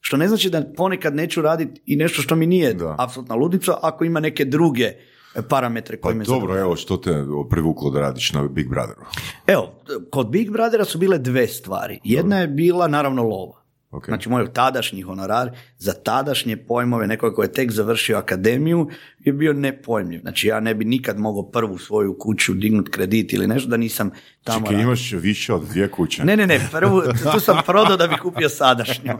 što 0.00 0.16
ne 0.16 0.28
znači 0.28 0.50
da 0.50 0.62
ponekad 0.76 1.14
neću 1.14 1.42
raditi 1.42 1.80
i 1.86 1.96
nešto 1.96 2.22
što 2.22 2.36
mi 2.36 2.46
nije 2.46 2.74
Da. 2.74 2.96
apsolutna 2.98 3.34
ludica, 3.34 3.76
ako 3.82 4.04
ima 4.04 4.20
neke 4.20 4.44
druge 4.44 4.92
e, 5.34 5.42
parametre 5.42 5.96
Pa 5.96 6.02
koje 6.02 6.14
me 6.14 6.24
dobro, 6.24 6.58
evo, 6.58 6.76
što 6.76 6.96
te 6.96 7.24
privuklo 7.50 7.90
da 7.90 8.00
radiš 8.00 8.32
na 8.32 8.48
Big 8.48 8.68
Brotheru? 8.68 9.00
Evo, 9.46 9.72
kod 10.10 10.30
Big 10.30 10.50
Brothera 10.50 10.84
su 10.84 10.98
bile 10.98 11.18
dve 11.18 11.46
stvari. 11.46 12.00
Jedna 12.04 12.38
je 12.38 12.46
bila 12.46 12.88
naravno 12.88 13.22
lova. 13.22 13.57
Ok. 13.90 14.06
Znači 14.06 14.28
moj 14.28 14.52
tadašnji 14.52 15.02
honorar 15.02 15.50
za 15.78 15.92
tadašnje 15.92 16.56
pojmove 16.56 17.06
nekoga 17.06 17.34
koji 17.34 17.46
je 17.46 17.52
tek 17.52 17.70
završio 17.70 18.18
akademiju 18.18 18.88
je 19.18 19.32
bio 19.32 19.52
nepojmljiv. 19.52 20.20
Znači 20.20 20.46
ja 20.46 20.60
ne 20.60 20.74
bi 20.74 20.84
nikad 20.84 21.18
mogao 21.18 21.42
prvu 21.42 21.78
svoju 21.78 22.18
kuću 22.18 22.54
dignut 22.54 22.88
kredit 22.88 23.32
ili 23.32 23.46
nešto 23.46 23.68
da 23.68 23.76
nisam 23.76 24.10
tamo 24.44 24.66
Čekaj, 24.66 24.82
imaš 24.82 25.12
više 25.12 25.54
od 25.54 25.68
dvije 25.68 25.88
kuće. 25.90 26.24
Ne, 26.24 26.36
ne, 26.36 26.46
ne, 26.46 26.68
prvu, 26.72 27.02
tu 27.32 27.40
sam 27.40 27.58
prodao 27.66 27.96
da 27.96 28.06
bi 28.06 28.16
kupio 28.16 28.48
sadašnju. 28.48 29.12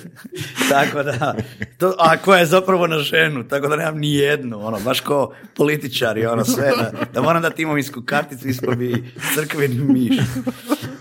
tako 0.72 1.02
da, 1.02 1.34
to, 1.78 1.94
a 1.98 2.16
koja 2.16 2.38
je 2.38 2.46
zapravo 2.46 2.86
na 2.86 2.98
ženu, 2.98 3.48
tako 3.48 3.68
da 3.68 3.76
nemam 3.76 3.98
ni 3.98 4.14
jednu, 4.14 4.66
ono, 4.66 4.80
baš 4.80 5.00
ko 5.00 5.34
političari, 5.56 6.26
ono, 6.26 6.44
sve, 6.44 6.70
da, 6.76 6.92
da 7.14 7.22
moram 7.22 7.42
dati 7.42 7.62
imovinsku 7.62 8.02
karticu, 8.02 8.48
ispod 8.48 8.78
bi 8.78 9.04
crkveni 9.34 9.74
miš. 9.74 10.18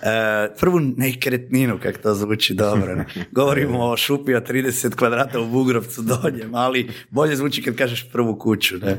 E, 0.01 0.55
prvu 0.59 0.79
nekretninu, 0.79 1.79
kako 1.83 1.97
to 1.97 2.13
zvuči 2.13 2.53
dobro. 2.53 2.88
Ne? 2.95 3.05
Govorimo 3.31 3.85
o 3.85 3.97
šupi 3.97 4.35
od 4.35 4.49
30 4.49 4.95
kvadrata 4.95 5.39
u 5.39 5.49
Bugrovcu 5.49 6.01
dolje, 6.01 6.49
ali 6.53 6.89
bolje 7.09 7.35
zvuči 7.35 7.63
kad 7.63 7.75
kažeš 7.75 8.11
prvu 8.11 8.35
kuću. 8.39 8.77
Ne? 8.77 8.97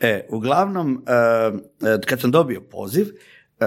E, 0.00 0.26
uglavnom, 0.30 1.04
e, 1.06 1.12
e, 1.88 2.00
kad 2.06 2.20
sam 2.20 2.30
dobio 2.30 2.60
poziv, 2.60 3.06
e, 3.60 3.64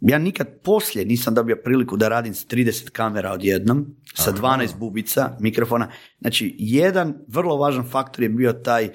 ja 0.00 0.18
nikad 0.18 0.48
poslije 0.62 1.04
nisam 1.04 1.34
dobio 1.34 1.56
priliku 1.64 1.96
da 1.96 2.08
radim 2.08 2.34
s 2.34 2.46
30 2.46 2.90
kamera 2.90 3.32
odjednom, 3.32 3.86
sa 4.14 4.32
12 4.32 4.78
bubica, 4.78 5.36
mikrofona. 5.40 5.90
Znači, 6.20 6.54
jedan 6.58 7.14
vrlo 7.28 7.56
važan 7.56 7.84
faktor 7.90 8.22
je 8.22 8.28
bio 8.28 8.52
taj 8.52 8.88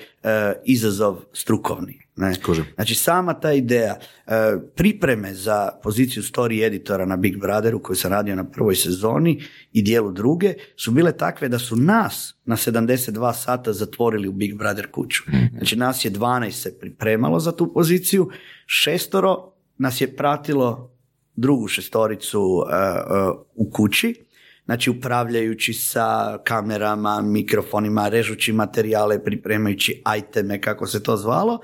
izazov 0.65 1.19
strukovni. 1.33 2.02
Ne? 2.15 2.33
Znači, 2.75 2.95
sama 2.95 3.33
ta 3.33 3.53
ideja, 3.53 3.99
e, 4.27 4.31
pripreme 4.75 5.33
za 5.33 5.69
poziciju 5.83 6.23
story 6.23 6.65
editora 6.65 7.05
na 7.05 7.17
Big 7.17 7.39
Brotheru 7.39 7.83
koju 7.83 7.95
sam 7.95 8.11
radio 8.11 8.35
na 8.35 8.51
prvoj 8.51 8.75
sezoni 8.75 9.41
i 9.71 9.81
dijelu 9.81 10.11
druge 10.11 10.53
su 10.75 10.91
bile 10.91 11.17
takve 11.17 11.49
da 11.49 11.59
su 11.59 11.75
nas 11.75 12.35
na 12.45 12.55
72 12.55 13.33
sata 13.33 13.73
zatvorili 13.73 14.27
u 14.27 14.31
Big 14.31 14.57
Brother 14.57 14.91
kuću. 14.91 15.23
Znači, 15.57 15.75
nas 15.75 16.05
je 16.05 16.11
12 16.11 16.51
se 16.51 16.79
pripremalo 16.79 17.39
za 17.39 17.51
tu 17.51 17.73
poziciju, 17.73 18.29
šestoro 18.65 19.53
nas 19.77 20.01
je 20.01 20.15
pratilo 20.15 20.93
drugu 21.35 21.67
šestoricu 21.67 22.41
uh, 22.41 22.65
uh, 22.65 23.45
u 23.55 23.71
kući, 23.71 24.25
znači 24.65 24.89
upravljajući 24.89 25.73
sa 25.73 26.37
kamerama, 26.43 27.21
mikrofonima, 27.21 28.09
režući 28.09 28.53
materijale, 28.53 29.23
pripremajući 29.23 30.03
iteme, 30.17 30.61
kako 30.61 30.87
se 30.87 31.03
to 31.03 31.17
zvalo, 31.17 31.59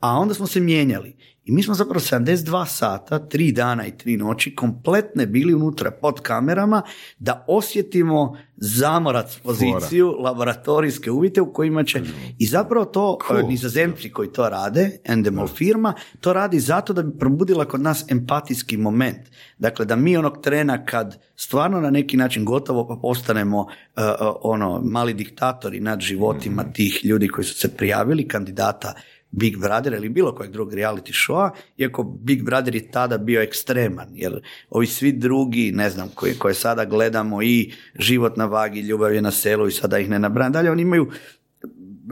a 0.00 0.18
onda 0.18 0.34
smo 0.34 0.46
se 0.46 0.60
mijenjali. 0.60 1.16
I 1.44 1.52
mi 1.52 1.62
smo 1.62 1.74
zapravo 1.74 2.00
72 2.00 2.66
sata, 2.66 3.28
tri 3.28 3.52
dana 3.52 3.86
i 3.86 3.98
tri 3.98 4.16
noći, 4.16 4.54
kompletne 4.54 5.26
bili 5.26 5.54
unutra 5.54 5.90
pod 5.90 6.20
kamerama 6.20 6.82
da 7.18 7.44
osjetimo 7.48 8.38
zamorac 8.56 9.38
poziciju, 9.42 10.10
laboratorijske 10.18 11.10
uvjete 11.10 11.40
u 11.40 11.52
kojima 11.52 11.84
će... 11.84 12.02
I 12.38 12.46
zapravo 12.46 12.84
to 12.84 13.18
Cool. 13.26 13.40
uh, 13.40 13.48
nizozemci 13.48 14.10
koji 14.10 14.32
to 14.32 14.48
rade, 14.48 14.98
Endemol 15.04 15.46
firma, 15.46 15.94
to 16.20 16.32
radi 16.32 16.60
zato 16.60 16.92
da 16.92 17.02
bi 17.02 17.18
probudila 17.18 17.64
kod 17.64 17.80
nas 17.80 18.04
empatijski 18.10 18.76
moment. 18.76 19.28
Dakle, 19.58 19.84
da 19.84 19.96
mi 19.96 20.16
onog 20.16 20.38
trena 20.42 20.84
kad 20.84 21.22
stvarno 21.36 21.80
na 21.80 21.90
neki 21.90 22.16
način 22.16 22.44
gotovo 22.44 22.88
pa 22.88 22.96
postanemo 23.02 23.60
uh, 23.60 23.66
uh, 23.66 24.34
ono 24.42 24.80
mali 24.84 25.14
diktatori 25.14 25.80
nad 25.80 26.00
životima 26.00 26.64
tih 26.72 27.04
ljudi 27.04 27.28
koji 27.28 27.44
su 27.44 27.54
se 27.54 27.76
prijavili, 27.76 28.28
kandidata 28.28 28.94
Big 29.30 29.58
Brother 29.58 29.92
ili 29.92 30.08
bilo 30.08 30.34
kojeg 30.34 30.52
drugog 30.52 30.74
reality 30.74 31.12
showa, 31.12 31.50
iako 31.76 32.02
Big 32.02 32.44
Brother 32.44 32.74
je 32.74 32.90
tada 32.90 33.18
bio 33.18 33.42
ekstreman, 33.42 34.08
jer 34.14 34.42
ovi 34.70 34.86
svi 34.86 35.12
drugi, 35.12 35.72
ne 35.72 35.90
znam, 35.90 36.08
koje, 36.14 36.34
koje 36.34 36.54
sada 36.54 36.84
gledamo 36.84 37.42
i 37.42 37.72
život 37.98 38.36
na 38.36 38.44
vagi, 38.44 38.80
ljubav 38.80 39.14
je 39.14 39.22
na 39.22 39.30
selu 39.30 39.68
i 39.68 39.72
sada 39.72 39.98
ih 39.98 40.08
ne 40.08 40.18
nabrajam 40.18 40.52
dalje, 40.52 40.70
oni 40.70 40.82
imaju 40.82 41.10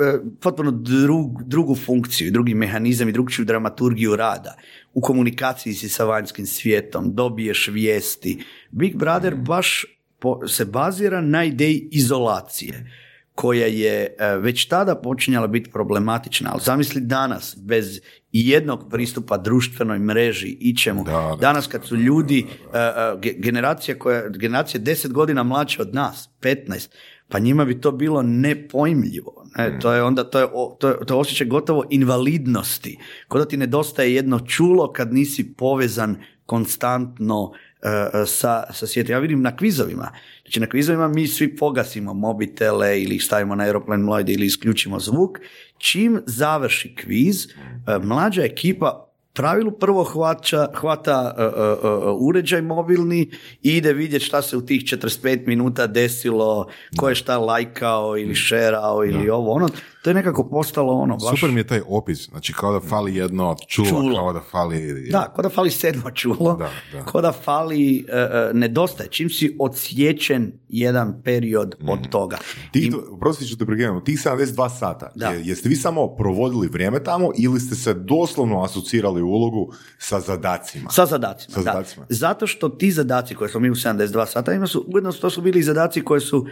e, 0.00 0.18
potpuno 0.40 0.70
drug, 0.70 1.42
drugu 1.42 1.74
funkciju, 1.74 2.30
drugi 2.30 2.54
mehanizam 2.54 3.08
i 3.08 3.12
drugčiju 3.12 3.44
dramaturgiju 3.44 4.16
rada. 4.16 4.56
U 4.94 5.00
komunikaciji 5.00 5.74
si 5.74 5.88
sa 5.88 6.04
vanjskim 6.04 6.46
svijetom, 6.46 7.14
dobiješ 7.14 7.68
vijesti. 7.68 8.44
Big 8.70 8.96
Brother 8.96 9.34
baš 9.34 9.84
po- 10.18 10.48
se 10.48 10.64
bazira 10.64 11.20
na 11.20 11.44
ideji 11.44 11.88
izolacije 11.90 12.90
koja 13.38 13.66
je 13.66 14.16
e, 14.18 14.36
već 14.36 14.64
tada 14.68 14.94
počinjala 14.94 15.46
biti 15.46 15.70
problematična, 15.70 16.50
ali 16.52 16.60
zamisli 16.64 17.00
danas 17.00 17.56
bez 17.60 18.00
jednog 18.32 18.90
pristupa 18.90 19.36
društvenoj 19.36 19.98
mreži 19.98 20.56
i 20.60 20.76
čemu. 20.76 21.04
Da, 21.04 21.12
da. 21.12 21.36
Danas 21.40 21.66
kad 21.66 21.84
su 21.84 21.96
ljudi, 21.96 22.46
e, 22.74 22.78
e, 22.78 22.90
ge- 23.22 23.34
generacija 23.38 23.98
koja, 23.98 24.28
generacija 24.28 24.80
10 24.80 25.12
godina 25.12 25.42
mlađa 25.42 25.82
od 25.82 25.94
nas, 25.94 26.30
15, 26.40 26.88
pa 27.28 27.38
njima 27.38 27.64
bi 27.64 27.80
to 27.80 27.92
bilo 27.92 28.22
nepojmljivo. 28.22 29.46
Ne? 29.56 29.78
To 29.80 29.92
je 29.92 30.02
onda, 30.02 30.24
to 30.24 30.40
je, 30.40 30.46
to 30.80 30.88
je, 30.88 31.06
to 31.06 31.14
je 31.14 31.20
osjećaj 31.20 31.46
gotovo 31.46 31.84
invalidnosti. 31.90 32.98
Kod 33.28 33.40
da 33.40 33.48
ti 33.48 33.56
nedostaje 33.56 34.14
jedno 34.14 34.40
čulo 34.40 34.92
kad 34.92 35.12
nisi 35.12 35.54
povezan 35.54 36.16
konstantno 36.46 37.52
e, 37.82 38.26
sa, 38.26 38.64
sa 38.72 38.86
svijetom. 38.86 39.12
Ja 39.12 39.18
vidim 39.18 39.42
na 39.42 39.56
kvizovima. 39.56 40.10
Znači 40.48 40.60
na 40.60 40.66
kvizovima 40.66 41.08
mi 41.08 41.26
svi 41.26 41.56
pogasimo 41.56 42.14
mobitele 42.14 43.02
ili 43.02 43.18
stavimo 43.18 43.54
na 43.54 43.64
aeroplan 43.64 44.00
mlade 44.00 44.32
ili 44.32 44.46
isključimo 44.46 45.00
zvuk. 45.00 45.38
Čim 45.78 46.22
završi 46.26 46.94
kviz, 46.94 47.46
e, 47.46 47.98
mlađa 48.02 48.42
ekipa 48.42 49.08
pravilu 49.32 49.70
prvo 49.70 50.04
hvata, 50.04 50.72
hvata 50.74 51.34
e, 51.38 51.42
e, 51.42 51.46
e, 51.46 51.88
uređaj 52.18 52.62
mobilni 52.62 53.30
i 53.62 53.76
ide 53.76 53.92
vidjeti 53.92 54.24
šta 54.24 54.42
se 54.42 54.56
u 54.56 54.66
tih 54.66 54.82
45 54.82 55.46
minuta 55.46 55.86
desilo, 55.86 56.68
ko 56.96 57.08
je 57.08 57.14
šta 57.14 57.38
lajkao 57.38 58.18
ili 58.18 58.34
šerao 58.34 59.04
ili 59.04 59.30
ovo 59.30 59.52
ono. 59.52 59.68
To 60.08 60.10
je 60.10 60.14
nekako 60.14 60.44
postalo 60.44 60.92
ono 60.92 61.16
baš... 61.16 61.30
Super 61.30 61.50
mi 61.50 61.60
je 61.60 61.66
taj 61.66 61.80
opis, 61.88 62.28
znači 62.28 62.52
kao 62.52 62.72
da 62.72 62.80
fali 62.80 63.14
jedno 63.14 63.50
od 63.50 63.58
čula, 63.66 63.88
Čulo. 63.88 64.16
kao 64.16 64.32
da 64.32 64.40
fali... 64.42 65.06
Da, 65.10 65.22
ko 65.26 65.42
da 65.42 65.48
fali 65.48 65.70
sedmo 65.70 66.10
čulo, 66.10 66.56
Da, 66.56 66.70
da. 66.92 67.04
ko 67.04 67.20
da 67.20 67.32
fali, 67.34 68.06
e, 68.08 68.28
nedostaje, 68.52 69.08
čim 69.10 69.30
si 69.30 69.56
odsječen 69.60 70.52
jedan 70.68 71.22
period 71.22 71.74
od 71.82 72.08
toga. 72.08 72.38
Tih, 72.72 72.82
I- 72.84 72.92
prosti 73.20 73.46
ću 73.46 73.58
te 73.58 73.66
prekinem, 73.66 74.04
tih 74.04 74.18
72 74.18 74.46
sata, 74.70 75.10
Da. 75.14 75.28
je- 75.28 75.42
jeste 75.44 75.68
vi 75.68 75.76
samo 75.76 76.08
provodili 76.08 76.68
vrijeme 76.68 77.02
tamo 77.02 77.30
ili 77.36 77.60
ste 77.60 77.74
se 77.74 77.94
doslovno 77.94 78.62
asocirali 78.62 79.22
u 79.22 79.28
ulogu 79.28 79.72
sa 79.98 80.20
zadacima? 80.20 80.90
Sa 80.90 81.06
zadacima. 81.06 81.54
Sa 81.54 81.60
da. 81.60 81.64
zadacima. 81.64 82.06
Zato 82.08 82.46
što 82.46 82.68
ti 82.68 82.90
zadaci 82.90 83.34
koje 83.34 83.50
smo 83.50 83.60
mi 83.60 83.70
u 83.70 83.74
72 83.74 84.26
sata 84.26 84.52
ima 84.52 84.66
su, 84.66 84.84
ujedno 84.88 85.12
to 85.12 85.30
su 85.30 85.42
bili 85.42 85.62
zadaci 85.62 86.02
koje 86.02 86.20
su 86.20 86.46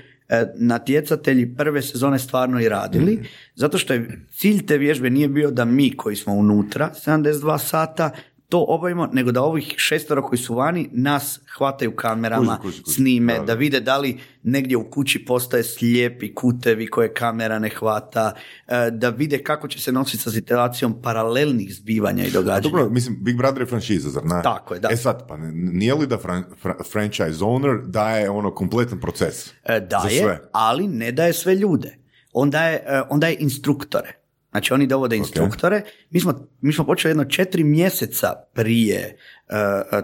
natjecatelji 0.54 1.54
prve 1.54 1.82
sezone 1.82 2.18
stvarno 2.18 2.60
i 2.60 2.68
radili, 2.68 3.12
Mhm. 3.12 3.24
zato 3.54 3.78
što 3.78 3.94
je 3.94 4.08
cilj 4.30 4.66
te 4.66 4.78
vježbe 4.78 5.10
nije 5.10 5.28
bio 5.28 5.50
da 5.50 5.64
mi 5.64 5.96
koji 5.96 6.16
smo 6.16 6.34
unutra 6.34 6.90
72 6.96 7.58
sata 7.58 8.10
to 8.48 8.64
obavimo, 8.68 9.06
nego 9.06 9.32
da 9.32 9.42
ovih 9.42 9.74
šestoro 9.76 10.22
koji 10.22 10.38
su 10.38 10.54
vani 10.54 10.88
nas 10.92 11.40
hvataju 11.48 11.96
kamerama, 11.96 12.56
Kuži, 12.56 12.62
kuži, 12.64 12.82
kuži. 12.82 12.94
snime, 12.94 13.34
Da, 13.34 13.44
da, 13.44 13.54
vide 13.54 13.80
da 13.80 13.98
li 13.98 14.18
negdje 14.42 14.76
u 14.76 14.90
kući 14.90 15.24
postoje 15.24 15.64
slijepi 15.64 16.34
kutevi 16.34 16.86
koje 16.86 17.14
kamera 17.14 17.58
ne 17.58 17.68
hvata, 17.68 18.32
e, 18.68 18.90
da 18.90 19.08
vide 19.10 19.38
kako 19.38 19.68
će 19.68 19.80
se 19.80 19.92
nositi 19.92 20.18
sa 20.18 20.30
situacijom 20.30 21.02
paralelnih 21.02 21.74
zbivanja 21.74 22.24
i 22.24 22.30
događanja. 22.30 22.60
Dobro, 22.60 22.88
mislim, 22.88 23.16
Big 23.20 23.36
Brother 23.36 23.62
je 23.62 23.66
franšiza, 23.66 24.10
zar 24.10 24.24
ne? 24.24 24.40
Tako 24.42 24.74
je, 24.74 24.80
da. 24.80 24.88
E 24.92 24.96
sad, 24.96 25.28
pa 25.28 25.36
nije 25.52 25.94
li 25.94 26.06
da 26.06 26.18
fran- 26.18 26.44
fra- 26.62 26.82
franchise 26.84 27.40
owner 27.40 27.86
daje 27.86 28.30
ono 28.30 28.54
kompletan 28.54 29.00
proces? 29.00 29.46
E, 29.46 29.52
Za 29.64 29.80
daje, 29.80 30.22
sve. 30.22 30.40
ali 30.52 30.88
ne 30.88 31.12
daje 31.12 31.32
sve 31.32 31.54
ljude. 31.54 31.96
On 32.32 32.50
daje, 32.50 32.76
e, 32.76 33.02
on 33.10 33.20
daje 33.20 33.36
instruktore. 33.38 34.12
Znači 34.50 34.74
oni 34.74 34.86
dovode 34.86 35.16
instruktore. 35.16 35.82
Mi, 36.10 36.20
smo, 36.20 36.48
mi 36.60 36.72
smo 36.72 36.84
počeli 36.86 37.10
jedno 37.10 37.24
četiri 37.24 37.64
mjeseca 37.64 38.32
prije 38.54 39.16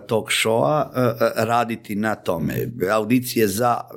tog 0.06 0.26
showa 0.30 0.90
e, 0.94 1.00
e, 1.00 1.44
raditi 1.44 1.94
na 1.94 2.14
tome. 2.14 2.54
Audicije 2.92 3.48
za 3.48 3.80
e, 3.80 3.94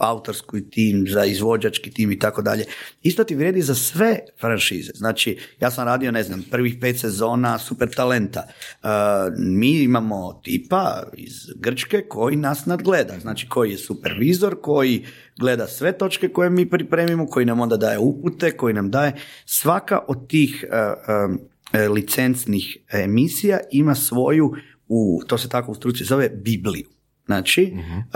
autorsku 0.00 0.60
tim, 0.70 1.06
za 1.08 1.24
izvođački 1.24 1.90
tim 1.90 2.12
i 2.12 2.18
tako 2.18 2.42
dalje. 2.42 2.64
Isto 3.02 3.24
ti 3.24 3.34
vrijedi 3.34 3.62
za 3.62 3.74
sve 3.74 4.18
franšize. 4.40 4.92
Znači, 4.94 5.38
ja 5.60 5.70
sam 5.70 5.86
radio, 5.86 6.12
ne 6.12 6.22
znam, 6.22 6.44
prvih 6.50 6.76
pet 6.80 7.00
sezona 7.00 7.58
super 7.58 7.94
talenta. 7.94 8.42
E, 8.46 8.88
mi 9.38 9.82
imamo 9.82 10.40
tipa 10.44 11.02
iz 11.16 11.34
Grčke 11.56 12.02
koji 12.08 12.36
nas 12.36 12.66
nadgleda. 12.66 13.18
Znači, 13.20 13.48
koji 13.48 13.70
je 13.70 13.78
supervizor, 13.78 14.56
koji 14.62 15.04
gleda 15.40 15.66
sve 15.66 15.98
točke 15.98 16.28
koje 16.28 16.50
mi 16.50 16.70
pripremimo, 16.70 17.26
koji 17.26 17.46
nam 17.46 17.60
onda 17.60 17.76
daje 17.76 17.98
upute, 17.98 18.56
koji 18.56 18.74
nam 18.74 18.90
daje 18.90 19.12
svaka 19.44 20.00
od 20.08 20.28
tih 20.28 20.64
e, 20.70 20.76
e, 20.76 21.82
e, 21.82 21.88
licencnih 21.88 22.76
emisija 22.92 23.58
ima 23.70 23.94
svoju, 23.94 24.52
u, 24.88 25.20
to 25.26 25.38
se 25.38 25.48
tako 25.48 25.72
u 25.72 25.74
struci 25.74 26.04
zove, 26.04 26.28
Bibliju. 26.30 26.88
Znači, 27.26 27.62
e, 27.62 28.06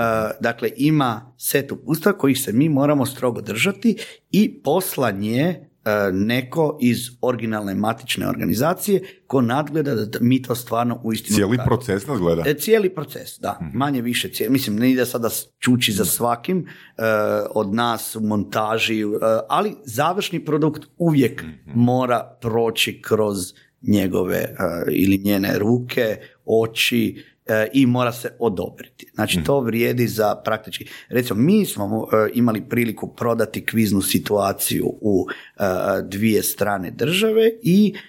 dakle, 0.41 0.71
ima 0.77 1.35
set 1.39 1.73
upustva 1.73 2.13
kojih 2.13 2.41
se 2.41 2.53
mi 2.53 2.69
moramo 2.69 3.07
strogo 3.07 3.41
držati 3.41 3.97
i 4.31 4.53
poslan 4.55 5.23
je 5.25 5.47
e, 5.47 5.67
neko 6.13 6.79
iz 6.81 6.99
originalne 7.21 7.75
matične 7.75 8.29
organizacije 8.29 9.03
ko 9.27 9.41
nadgleda 9.41 9.95
da 9.97 10.19
mi 10.21 10.43
to 10.43 10.55
stvarno 10.55 11.01
uistinu 11.05 11.35
Cijeli 11.37 11.57
kažemo. 11.57 11.67
proces 11.67 12.07
nas 12.07 12.19
gleda. 12.19 12.43
E, 12.47 12.55
cijeli 12.55 12.91
proces, 12.91 13.39
da. 13.39 13.59
Mhm. 13.63 13.79
Manje 13.79 14.03
više, 14.03 14.29
cijeli, 14.29 14.53
mislim, 14.53 14.77
ne 14.77 14.91
ide 14.91 15.07
sada 15.07 15.29
čuči 15.59 15.93
za 15.93 16.05
svakim 16.05 16.59
e, 16.59 17.03
od 17.51 17.75
nas 17.75 18.17
u 18.17 18.21
montaži, 18.21 19.03
ali 19.49 19.75
završni 19.85 20.45
produkt 20.45 20.83
uvijek 20.99 21.43
Mhm. 21.43 21.51
mora 21.75 22.39
proći 22.41 23.03
kroz 23.03 23.37
njegove 23.83 24.55
ili 24.91 25.19
njene 25.19 25.59
ruke, 25.59 26.17
oči 26.51 27.17
e, 27.47 27.69
i 27.73 27.87
mora 27.87 28.13
se 28.13 28.37
odobriti. 28.39 29.07
Znači, 29.15 29.37
Mhm. 29.37 29.45
to 29.47 29.61
vrijedi 29.61 30.07
za 30.07 30.35
praktički, 30.35 30.87
recimo, 31.09 31.41
mi 31.41 31.67
smo 31.67 31.85
e, 32.13 32.31
imali 32.35 32.61
priliku 32.61 33.15
prodati 33.15 33.67
kviznu 33.67 34.03
situaciju 34.03 34.87
u 35.01 35.27
e, 35.57 35.63
dvije 36.03 36.43
strane 36.43 36.91
države 36.91 37.51
i 37.63 37.95
e, 37.97 38.01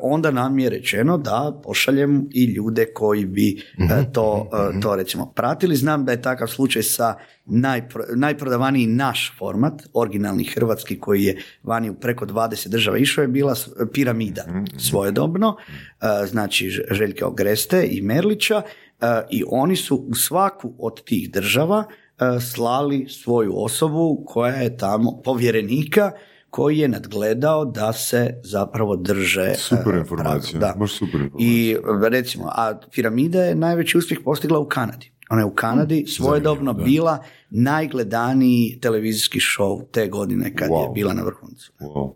onda 0.00 0.30
nam 0.30 0.58
je 0.58 0.70
rečeno 0.70 1.18
da 1.18 1.60
pošaljem 1.64 2.28
i 2.32 2.44
ljude 2.44 2.86
koji 2.94 3.26
bi 3.26 3.62
e, 3.78 4.12
to, 4.12 4.50
e, 4.76 4.80
to 4.80 4.96
recimo 4.96 5.32
pratili. 5.36 5.76
Znam 5.76 6.04
da 6.04 6.12
je 6.12 6.22
takav 6.22 6.48
slučaj 6.48 6.82
sa 6.82 7.14
najpro, 7.46 8.04
najprodavaniji 8.16 8.86
naš 8.86 9.34
format, 9.38 9.82
originalni 9.94 10.44
hrvatski 10.44 11.00
koji 11.00 11.22
je 11.22 11.42
vani 11.62 11.90
u 11.90 11.94
preko 11.94 12.26
20 12.26 12.68
država 12.68 12.98
išao 12.98 13.22
je 13.22 13.28
bila 13.28 13.54
piramida 13.92 14.44
svojedobno, 14.78 15.56
e, 16.00 16.26
znači 16.26 16.70
Željke 16.90 17.24
Ogreste 17.24 17.88
i 17.90 18.02
Merlića. 18.02 18.62
E, 19.00 19.22
i 19.30 19.44
oni 19.50 19.76
su 19.76 19.96
u 19.96 20.14
svaku 20.14 20.74
od 20.78 21.04
tih 21.04 21.30
država 21.30 21.84
e, 21.84 22.40
slali 22.40 23.06
svoju 23.08 23.52
osobu 23.56 24.24
koja 24.26 24.54
je 24.54 24.76
tamo 24.76 25.20
povjerenika 25.24 26.12
koji 26.50 26.78
je 26.78 26.88
nadgledao 26.88 27.64
da 27.64 27.92
se 27.92 28.40
zapravo 28.44 28.96
drže 28.96 29.42
e, 29.42 29.54
Super 29.54 29.94
informacija, 29.94 30.58
Da. 30.58 30.74
baš 30.78 30.92
super 30.92 31.20
informacija. 31.20 31.48
I 31.50 31.76
recimo, 32.10 32.44
a 32.46 32.80
piramida 32.94 33.42
je 33.42 33.54
najveći 33.54 33.98
uspjeh 33.98 34.18
postigla 34.24 34.58
u 34.58 34.68
Kanadi. 34.68 35.12
Ona 35.30 35.40
je 35.40 35.46
u 35.46 35.54
Kanadi 35.54 36.04
svojedobno 36.06 36.72
bila 36.72 37.24
najgledaniji 37.50 38.78
televizijski 38.82 39.38
show 39.40 39.90
te 39.90 40.06
godine 40.08 40.54
kad 40.56 40.68
je 40.68 40.74
Wow. 40.74 40.94
bila 40.94 41.14
na 41.14 41.22
vrhuncu. 41.22 41.72
Wow. 41.80 42.12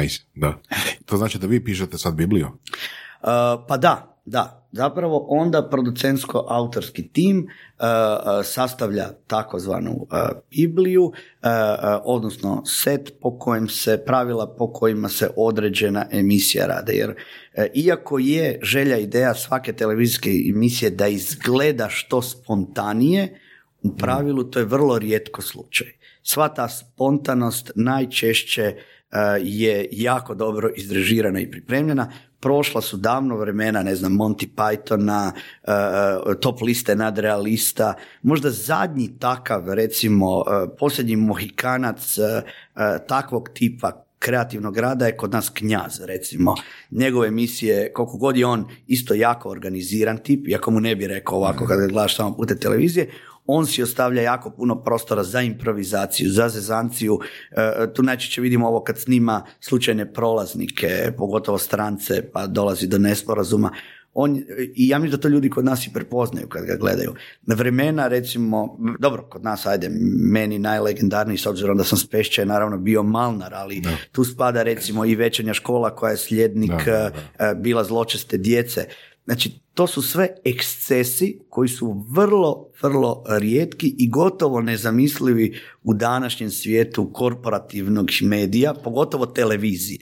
Nice, 0.00 0.20
da. 0.34 0.60
To 1.04 1.16
znači 1.16 1.38
da 1.38 1.46
vi 1.46 1.64
pišete 1.64 1.98
sad 1.98 2.14
Bibliju? 2.14 2.46
Uh, 2.46 3.28
pa 3.68 3.76
da, 3.76 4.18
da. 4.24 4.57
Zapravo 4.72 5.26
onda 5.28 5.68
producentsko-autorski 5.70 7.12
tim 7.12 7.38
uh, 7.38 7.44
uh, 7.84 8.44
sastavlja 8.44 9.08
takozvanu 9.26 9.92
uh, 9.92 10.18
Bibliju, 10.50 11.12
odnosno 12.04 12.62
set 12.66 13.12
po 13.20 13.38
kojem 13.38 13.68
se, 13.68 14.04
pravila 14.06 14.54
po 14.58 14.72
kojima 14.72 15.08
se 15.08 15.30
određena 15.36 16.06
emisija 16.10 16.66
rade. 16.66 16.92
Jer 16.92 17.14
iako 17.74 18.18
je 18.18 18.58
želja 18.62 18.96
ideja 18.96 19.34
svake 19.34 19.72
televizijske 19.72 20.30
emisije 20.50 20.90
da 20.90 21.08
izgleda 21.08 21.88
što 21.88 22.22
spontanije, 22.22 23.40
u 23.82 23.96
pravilu 23.96 24.44
to 24.44 24.58
je 24.58 24.64
vrlo 24.64 24.98
rijetko 24.98 25.42
slučaj. 25.42 25.86
Sva 26.22 26.48
ta 26.48 26.68
spontanost 26.68 27.70
najčešće 27.74 28.76
je 29.40 29.88
jako 29.90 30.34
dobro 30.34 30.70
izrežirana 30.76 31.40
i 31.40 31.50
pripremljena. 31.50 32.12
Prošla 32.40 32.80
su 32.80 32.96
davno 32.96 33.36
vremena, 33.36 33.82
ne 33.82 33.94
znam, 33.96 34.12
Monty 34.12 34.48
Pythona, 34.56 35.30
uh, 35.32 36.34
top 36.40 36.60
liste 36.62 36.96
nadrealista. 36.96 37.94
Možda 38.22 38.50
zadnji 38.50 39.18
takav, 39.18 39.74
recimo, 39.74 40.36
uh, 40.36 40.44
posljednji 40.78 41.16
mohikanac 41.16 42.16
takvog 43.08 43.48
tipa 43.54 44.04
kreativnog 44.18 44.78
rada 44.78 45.06
je 45.06 45.16
kod 45.16 45.32
nas 45.32 45.50
knjaz, 45.50 46.00
recimo. 46.00 46.54
Njegove 46.90 47.28
emisije, 47.28 47.92
koliko 47.92 48.16
god 48.16 48.36
je 48.36 48.46
on 48.46 48.68
isto 48.86 49.14
jako 49.14 49.50
organiziran 49.50 50.18
tip, 50.18 50.48
iako 50.48 50.70
mu 50.70 50.80
ne 50.80 50.96
bi 50.96 51.06
rekao 51.06 51.36
ovako 51.38 51.66
kada 51.66 51.80
ga 51.80 51.86
gledaš 51.86 52.16
samo 52.16 52.36
putem 52.36 52.58
televizije, 52.58 53.10
on 53.50 53.66
si 53.66 53.82
ostavlja 53.82 54.22
jako 54.22 54.50
puno 54.50 54.82
prostora 54.82 55.24
za 55.24 55.40
improvizaciju, 55.40 56.30
za 56.30 56.48
zezanciju. 56.48 57.18
E, 57.50 57.92
tu 57.94 58.02
najčešće 58.02 58.40
vidimo 58.40 58.68
ovo 58.68 58.80
kad 58.80 58.98
snima 58.98 59.44
slučajne 59.60 60.12
prolaznike, 60.12 61.12
pogotovo 61.16 61.58
strance, 61.58 62.30
pa 62.32 62.46
dolazi 62.46 62.86
do 62.86 62.98
nesporazuma. 62.98 63.72
On, 64.14 64.42
I 64.74 64.88
ja 64.88 64.98
mislim 64.98 65.16
da 65.16 65.22
to 65.22 65.28
ljudi 65.28 65.50
kod 65.50 65.64
nas 65.64 65.86
i 65.86 65.92
prepoznaju 65.92 66.48
kad 66.48 66.64
ga 66.64 66.76
gledaju. 66.76 67.14
Na 67.42 67.54
vremena, 67.54 68.08
recimo, 68.08 68.78
dobro, 68.98 69.22
kod 69.22 69.44
nas, 69.44 69.66
ajde, 69.66 69.88
meni 70.32 70.58
najlegendarniji, 70.58 71.38
s 71.38 71.46
obzirom 71.46 71.76
da 71.78 71.84
sam 71.84 71.98
s 71.98 72.06
Pešća 72.06 72.42
je 72.42 72.46
naravno 72.46 72.78
bio 72.78 73.02
Malnar, 73.02 73.54
ali 73.54 73.82
tu 74.12 74.24
spada 74.24 74.62
recimo 74.62 75.04
i 75.04 75.14
večernja 75.14 75.54
škola 75.54 75.94
koja 75.94 76.10
je 76.10 76.16
slijednik 76.16 76.72
Da, 76.86 77.10
da, 77.38 77.44
e, 77.44 77.54
bila 77.54 77.84
zločeste 77.84 78.38
djece. 78.38 78.84
Znači, 79.28 79.60
to 79.74 79.86
su 79.86 80.02
sve 80.02 80.28
ekscesi 80.44 81.38
koji 81.48 81.68
su 81.68 82.04
vrlo, 82.08 82.70
vrlo 82.82 83.24
rijetki 83.28 83.94
i 83.98 84.08
gotovo 84.10 84.60
nezamislivi 84.60 85.58
u 85.82 85.94
današnjem 85.94 86.50
svijetu 86.50 87.12
korporativnog 87.12 88.10
medija, 88.22 88.74
pogotovo 88.84 89.26
televizije. 89.26 89.98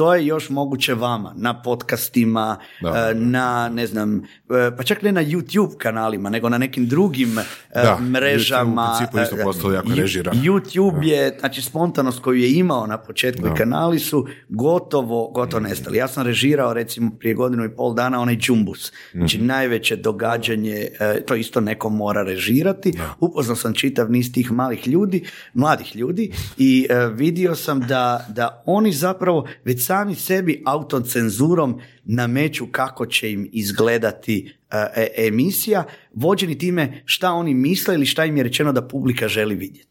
To 0.00 0.14
je 0.14 0.26
još 0.26 0.50
moguće 0.50 0.94
vama, 0.94 1.32
na 1.36 1.62
podcastima, 1.62 2.56
Da, 2.82 2.88
e, 2.88 2.92
da. 2.92 3.20
na, 3.20 3.68
ne 3.68 3.86
znam, 3.86 4.16
e, 4.18 4.76
pa 4.76 4.82
čak 4.82 5.02
ne 5.02 5.12
na 5.12 5.24
YouTube 5.24 5.76
kanalima, 5.76 6.30
nego 6.30 6.48
na 6.48 6.58
nekim 6.58 6.86
drugim 6.88 7.38
e, 7.38 7.42
Da, 7.74 7.98
mrežama. 8.00 8.98
YouTube 9.00 9.22
isto 9.22 9.36
postao 9.44 9.72
jako 9.72 9.88
režiran. 9.96 10.36
YouTube 10.36 11.02
je, 11.04 11.36
znači 11.40 11.62
spontanost 11.62 12.22
koju 12.22 12.38
je 12.40 12.52
imao 12.52 12.86
na 12.86 12.98
početku 12.98 13.46
i 13.46 13.50
Da. 13.50 13.54
kanali 13.54 13.98
su 13.98 14.26
gotovo, 14.48 15.30
gotovo 15.30 15.60
nestali. 15.60 15.98
Ja 15.98 16.08
sam 16.08 16.26
režirao 16.26 16.72
recimo 16.74 17.10
prije 17.18 17.34
godinu 17.34 17.64
i 17.64 17.76
pol 17.76 17.94
dana 17.94 18.20
onaj 18.20 18.36
Džumbus. 18.36 18.92
Znači 19.12 19.38
najveće 19.38 19.96
događanje, 19.96 20.88
to 21.26 21.34
isto 21.34 21.60
neko 21.60 21.88
mora 21.88 22.22
režirati. 22.22 22.92
Upoznao 23.20 23.56
sam 23.56 23.74
čitav 23.74 24.10
niz 24.10 24.32
tih 24.32 24.52
malih 24.52 24.88
ljudi, 24.88 25.24
mladih 25.54 25.96
ljudi 25.96 26.32
i 26.58 26.86
vidio 27.12 27.54
sam 27.54 27.80
da, 27.80 28.26
da 28.28 28.62
oni 28.66 28.92
zapravo 28.92 29.46
već 29.64 29.89
sami 29.90 30.14
sebi 30.14 30.62
autocenzurom 30.66 31.80
nameću 32.04 32.66
kako 32.72 33.06
će 33.06 33.32
im 33.32 33.48
izgledati 33.52 34.54
e, 34.70 34.76
e, 34.96 35.26
emisija, 35.26 35.84
vođeni 36.14 36.58
time 36.58 37.02
šta 37.04 37.32
oni 37.32 37.54
misle 37.54 37.94
ili 37.94 38.06
šta 38.06 38.24
im 38.24 38.36
je 38.36 38.42
rečeno 38.42 38.72
da 38.72 38.88
publika 38.88 39.28
želi 39.28 39.54
vidjeti. 39.54 39.88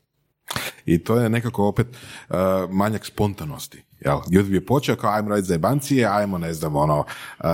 I 0.85 0.97
to 1.03 1.19
je 1.19 1.29
nekako 1.29 1.67
opet 1.67 1.87
uh, 1.87 2.35
manjak 2.69 3.05
spontanosti. 3.05 3.83
Jel? 3.99 4.17
YouTube 4.17 4.53
je 4.53 4.65
počeo 4.65 4.95
kao 4.95 5.11
ajmo 5.11 5.29
raditi 5.29 5.47
zajebancije, 5.47 6.07
ajmo 6.07 6.37
ne 6.37 6.53
znam 6.53 6.75
ono 6.75 6.99
uh, 7.39 7.45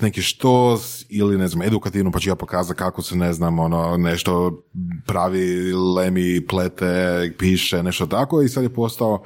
neki 0.00 0.22
štos 0.22 1.06
ili 1.08 1.38
ne 1.38 1.48
znam 1.48 1.62
edukativno 1.62 2.10
pa 2.10 2.18
ću 2.18 2.28
ja 2.28 2.34
pokazati 2.34 2.78
kako 2.78 3.02
se 3.02 3.16
ne 3.16 3.32
znam 3.32 3.58
ono 3.58 3.96
nešto 3.96 4.62
pravi, 5.06 5.72
lemi, 5.72 6.46
plete, 6.46 7.32
piše, 7.38 7.82
nešto 7.82 8.06
tako 8.06 8.42
i 8.42 8.48
sad 8.48 8.62
je 8.62 8.74
postao 8.74 9.24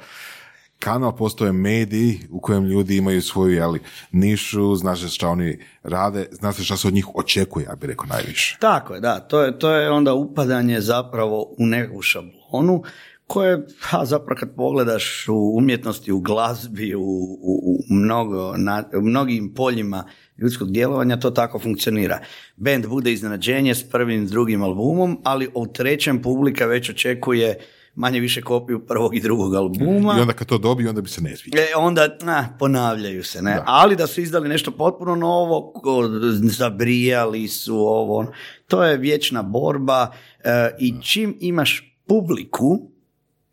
kanal 0.79 1.15
postoje 1.15 1.51
mediji 1.51 2.19
u 2.29 2.39
kojem 2.39 2.65
ljudi 2.65 2.97
imaju 2.97 3.21
svoju 3.21 3.53
jeli, 3.53 3.79
nišu, 4.11 4.75
zna 4.75 4.95
šta 4.95 5.29
oni 5.29 5.59
rade, 5.83 6.27
zna 6.31 6.53
se 6.53 6.63
šta 6.63 6.77
se 6.77 6.87
od 6.87 6.93
njih 6.93 7.07
očekuje, 7.15 7.63
ja 7.63 7.75
bih 7.75 7.89
rekao 7.89 8.05
najviše. 8.05 8.57
Tako 8.59 8.93
je, 8.93 8.99
da. 8.99 9.19
To 9.19 9.41
je, 9.41 9.59
to 9.59 9.71
je 9.71 9.91
onda 9.91 10.13
upadanje 10.13 10.81
zapravo 10.81 11.55
u 11.57 11.65
neku 11.65 12.01
šablonu 12.01 12.83
koje, 13.27 13.67
ha, 13.79 14.05
zapravo 14.05 14.39
kad 14.39 14.55
pogledaš 14.55 15.27
u 15.27 15.57
umjetnosti, 15.57 16.11
u 16.11 16.19
glazbi, 16.19 16.95
u, 16.95 17.01
u, 17.41 17.77
u 17.89 17.93
mnogo, 17.93 18.53
na, 18.57 18.83
u 18.97 19.01
mnogim 19.01 19.53
poljima 19.53 20.03
ljudskog 20.37 20.71
djelovanja, 20.71 21.19
to 21.19 21.31
tako 21.31 21.59
funkcionira. 21.59 22.19
Band 22.55 22.87
bude 22.87 23.13
iznenađenje 23.13 23.75
s 23.75 23.89
prvim, 23.89 24.27
drugim 24.27 24.63
albumom, 24.63 25.21
ali 25.23 25.49
u 25.53 25.67
trećem 25.67 26.21
publika 26.21 26.65
već 26.65 26.89
očekuje 26.89 27.59
manje 27.95 28.19
više 28.19 28.41
kopiju 28.41 28.85
prvog 28.85 29.15
i 29.15 29.19
drugog 29.19 29.55
albuma. 29.55 30.15
I 30.17 30.21
onda 30.21 30.33
kad 30.33 30.47
to 30.47 30.57
dobiju, 30.57 30.89
onda 30.89 31.01
bi 31.01 31.09
se 31.09 31.21
ne 31.21 31.37
sviđa. 31.37 31.57
E, 31.57 31.75
onda 31.77 32.17
ah, 32.25 32.43
ponavljaju 32.59 33.23
se, 33.23 33.41
ne? 33.41 33.53
Da. 33.53 33.63
Ali 33.65 33.95
da 33.95 34.07
su 34.07 34.21
izdali 34.21 34.49
nešto 34.49 34.71
potpuno 34.71 35.15
novo, 35.15 35.73
zabrijali 36.41 37.47
su 37.47 37.77
ovo, 37.77 38.25
to 38.67 38.83
je 38.83 38.97
vječna 38.97 39.43
borba 39.43 40.11
e, 40.43 40.71
i 40.79 40.93
čim 41.01 41.37
imaš 41.39 41.99
publiku, 42.07 42.91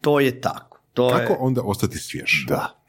to 0.00 0.20
je 0.20 0.40
tako. 0.40 0.82
To 0.92 1.10
Kako 1.10 1.32
je, 1.32 1.38
onda 1.40 1.62
ostati 1.62 1.98
svjež? 1.98 2.46
Da. 2.48 2.82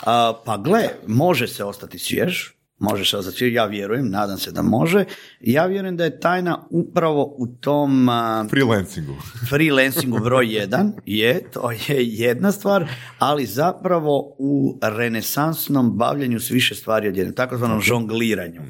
a, 0.00 0.32
pa 0.44 0.56
gle, 0.56 0.88
može 1.06 1.48
se 1.48 1.64
ostati 1.64 1.98
svjež, 1.98 2.48
može 2.82 3.04
se 3.04 3.52
ja 3.52 3.64
vjerujem, 3.64 4.10
nadam 4.10 4.38
se 4.38 4.52
da 4.52 4.62
može. 4.62 5.04
Ja 5.40 5.66
vjerujem 5.66 5.96
da 5.96 6.04
je 6.04 6.20
tajna 6.20 6.66
upravo 6.70 7.34
u 7.38 7.46
tom... 7.46 8.08
Freelancingu. 8.50 9.12
freelancingu 9.50 10.18
broj 10.18 10.54
jedan 10.54 10.92
je, 11.06 11.50
to 11.50 11.70
je 11.70 11.78
jedna 11.98 12.52
stvar, 12.52 12.88
ali 13.18 13.46
zapravo 13.46 14.34
u 14.38 14.78
renesansnom 14.82 15.92
bavljanju 15.96 16.40
s 16.40 16.50
više 16.50 16.74
stvari 16.74 17.08
odjednom, 17.08 17.34
takozvanom 17.34 17.80
žongliranju. 17.80 18.60
Uh, 18.60 18.68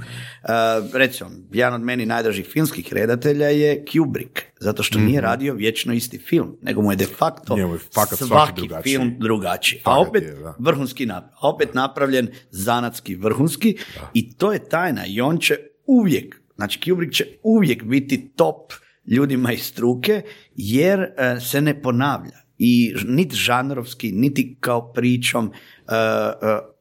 recimo, 0.94 1.30
jedan 1.52 1.74
od 1.74 1.80
meni 1.80 2.06
najdražih 2.06 2.46
filmskih 2.46 2.92
redatelja 2.92 3.46
je 3.46 3.84
Kubrick. 3.92 4.51
Zato 4.62 4.82
što 4.82 4.98
nije 4.98 5.20
radio 5.20 5.54
vječno 5.54 5.94
isti 5.94 6.18
film, 6.18 6.56
nego 6.62 6.82
mu 6.82 6.92
je 6.92 6.96
de 6.96 7.06
facto 7.06 7.56
je 7.56 7.78
fakat 7.94 8.18
svaki 8.18 8.68
svaki 8.68 8.90
film 8.90 9.14
drugačiji. 9.18 9.80
A 9.84 10.00
opet 10.00 10.22
je, 10.22 10.32
da. 10.32 10.54
vrhunski 10.58 11.06
napravljen, 11.06 11.36
a 11.40 11.48
opet 11.48 11.74
napravljen 11.74 12.28
zanatski 12.50 13.14
vrhunski 13.14 13.76
i 14.14 14.36
to 14.36 14.52
je 14.52 14.68
tajna 14.68 15.06
i 15.06 15.20
on 15.20 15.38
će 15.38 15.56
uvijek, 15.86 16.42
znači 16.56 16.80
Kubrick 16.80 17.14
će 17.14 17.26
uvijek 17.42 17.84
biti 17.84 18.32
top 18.36 18.72
ljudima 19.06 19.52
iz 19.52 19.62
struke 19.62 20.22
jer 20.54 21.00
e, 21.00 21.40
se 21.40 21.60
ne 21.60 21.82
ponavlja. 21.82 22.42
I 22.58 22.94
niti 23.06 23.36
žanrovski, 23.36 24.12
niti 24.12 24.56
kao 24.60 24.92
pričom, 24.92 25.52
e, 25.88 25.92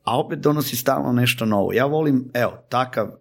a 0.04 0.20
opet 0.20 0.40
donosi 0.40 0.76
stalno 0.76 1.12
nešto 1.12 1.46
novo. 1.46 1.74
Ja 1.74 1.86
volim, 1.86 2.30
evo, 2.34 2.52
takav 2.70 3.08
e, 3.08 3.12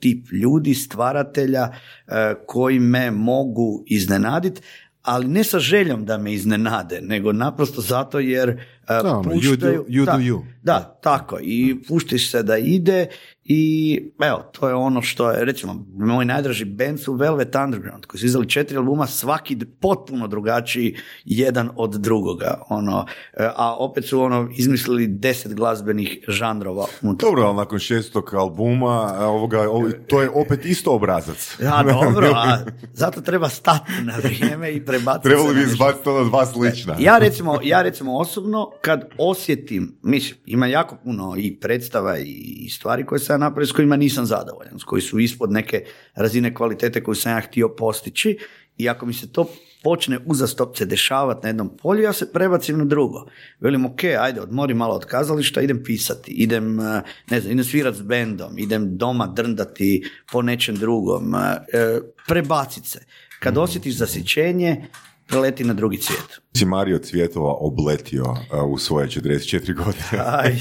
tip 0.00 0.26
ljudi, 0.32 0.74
stvaratelja 0.74 1.68
e, 1.68 2.34
koji 2.46 2.78
me 2.78 3.10
mogu 3.10 3.84
iznenaditi, 3.86 4.60
ali 5.02 5.28
ne 5.28 5.44
sa 5.44 5.58
željom 5.58 6.04
da 6.04 6.18
me 6.18 6.32
iznenade, 6.32 7.00
nego 7.02 7.32
naprosto 7.32 7.80
zato 7.80 8.18
jer 8.18 8.64
e, 8.90 9.02
Da, 9.02 9.18
ono, 9.18 9.30
you 9.30 9.34
do- 9.34 9.50
puštaju... 9.50 9.84
you 9.88 10.04
da, 10.04 10.12
do 10.12 10.18
you. 10.18 10.42
Da, 10.62 10.98
tako. 11.02 11.38
I 11.42 11.76
puštiš 11.88 12.30
se 12.30 12.42
da 12.42 12.56
ide 12.56 13.06
i 13.44 13.96
evo, 14.22 14.38
to 14.52 14.68
je 14.68 14.74
ono 14.74 15.02
što 15.02 15.30
je, 15.30 15.44
recimo, 15.44 15.86
moj 15.96 16.24
najdraži 16.24 16.64
band 16.64 17.00
su 17.00 17.12
Velvet 17.14 17.54
Underground, 17.54 18.06
koji 18.06 18.20
su 18.20 18.26
izdali 18.26 18.48
četiri 18.48 18.76
albuma, 18.76 19.06
svaki 19.06 19.58
potpuno 19.80 20.28
drugačiji 20.28 20.96
jedan 21.24 21.70
od 21.76 21.90
drugoga. 21.90 22.62
Ono, 22.68 23.06
e, 23.34 23.48
a 23.56 23.76
opet 23.76 24.04
su 24.04 24.20
ono 24.22 24.48
izmislili 24.56 25.06
deset 25.06 25.54
glazbenih 25.54 26.18
žanrova 26.28 26.86
unutar. 27.02 27.28
Dobro, 27.28 27.42
ali 27.42 27.56
nakon 27.56 27.78
šestog 27.78 28.34
albuma, 28.34 29.14
a, 29.14 29.26
ovoga, 29.26 29.70
ovo- 29.70 29.90
to 30.06 30.22
je 30.22 30.30
opet 30.30 30.66
isto 30.66 30.92
obrazac. 30.92 31.56
Ja, 31.62 31.82
dobro, 31.82 32.32
a 32.36 32.58
zato 32.92 33.20
treba 33.20 33.48
stati 33.48 33.92
na 34.02 34.16
vrijeme 34.16 34.72
i 34.72 34.84
prebaciti 34.84 35.28
Trebali 35.28 35.48
se 35.48 35.54
bi 35.54 35.60
izbaciti 35.62 36.08
ono 36.08 36.24
dva 36.24 36.46
slična. 36.46 36.96
Ja 36.98 37.18
recimo, 37.18 37.58
ja 37.62 37.82
recimo 37.82 38.16
osobno 38.16 38.70
kad 38.80 39.04
osjetim, 39.18 39.98
mislim, 40.02 40.38
ima 40.46 40.66
jako 40.66 40.96
puno 41.04 41.34
i 41.38 41.56
predstava 41.60 42.18
i 42.18 42.68
stvari 42.70 43.06
koje 43.06 43.18
sam 43.18 43.34
ja 43.34 43.38
napravio 43.38 43.66
s 43.66 43.72
kojima 43.72 43.96
nisam 43.96 44.26
zadovoljan, 44.26 44.78
s 44.78 44.84
koji 44.84 45.02
su 45.02 45.18
ispod 45.18 45.52
neke 45.52 45.84
razine 46.14 46.54
kvalitete 46.54 47.02
koju 47.02 47.14
sam 47.14 47.32
ja 47.32 47.40
htio 47.40 47.68
postići 47.68 48.38
i 48.78 48.88
ako 48.88 49.06
mi 49.06 49.12
se 49.12 49.32
to 49.32 49.50
počne 49.82 50.18
uzastopce 50.26 50.86
dešavati 50.86 51.40
na 51.42 51.48
jednom 51.48 51.76
polju, 51.76 52.02
ja 52.02 52.12
se 52.12 52.32
prebacim 52.32 52.78
na 52.78 52.84
drugo. 52.84 53.26
Velim, 53.60 53.84
ok, 53.84 54.04
ajde, 54.04 54.40
odmori 54.40 54.74
malo 54.74 54.94
od 54.94 55.04
kazališta, 55.04 55.60
idem 55.60 55.82
pisati, 55.84 56.32
idem, 56.32 56.80
eh, 56.80 57.02
ne 57.30 57.40
znam, 57.40 57.52
idem 57.52 57.64
svirat 57.64 57.94
s 57.94 58.02
bendom, 58.02 58.58
idem 58.58 58.96
doma 58.96 59.26
drndati 59.26 60.10
po 60.32 60.42
nečem 60.42 60.76
drugom, 60.76 61.34
eh, 61.34 62.00
prebacit 62.28 62.84
se. 62.84 63.04
Kad 63.40 63.58
osjetiš 63.58 63.94
zasićenje, 63.94 64.88
preleti 65.30 65.64
na 65.64 65.74
drugi 65.74 65.96
svijet. 65.96 66.40
Si 66.56 66.64
Mario 66.64 66.98
Cvjetova 66.98 67.54
obletio 67.60 68.24
a, 68.50 68.64
u 68.64 68.78
svoje 68.78 69.08
44 69.08 69.74
godine. 69.74 70.24
Aj. 70.38 70.58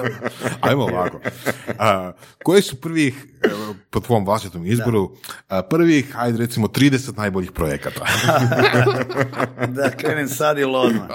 Ajmo 0.60 0.82
ovako. 0.82 1.20
A, 1.78 2.12
koji 2.42 2.62
su 2.62 2.80
prvih, 2.80 3.26
po 3.90 4.00
tvom 4.00 4.24
vlastitom 4.24 4.66
izboru, 4.66 5.16
prvih, 5.70 6.14
ajde 6.18 6.38
recimo, 6.38 6.66
30 6.66 7.16
najboljih 7.16 7.52
projekata? 7.52 8.06
da 9.76 9.90
krenem 9.90 10.28
sad 10.28 10.58
ili 10.58 10.74
odmah. 10.76 11.08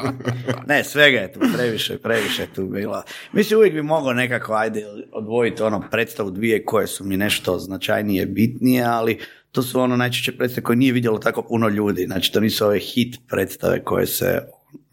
Ne, 0.67 0.83
svega 0.83 1.17
je 1.17 1.33
tu, 1.33 1.39
previše, 1.55 1.97
previše 1.97 2.41
je 2.41 2.53
tu 2.53 2.65
bilo. 2.65 3.03
Mislim, 3.31 3.57
uvijek 3.57 3.73
bi 3.73 3.81
mogao 3.81 4.13
nekako, 4.13 4.53
ajde, 4.53 4.85
odvojiti 5.11 5.63
ono 5.63 5.83
predstavu 5.91 6.31
dvije 6.31 6.65
koje 6.65 6.87
su 6.87 7.03
mi 7.03 7.17
nešto 7.17 7.59
značajnije, 7.59 8.25
bitnije, 8.25 8.83
ali 8.83 9.19
to 9.51 9.61
su 9.63 9.79
ono 9.79 9.95
najčešće 9.95 10.37
predstave 10.37 10.63
koje 10.63 10.75
nije 10.75 10.93
vidjelo 10.93 11.17
tako 11.17 11.41
puno 11.41 11.69
ljudi. 11.69 12.05
Znači, 12.05 12.31
to 12.31 12.39
nisu 12.39 12.65
ove 12.65 12.79
hit 12.79 13.17
predstave 13.27 13.83
koje 13.83 14.07
se 14.07 14.41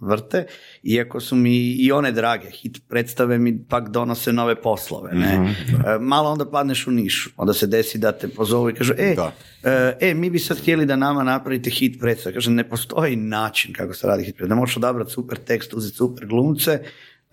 vrte, 0.01 0.47
iako 0.83 1.21
su 1.21 1.37
mi 1.37 1.57
i 1.57 1.93
one 1.93 2.13
drage. 2.13 2.51
Hit 2.51 2.79
predstave 2.89 3.39
mi 3.39 3.65
pak 3.69 3.89
donose 3.89 4.33
nove 4.33 4.63
poslove. 4.63 5.15
Ne? 5.15 5.55
E, 5.87 5.99
Malo 6.01 6.31
onda 6.31 6.51
padneš 6.51 6.87
u 6.87 6.91
nišu. 6.91 7.31
Onda 7.37 7.53
se 7.53 7.67
desi 7.67 7.99
da 7.99 8.13
te 8.13 8.29
pozovu 8.29 8.71
i 8.71 8.75
kažu, 8.75 8.95
e, 8.99 9.15
Da. 9.15 9.33
E, 9.63 9.97
e, 10.01 10.15
mi 10.15 10.31
bi 10.31 10.39
sad 10.39 10.59
htjeli 10.59 10.87
da 10.87 10.97
nama 10.97 11.25
napravite 11.25 11.71
hit 11.71 12.01
predstave. 12.01 12.35
Kaže, 12.35 12.51
ne 12.51 12.69
postoji 12.69 13.17
način 13.17 13.73
kako 13.73 13.95
se 13.95 14.07
radi 14.07 14.25
hit 14.25 14.37
predstave. 14.37 14.57
Ne 14.57 14.61
možeš 14.61 14.77
odabrati 14.77 15.13
super 15.13 15.39
tekst, 15.39 15.75
uzeti 15.75 15.97
super 15.97 16.27
glumce, 16.27 16.83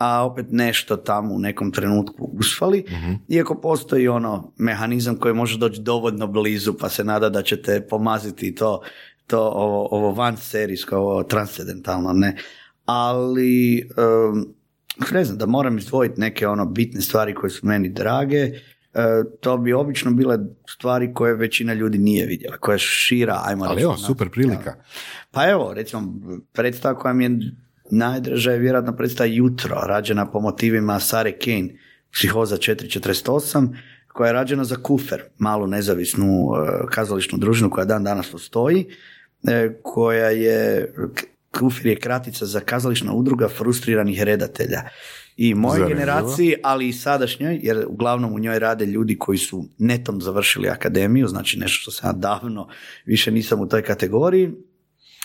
a 0.02 0.26
opet 0.26 0.46
nešto 0.50 0.98
tamo 0.98 1.34
u 1.34 1.40
nekom 1.40 1.72
trenutku 1.72 2.30
usfali, 2.40 2.86
iako 3.28 3.56
postoji 3.56 4.08
ono 4.08 4.54
mehanizam 4.58 5.16
koji 5.16 5.34
može 5.34 5.58
doći 5.58 5.82
dovoljno 5.82 6.28
blizu 6.28 6.74
pa 6.74 6.90
se 6.90 7.04
nada 7.04 7.30
da 7.30 7.42
ćete 7.42 7.88
pomaziti 7.90 8.56
to, 8.56 8.82
to 9.28 9.40
ovo, 9.40 9.88
ovo 9.92 10.12
van 10.12 10.38
serijsko, 10.38 10.98
ovo 10.98 11.24
transcendentalno, 11.24 12.14
ne. 12.14 12.38
Ali, 12.86 13.78
em, 13.80 14.46
ne 15.12 15.24
znam, 15.24 15.38
da 15.38 15.46
moram 15.46 15.78
izdvojiti 15.78 16.22
neke 16.22 16.48
ono 16.48 16.66
bitne 16.66 17.02
stvari 17.02 17.36
koje 17.36 17.50
su 17.50 17.68
meni 17.68 17.90
drage, 17.90 18.38
e, 18.38 18.54
to 19.40 19.58
bi 19.58 19.74
obično 19.74 20.12
bile 20.12 20.38
stvari 20.70 21.14
koje 21.14 21.36
većina 21.36 21.74
ljudi 21.74 21.98
nije 21.98 22.26
vidjela, 22.26 22.58
koja 22.58 22.74
je 22.74 22.80
šira, 22.80 23.42
ajmo 23.46 23.66
Ali 23.66 23.76
reći, 23.76 23.84
evo, 23.84 23.92
onako. 23.92 24.06
super 24.06 24.30
prilika. 24.30 24.76
Pa 25.32 25.50
evo, 25.50 25.74
recimo, 25.74 26.14
predstava 26.54 27.00
koja 27.00 27.14
mi 27.14 27.24
je 27.24 27.40
najdraža 27.92 28.52
je 28.52 28.60
vjerojatno 28.60 28.96
predstava 28.96 29.28
Jutro, 29.28 29.82
rađena 29.86 30.32
po 30.32 30.40
motivima 30.40 31.00
Sare 31.00 31.32
Kane, 31.32 31.70
Psihoza 32.14 32.58
448, 32.58 33.76
koja 34.08 34.28
je 34.28 34.34
rađena 34.34 34.64
za 34.64 34.76
Kufer, 34.76 35.22
malu 35.38 35.68
nezavisnu 35.68 36.26
e, 36.26 36.88
kazališnu 36.90 37.38
družinu 37.38 37.70
koja 37.70 37.86
dan 37.86 38.04
danas 38.04 38.32
postoji, 38.32 38.86
e, 39.44 39.80
koja 39.84 40.30
je, 40.30 40.94
Kufer 41.60 41.86
je 41.86 41.96
kratica 41.96 42.46
za 42.46 42.60
kazališna 42.60 43.14
udruga 43.14 43.48
frustriranih 43.50 44.24
redatelja. 44.24 44.82
I 45.38 45.54
moje 45.54 45.80
Zanimljivo. 45.80 46.00
generaciji, 46.00 46.56
ali 46.64 46.88
i 46.88 46.94
sadašnjoj, 46.94 47.60
jer 47.64 47.86
uglavnom 47.88 48.34
u 48.34 48.40
njoj 48.40 48.60
rade 48.60 48.86
ljudi 48.86 49.18
koji 49.18 49.38
su 49.38 49.66
netom 49.78 50.22
završili 50.22 50.70
akademiju, 50.70 51.28
znači 51.28 51.60
nešto 51.60 51.82
što 51.82 51.92
sam 51.92 52.10
ja 52.10 52.14
davno 52.14 52.68
više 53.06 53.32
nisam 53.32 53.60
u 53.60 53.68
toj 53.68 53.82
kategoriji, 53.82 54.52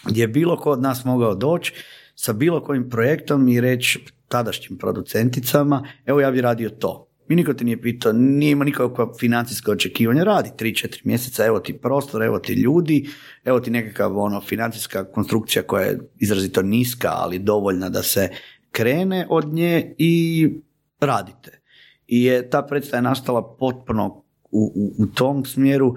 gdje 0.04 0.20
je 0.20 0.28
bilo 0.28 0.56
ko 0.56 0.70
od 0.70 0.82
nas 0.82 1.04
mogao 1.04 1.34
doći 1.34 1.72
sa 2.16 2.32
bilo 2.32 2.62
kojim 2.62 2.90
projektom 2.90 3.48
i 3.48 3.60
reći 3.60 4.04
tadašnjim 4.28 4.78
producenticama, 4.78 5.88
evo 6.06 6.20
ja 6.20 6.30
bi 6.30 6.40
radio 6.40 6.70
to. 6.70 7.02
Mi 7.28 7.36
niko 7.36 7.54
te 7.54 7.64
nije 7.64 7.82
pitao, 7.82 8.12
nije 8.12 8.52
ima 8.52 8.64
nikakva 8.64 9.12
financijska 9.18 9.72
očekivanja, 9.72 10.24
radi 10.24 10.50
3-4 10.58 11.00
mjeseca, 11.04 11.46
evo 11.46 11.60
ti 11.60 11.78
prostor, 11.78 12.22
evo 12.22 12.38
ti 12.38 12.52
ljudi, 12.52 13.08
evo 13.44 13.60
ti 13.60 13.70
nekakav 13.70 14.18
ono, 14.18 14.40
financijska 14.40 15.04
konstrukcija 15.04 15.62
koja 15.62 15.84
je 15.84 15.98
izrazito 16.18 16.62
niska, 16.62 17.08
ali 17.12 17.38
dovoljna 17.38 17.88
da 17.88 18.02
se 18.02 18.28
krene 18.70 19.26
od 19.30 19.54
nje 19.54 19.94
i 19.98 20.48
radite. 21.00 21.60
I 22.06 22.24
je 22.24 22.50
ta 22.50 22.62
predstava 22.62 23.00
nastala 23.00 23.56
potpuno 23.58 24.22
u, 24.50 24.72
u, 24.74 25.02
u 25.02 25.06
tom 25.06 25.44
smjeru 25.44 25.94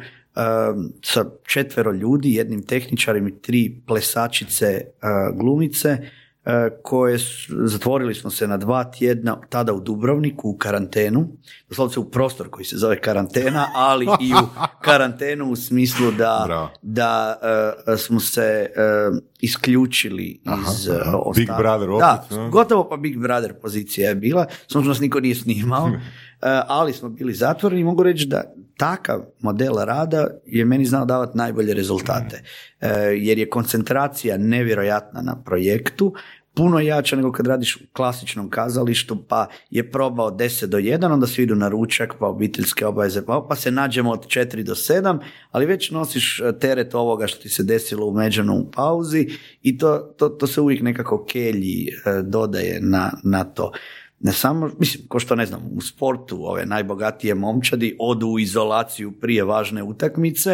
sa 1.04 1.26
četvero 1.48 1.92
ljudi, 1.92 2.34
jednim 2.34 2.66
tehničarim 2.66 3.28
i 3.28 3.42
tri 3.42 3.82
plesačice 3.88 4.82
uh, 4.86 5.40
glumice 5.40 5.98
uh, 6.00 6.52
koje 6.84 7.20
su, 7.20 7.54
zatvorili 7.68 8.16
smo 8.16 8.30
se 8.30 8.48
na 8.48 8.58
dva 8.58 8.84
tjedna 8.84 9.42
tada 9.50 9.74
u 9.74 9.80
Dubrovniku 9.80 10.50
u 10.50 10.58
karantenu, 10.58 11.28
doslovce 11.70 12.00
u 12.00 12.12
prostor 12.12 12.50
koji 12.50 12.66
se 12.66 12.78
zove 12.78 13.02
karantena, 13.02 13.68
ali 13.76 14.06
i 14.06 14.34
u 14.34 14.48
karantenu 14.86 15.52
u 15.52 15.56
smislu 15.56 16.12
da, 16.12 16.44
Bravo. 16.46 16.70
da 16.82 17.40
uh, 17.88 18.00
smo 18.00 18.20
se 18.20 18.70
uh, 19.12 19.18
isključili 19.40 20.42
iz 20.68 20.88
uh, 20.88 21.36
Big 21.36 21.48
Brother 21.58 21.90
opet, 21.90 22.30
Da, 22.30 22.50
gotovo 22.52 22.90
pa 22.90 22.98
Big 22.98 23.20
Brother 23.20 23.54
pozicija 23.62 24.10
je 24.10 24.16
bila, 24.16 24.46
samo 24.68 24.84
što 24.84 24.90
nas 24.90 25.00
niko 25.00 25.20
nije 25.20 25.36
snimao, 25.36 25.90
e, 26.42 26.62
ali 26.68 26.94
smo 26.94 27.10
bili 27.10 27.34
zatvoreni 27.34 27.82
i 27.82 27.84
mogu 27.84 28.04
reći 28.04 28.26
da 28.26 28.44
takav 28.80 29.22
model 29.40 29.74
rada 29.86 30.28
je 30.46 30.66
meni 30.66 30.86
znao 30.86 31.06
davati 31.06 31.38
najbolje 31.38 31.74
rezultate, 31.74 32.44
E, 32.82 32.90
jer 33.18 33.38
je 33.38 33.50
koncentracija 33.50 34.38
nevjerojatna 34.38 35.22
na 35.22 35.44
projektu, 35.44 36.14
puno 36.54 36.80
jača 36.80 37.16
nego 37.16 37.32
kad 37.32 37.48
radiš 37.48 37.76
u 37.76 37.80
klasičnom 37.94 38.50
kazalištu, 38.50 39.24
pa 39.28 39.48
je 39.70 39.92
probao 39.92 40.32
10 40.32 40.66
do 40.66 40.78
1, 40.78 41.14
onda 41.14 41.28
svi 41.28 41.44
idu 41.44 41.56
na 41.56 41.68
ručak, 41.68 42.14
pa 42.20 42.28
obiteljske 42.28 42.86
obaveze, 42.86 43.26
pa, 43.26 43.46
pa 43.50 43.56
se 43.56 43.72
nađemo 43.72 44.12
od 44.12 44.28
4 44.28 44.64
do 44.64 44.76
7, 44.76 45.20
ali 45.52 45.66
već 45.66 45.92
nosiš 45.92 46.40
e, 46.40 46.60
teret 46.60 46.96
ovoga 46.96 47.28
što 47.28 47.42
ti 47.42 47.50
se 47.50 47.64
desilo 47.64 48.08
u 48.08 48.14
međanom 48.14 48.72
pauzi 48.72 49.28
i 49.62 49.78
to, 49.78 49.98
to, 49.98 50.30
to 50.30 50.48
se 50.48 50.62
uvijek 50.62 50.82
nekako 50.82 51.26
kelji 51.26 51.88
e, 51.88 52.22
dodaje 52.22 52.80
na, 52.82 53.12
na 53.24 53.44
to. 53.44 53.72
Ne 54.20 54.32
samo, 54.32 54.70
mislim, 54.80 55.08
ko 55.08 55.20
što 55.20 55.36
ne 55.36 55.46
znam, 55.46 55.62
u 55.72 55.82
sportu 55.82 56.46
ove 56.46 56.66
najbogatije 56.66 57.36
momčadi 57.36 57.96
odu 58.00 58.28
u 58.28 58.40
izolaciju 58.40 59.12
prije 59.12 59.44
važne 59.44 59.84
utakmice, 59.84 60.50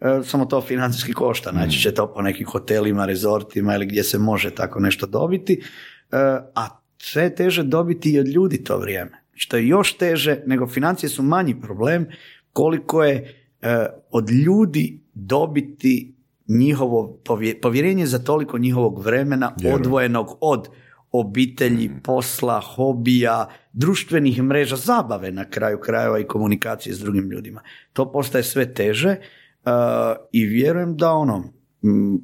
e, 0.00 0.20
samo 0.24 0.44
to 0.46 0.60
financijski 0.60 1.12
košta, 1.12 1.52
najčešće 1.52 1.94
to 1.94 2.12
po 2.12 2.22
nekim 2.22 2.46
hotelima, 2.46 3.06
rezortima 3.06 3.74
ili 3.74 3.86
gdje 3.86 4.04
se 4.04 4.18
može 4.18 4.50
tako 4.50 4.80
nešto 4.80 5.06
dobiti, 5.06 5.52
e, 5.52 6.16
a 6.54 6.68
sve 6.98 7.22
je 7.22 7.34
teže 7.34 7.62
dobiti 7.62 8.10
i 8.12 8.18
od 8.20 8.28
ljudi 8.28 8.64
to 8.64 8.78
vrijeme. 8.78 9.22
Što 9.34 9.56
je 9.56 9.68
još 9.68 9.96
teže, 9.96 10.42
nego 10.46 10.66
financije 10.66 11.10
su 11.10 11.22
manji 11.22 11.60
problem, 11.60 12.06
koliko 12.52 13.04
je 13.04 13.34
e, 13.62 13.86
od 14.10 14.30
ljudi 14.30 15.00
dobiti 15.14 16.14
njihovo 16.48 17.20
povje- 17.24 17.60
povjerenje 17.60 18.06
za 18.06 18.18
toliko 18.18 18.58
njihovog 18.58 19.02
vremena 19.02 19.52
Vjerujem. 19.60 19.80
odvojenog 19.80 20.38
od 20.40 20.68
obitelji, 21.16 21.90
posla, 22.02 22.60
hobija, 22.60 23.48
društvenih 23.72 24.42
mreža, 24.42 24.76
zabave 24.76 25.32
na 25.32 25.44
kraju 25.50 25.78
krajeva 25.80 26.18
i 26.18 26.24
komunikacije 26.24 26.94
s 26.94 26.98
drugim 26.98 27.30
ljudima. 27.30 27.62
To 27.92 28.12
postaje 28.12 28.44
sve 28.44 28.74
teže 28.74 29.16
uh, 29.64 29.72
i 30.32 30.46
vjerujem 30.46 30.96
da 30.96 31.12
ono, 31.12 31.38
mm, 31.84 32.16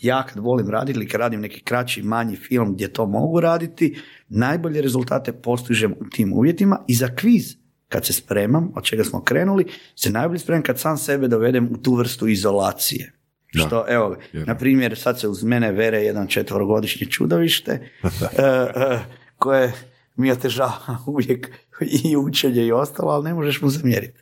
ja 0.00 0.26
kad 0.26 0.42
volim 0.42 0.70
raditi 0.70 0.98
ili 0.98 1.08
kad 1.08 1.20
radim 1.20 1.40
neki 1.40 1.60
kraći, 1.60 2.02
manji 2.02 2.36
film 2.36 2.74
gdje 2.74 2.92
to 2.92 3.06
mogu 3.06 3.40
raditi, 3.40 3.96
najbolje 4.28 4.82
rezultate 4.82 5.32
postižem 5.32 5.92
u 5.92 6.04
tim 6.10 6.32
uvjetima 6.32 6.78
i 6.88 6.94
za 6.94 7.08
kviz 7.16 7.56
kad 7.88 8.06
se 8.06 8.12
spremam, 8.12 8.72
od 8.74 8.84
čega 8.84 9.04
smo 9.04 9.24
krenuli, 9.24 9.66
se 9.94 10.10
najbolje 10.10 10.38
spremam 10.38 10.62
kad 10.62 10.78
sam 10.78 10.96
sebe 10.96 11.28
dovedem 11.28 11.68
u 11.72 11.76
tu 11.76 11.94
vrstu 11.94 12.28
izolacije. 12.28 13.12
Da. 13.54 13.66
Što, 13.66 13.84
evo, 13.88 14.16
na 14.32 14.54
primjer, 14.58 14.98
sad 14.98 15.20
se 15.20 15.28
uz 15.28 15.44
mene 15.44 15.72
vere 15.72 16.02
jedan 16.02 16.26
četvorogodišnje 16.26 17.06
čudovište, 17.06 17.72
e, 18.02 18.98
koje 19.38 19.72
mi 20.16 20.30
otežava 20.30 20.98
uvijek 21.06 21.50
i 21.80 22.16
učenje 22.16 22.66
i 22.66 22.72
ostalo, 22.72 23.12
ali 23.12 23.24
ne 23.24 23.34
možeš 23.34 23.60
mu 23.60 23.70
zamjeriti. 23.70 24.20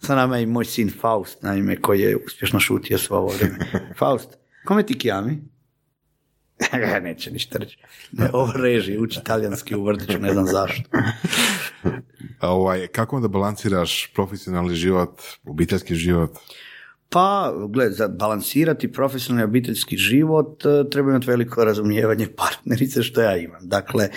Sa 0.00 0.14
nama 0.14 0.36
je 0.36 0.42
i 0.42 0.46
moj 0.46 0.64
sin 0.64 0.92
Faust, 1.00 1.42
naime, 1.42 1.80
koji 1.80 2.00
je 2.00 2.16
uspješno 2.16 2.60
šutio 2.60 2.98
svo 2.98 3.16
ovo 3.16 3.28
vrijeme. 3.28 3.58
Faust, 3.98 4.28
kome 4.64 4.86
ti 4.86 4.98
kijami? 4.98 5.38
Neće 7.02 7.30
ništa 7.30 7.58
reći. 7.58 7.78
Ne, 8.12 8.30
ovo 8.32 8.52
reži, 8.52 8.98
uči 8.98 9.20
talijanski 9.24 9.74
u 9.76 9.84
vrtiću, 9.84 10.18
ne 10.18 10.32
znam 10.32 10.46
zašto. 10.46 10.82
A 12.40 12.50
Ovaj, 12.50 12.86
kako 12.86 13.16
onda 13.16 13.28
balansiraš 13.28 14.10
profesionalni 14.14 14.74
život, 14.74 15.22
obiteljski 15.44 15.94
život? 15.94 16.30
Pa, 17.10 17.54
gled, 17.68 17.92
za 17.92 18.08
balansirati 18.08 18.92
profesionalni 18.92 19.42
i 19.42 19.44
obiteljski 19.50 19.96
život 19.96 20.64
e, 20.64 20.90
treba 20.90 21.10
imati 21.10 21.26
veliko 21.26 21.64
razumijevanje 21.64 22.26
partnerice 22.36 23.02
što 23.02 23.20
ja 23.20 23.36
imam. 23.36 23.68
Dakle, 23.68 24.04
e, 24.04 24.10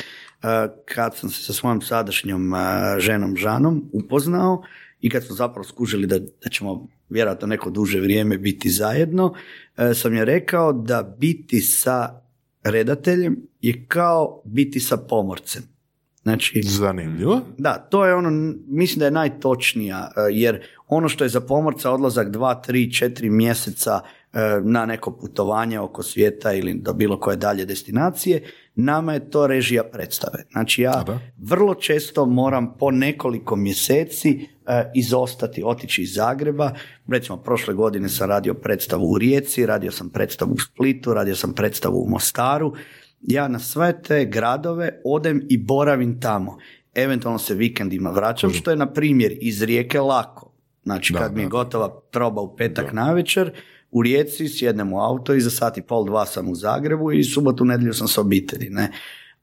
kad 0.86 1.18
sam 1.18 1.30
se 1.30 1.44
sa 1.44 1.54
svojom 1.54 1.82
sadašnjom 1.82 2.54
e, 2.54 2.58
ženom 3.00 3.38
Žanom 3.38 3.90
upoznao 3.94 4.64
i 5.02 5.10
kad 5.10 5.24
smo 5.24 5.36
zapravo 5.36 5.64
skužili 5.64 6.08
da, 6.08 6.20
da 6.20 6.50
ćemo 6.52 6.88
vjerojatno 7.10 7.48
neko 7.48 7.70
duže 7.70 8.00
vrijeme 8.00 8.38
biti 8.38 8.70
zajedno, 8.70 9.34
sam 9.96 10.14
je 10.14 10.26
rekao 10.26 10.74
da 10.74 11.16
biti 11.18 11.62
sa 11.62 12.22
redateljem 12.64 13.48
je 13.62 13.86
kao 13.88 14.42
biti 14.46 14.80
sa 14.80 14.98
pomorcem. 14.98 15.64
Znači, 16.22 16.62
Zanimljivo. 16.64 17.42
da, 17.58 17.88
to 17.90 18.06
je 18.06 18.16
ono, 18.16 18.54
mislim 18.68 19.00
da 19.00 19.06
je 19.06 19.12
najtočnija, 19.12 20.12
jer 20.32 20.62
ono 20.94 21.10
što 21.10 21.24
je 21.24 21.30
za 21.30 21.42
pomorca 21.42 21.92
odlazak 21.92 22.30
dva, 22.30 22.56
tri, 22.56 22.94
četiri 22.94 23.30
mjeseca 23.30 24.00
e, 24.34 24.40
na 24.64 24.86
neko 24.86 25.12
putovanje 25.12 25.80
oko 25.80 26.04
svijeta 26.04 26.54
ili 26.54 26.74
do 26.74 26.94
bilo 26.94 27.20
koje 27.20 27.38
dalje 27.38 27.66
destinacije, 27.66 28.42
nama 28.76 29.14
je 29.14 29.30
to 29.30 29.48
režija 29.48 29.84
predstave. 29.84 30.44
Znači 30.52 30.82
ja 30.82 31.06
vrlo 31.38 31.76
često 31.76 32.26
moram 32.26 32.78
po 32.78 32.92
nekoliko 32.92 33.56
mjeseci 33.56 34.48
e, 34.68 34.92
izostati, 34.96 35.64
otići 35.66 36.02
iz 36.02 36.14
Zagreba. 36.14 36.72
Recimo, 37.08 37.38
prošle 37.38 37.74
godine 37.74 38.10
sam 38.10 38.30
radio 38.30 38.54
predstavu 38.54 39.12
u 39.12 39.18
Rijeci, 39.18 39.66
radio 39.66 39.92
sam 39.92 40.10
predstavu 40.10 40.52
u 40.52 40.60
Splitu, 40.60 41.14
radio 41.14 41.36
sam 41.36 41.54
predstavu 41.54 42.04
u 42.04 42.10
Mostaru. 42.10 42.74
Ja 43.22 43.48
na 43.48 43.60
sve 43.60 44.02
te 44.02 44.26
gradove 44.26 45.02
odem 45.06 45.42
i 45.50 45.58
boravim 45.58 46.20
tamo. 46.22 46.58
Eventualno 46.96 47.40
se 47.40 47.54
vikendima 47.54 48.10
vraćam, 48.10 48.54
što 48.54 48.72
je 48.72 48.78
na 48.78 48.94
primjer 48.94 49.38
iz 49.42 49.64
Rijeke 49.64 50.00
lako. 50.00 50.51
Znači, 50.84 51.14
Da, 51.14 51.20
kad 51.20 51.36
mi 51.36 51.42
je 51.42 51.46
da. 51.46 51.50
gotova 51.50 52.02
proba 52.12 52.42
u 52.42 52.56
petak 52.56 52.94
navečer, 52.94 53.52
u 53.92 54.02
Rijeci 54.02 54.48
sjednem 54.48 54.94
u 54.94 55.00
auto 55.00 55.34
i 55.34 55.42
za 55.42 55.50
sat 55.50 55.78
i 55.78 55.82
pol, 55.82 56.06
dva 56.06 56.26
sam 56.26 56.50
u 56.50 56.56
Zagrebu 56.56 57.12
i 57.12 57.24
subotu, 57.24 57.66
nedjelju 57.66 57.94
sam 57.94 58.08
s 58.08 58.18
obitelji, 58.18 58.70
ne. 58.70 58.92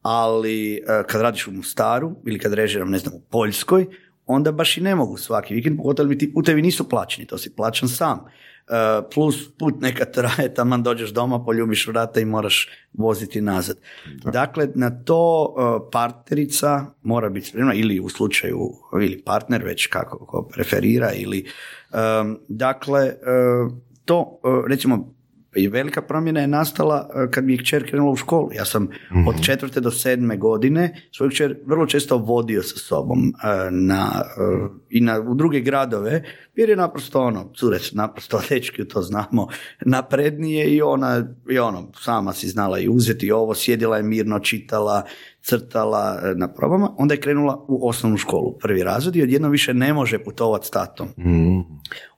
Ali 0.03 0.75
e, 0.75 0.81
kad 1.07 1.21
radiš 1.21 1.47
u 1.47 1.53
Mostaru 1.53 2.17
ili 2.27 2.39
kad 2.39 2.53
režiram, 2.53 2.91
ne 2.91 2.99
znam, 2.99 3.15
u 3.15 3.21
Poljskoj, 3.21 3.87
onda 4.27 4.53
baš 4.53 4.77
i 4.77 4.81
ne 4.81 4.95
mogu 4.95 5.17
svaki 5.17 5.55
vikend, 5.55 5.77
pogotovo 5.77 6.09
mi 6.09 6.19
ti 6.19 6.33
putevi 6.35 6.63
nisu 6.63 6.89
plaćeni, 6.89 7.27
to 7.27 7.39
si 7.39 7.57
plaćan 7.57 7.89
sam. 7.89 8.25
E, 8.71 9.03
plus 9.15 9.57
put 9.59 9.81
neka 9.81 10.05
traje, 10.05 10.55
taman 10.55 10.83
dođeš 10.83 11.11
doma, 11.11 11.45
poljubiš 11.45 11.87
vrata 11.87 12.21
i 12.21 12.25
moraš 12.25 12.69
voziti 12.93 13.41
nazad. 13.41 13.77
Dakle, 14.25 14.69
na 14.75 15.05
to 15.05 15.55
e, 15.59 15.91
partnerica 15.93 16.87
mora 17.03 17.29
biti 17.29 17.47
spremna 17.47 17.75
ili 17.75 18.01
u 18.01 18.09
slučaju, 18.09 18.71
ili 19.03 19.23
partner 19.23 19.65
već 19.65 19.87
kako 19.87 20.19
ko 20.27 20.49
preferira 20.53 21.13
ili 21.13 21.47
em, 21.93 22.39
dakle, 22.49 23.15
to 24.05 24.41
recimo 24.69 25.18
i 25.57 25.69
velika 25.69 26.03
promjena 26.03 26.41
je 26.41 26.47
nastala 26.47 27.09
e, 27.15 27.31
kad 27.31 27.45
mi 27.45 27.53
je 27.53 27.59
kćer 27.59 27.91
krenula 27.91 28.13
u 28.13 28.17
školu. 28.17 28.49
Ja 28.55 28.65
sam 28.65 28.89
od 29.27 29.45
četvrte 29.45 29.81
do 29.81 29.91
sedme 29.91 30.37
godine 30.37 31.09
svoju 31.17 31.31
kćer 31.31 31.57
vrlo 31.67 31.87
često 31.87 32.17
vodio 32.17 32.63
sa 32.63 32.79
sobom 32.79 33.19
e, 33.19 33.71
na, 33.71 34.23
e, 34.23 34.69
i 34.91 35.01
na, 35.01 35.21
u 35.21 35.35
druge 35.35 35.61
gradove, 35.61 36.25
jer 36.55 36.69
je 36.69 36.77
naprosto 36.77 37.21
ono, 37.21 37.53
cure 37.57 37.79
su 37.79 37.97
naprosto, 37.97 38.41
dečki 38.49 38.89
to 38.89 39.03
znamo, 39.03 39.49
naprednije 39.81 40.67
i 40.67 40.83
ona, 40.83 41.25
i 41.51 41.59
ono, 41.59 41.93
sama 42.01 42.33
si 42.33 42.49
znala 42.49 42.79
i 42.79 42.89
uzeti 42.89 43.33
ovo, 43.33 43.55
sjedila 43.55 43.97
je 43.97 44.03
mirno, 44.03 44.39
čitala, 44.39 45.03
crtala 45.43 46.21
e, 46.23 46.35
na 46.35 46.53
probama, 46.53 46.95
onda 46.99 47.15
je 47.15 47.21
krenula 47.21 47.65
u 47.69 47.89
osnovnu 47.89 48.19
školu, 48.19 48.59
prvi 48.59 48.83
razred 48.83 49.17
i 49.17 49.23
odjednom 49.23 49.51
više 49.51 49.75
ne 49.75 49.93
može 49.93 50.19
putovati 50.19 50.67
s 50.67 50.71
tatom 50.71 51.09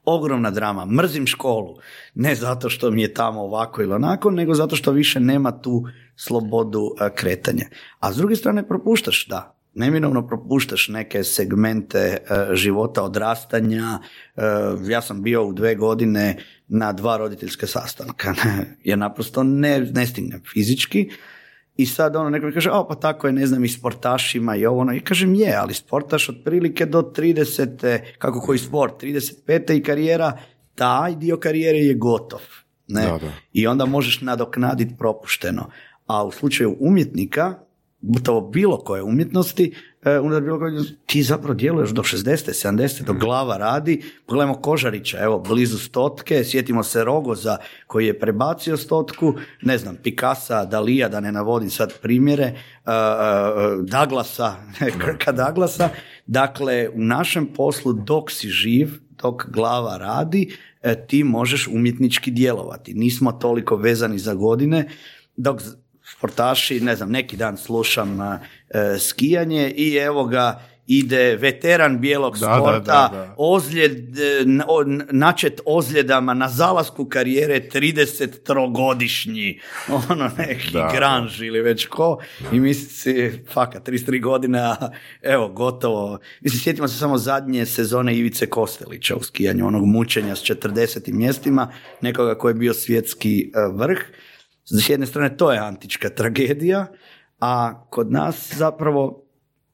ogromna 0.05 0.51
drama, 0.51 0.85
mrzim 0.85 1.27
školu, 1.27 1.77
ne 2.15 2.35
zato 2.35 2.71
što 2.71 2.91
mi 2.91 3.03
je 3.03 3.15
tamo 3.15 3.41
ovako 3.41 3.83
ili 3.83 3.95
onako, 3.95 4.31
nego 4.31 4.55
zato 4.55 4.77
što 4.77 4.93
više 4.93 5.21
nema 5.21 5.61
tu 5.61 5.85
slobodu 6.17 6.95
e, 7.01 7.11
kretanja. 7.15 7.65
A 7.99 8.13
s 8.13 8.17
druge 8.17 8.37
strane 8.37 8.69
propuštaš, 8.69 9.27
da, 9.27 9.57
neminovno 9.75 10.27
propuštaš 10.27 10.89
neke 10.89 11.25
segmente 11.25 11.99
e, 11.99 12.19
života 12.55 13.03
odrastanja. 13.03 13.99
E, 14.37 14.43
ja 14.89 15.03
sam 15.03 15.23
bio 15.23 15.45
u 15.45 15.53
dve 15.53 15.75
godine 15.75 16.37
na 16.69 16.93
dva 16.93 17.17
roditeljska 17.17 17.67
sastanka, 17.67 18.35
jer 18.89 18.99
naprosto 18.99 19.43
ne, 19.43 19.81
ne 19.81 20.07
stignem 20.07 20.43
fizički. 20.53 21.11
I 21.81 21.87
sad 21.87 22.17
ono 22.17 22.31
neko 22.31 22.47
mi 22.47 22.53
kaže, 22.53 22.71
o 22.71 22.89
pa 22.89 22.95
tako 22.95 23.27
je, 23.27 23.33
ne 23.33 23.47
znam, 23.47 23.65
i 23.65 23.69
sportašima 23.69 24.57
i 24.57 24.67
ovo 24.67 24.81
ono. 24.81 24.95
I 24.95 25.01
kažem, 25.01 25.35
je, 25.35 25.55
ali 25.57 25.75
sportaš 25.75 26.29
otprilike 26.29 26.87
do 26.87 27.13
30. 27.17 27.99
kako 28.19 28.41
koji 28.41 28.59
sport, 28.59 29.03
35. 29.03 29.77
i 29.77 29.83
karijera, 29.83 30.39
taj 30.75 31.17
dio 31.17 31.37
karijere 31.37 31.79
je 31.79 31.95
gotov. 31.95 32.41
Ne? 32.89 33.03
Da, 33.03 33.19
da. 33.19 33.33
I 33.53 33.67
onda 33.67 33.87
možeš 33.87 34.21
nadoknaditi 34.21 34.95
propušteno. 34.99 35.71
A 36.07 36.25
u 36.25 36.31
slučaju 36.31 36.77
umjetnika, 36.81 37.55
gotovo 38.01 38.41
bilo 38.41 38.77
koje 38.77 39.03
umjetnosti, 39.03 39.75
unutar 40.23 40.43
bilo 40.43 40.59
koje, 40.59 40.83
ti 41.07 41.23
zapravo 41.23 41.55
djeluješ 41.55 41.91
do 41.91 42.03
60. 42.03 42.69
70. 42.69 43.03
do 43.03 43.13
glava 43.13 43.57
radi. 43.57 44.03
Pogledajmo 44.27 44.55
Kožarića, 44.55 45.19
evo, 45.21 45.39
blizu 45.39 45.79
stotke, 45.79 46.45
sjetimo 46.45 46.83
se 46.83 47.05
Rogoza 47.05 47.57
koji 47.87 48.07
je 48.07 48.19
prebacio 48.19 48.77
stotku, 48.77 49.35
ne 49.63 49.79
znam, 49.79 49.97
Pikasa, 50.03 50.65
Dalija, 50.65 51.09
da 51.09 51.21
ne 51.21 51.33
navodim 51.33 51.71
sad 51.71 52.01
primjere, 52.03 52.45
e, 52.45 52.53
e, 52.53 52.93
Douglasa, 53.81 54.57
Krka 55.05 55.33
Douglasa. 55.33 55.89
Dakle, 56.27 56.89
u 56.95 57.01
našem 57.05 57.47
poslu 57.47 57.93
dok 57.93 58.31
si 58.31 58.49
živ, 58.49 58.89
dok 59.23 59.51
glava 59.51 59.97
radi, 59.97 60.57
ti 61.07 61.25
možeš 61.25 61.69
umjetnički 61.69 62.31
djelovati. 62.31 62.95
Nismo 62.95 63.33
toliko 63.33 63.77
vezani 63.77 64.19
za 64.19 64.35
godine, 64.35 64.89
dok 65.37 65.61
sportaši, 66.17 66.81
ne 66.81 66.97
znam, 66.97 67.11
neki 67.11 67.37
dan 67.37 67.57
slušam 67.57 68.21
e, 68.21 68.39
skijanje 68.99 69.71
i 69.77 69.97
evo 69.97 70.25
ga 70.25 70.61
ide 70.93 71.37
veteran 71.37 72.01
bijelog 72.01 72.39
Da, 72.39 72.39
sporta, 72.39 72.81
da, 72.81 73.09
da. 73.13 73.35
ozljed, 73.37 74.19
e, 74.19 74.45
načet 75.11 75.61
ozljedama 75.65 76.35
na 76.35 76.49
zalasku 76.49 77.05
karijere 77.05 77.61
33-godišnji, 77.75 79.61
ono 80.11 80.31
neki 80.39 80.73
Da, 80.73 80.81
da. 80.81 80.93
granž 80.97 81.41
ili 81.43 81.61
već 81.61 81.87
ko, 81.87 82.19
i 82.53 82.61
misli 82.61 82.89
si, 82.89 83.43
faka, 83.53 83.81
33 83.81 84.23
godine, 84.23 84.61
a 84.61 84.91
evo, 85.23 85.49
gotovo. 85.49 86.19
Mislim, 86.41 86.61
sjetimo 86.61 86.89
se 86.89 86.99
samo 86.99 87.19
zadnje 87.19 87.67
sezone 87.67 88.17
Ivice 88.17 88.47
Kostelića 88.47 89.17
u 89.17 89.23
skijanju, 89.23 89.67
onog 89.67 89.87
mučenja 89.87 90.37
s 90.37 90.43
40 90.43 91.13
mjestima, 91.13 91.73
nekoga 92.01 92.35
koji 92.35 92.51
je 92.51 92.55
bio 92.55 92.75
svjetski 92.75 93.53
e, 93.55 93.59
vrh. 93.75 93.99
S 94.71 94.89
jedne 94.89 95.07
strane, 95.07 95.37
to 95.37 95.53
je 95.53 95.59
antička 95.59 96.11
tragedija, 96.11 96.87
a 97.41 97.83
kod 97.91 98.13
nas 98.13 98.55
zapravo 98.55 99.23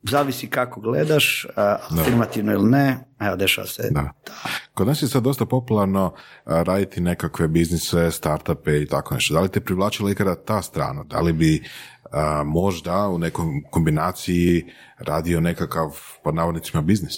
zavisi 0.03 0.47
kako 0.51 0.81
gledaš, 0.81 1.47
afirmativno 1.91 2.53
ili 2.53 2.71
ne, 2.71 2.99
evo, 3.21 3.37
dešava 3.37 3.67
se. 3.67 3.89
Da. 3.91 4.11
Kod 4.75 4.87
nas 4.87 5.03
je 5.03 5.09
sad 5.09 5.23
dosta 5.23 5.47
popularno 5.47 6.15
raditi 6.45 7.01
nekakve 7.01 7.49
biznise, 7.49 8.11
startupe 8.11 8.83
i 8.83 8.87
tako 8.87 9.15
nešto. 9.15 9.35
Da 9.35 9.41
li 9.41 9.49
te 9.49 9.61
privlačila 9.61 10.11
ikada 10.11 10.35
ta 10.35 10.63
strana? 10.63 11.05
Da 11.05 11.21
li 11.21 11.33
bi 11.33 11.63
a, 12.13 12.43
možda 12.47 13.09
u 13.09 13.19
nekoj 13.19 13.45
kombinaciji 13.71 14.65
radio 14.99 15.41
nekakav, 15.41 16.01
pod 16.25 16.35
navodnicima, 16.35 16.83
biznis? 16.83 17.15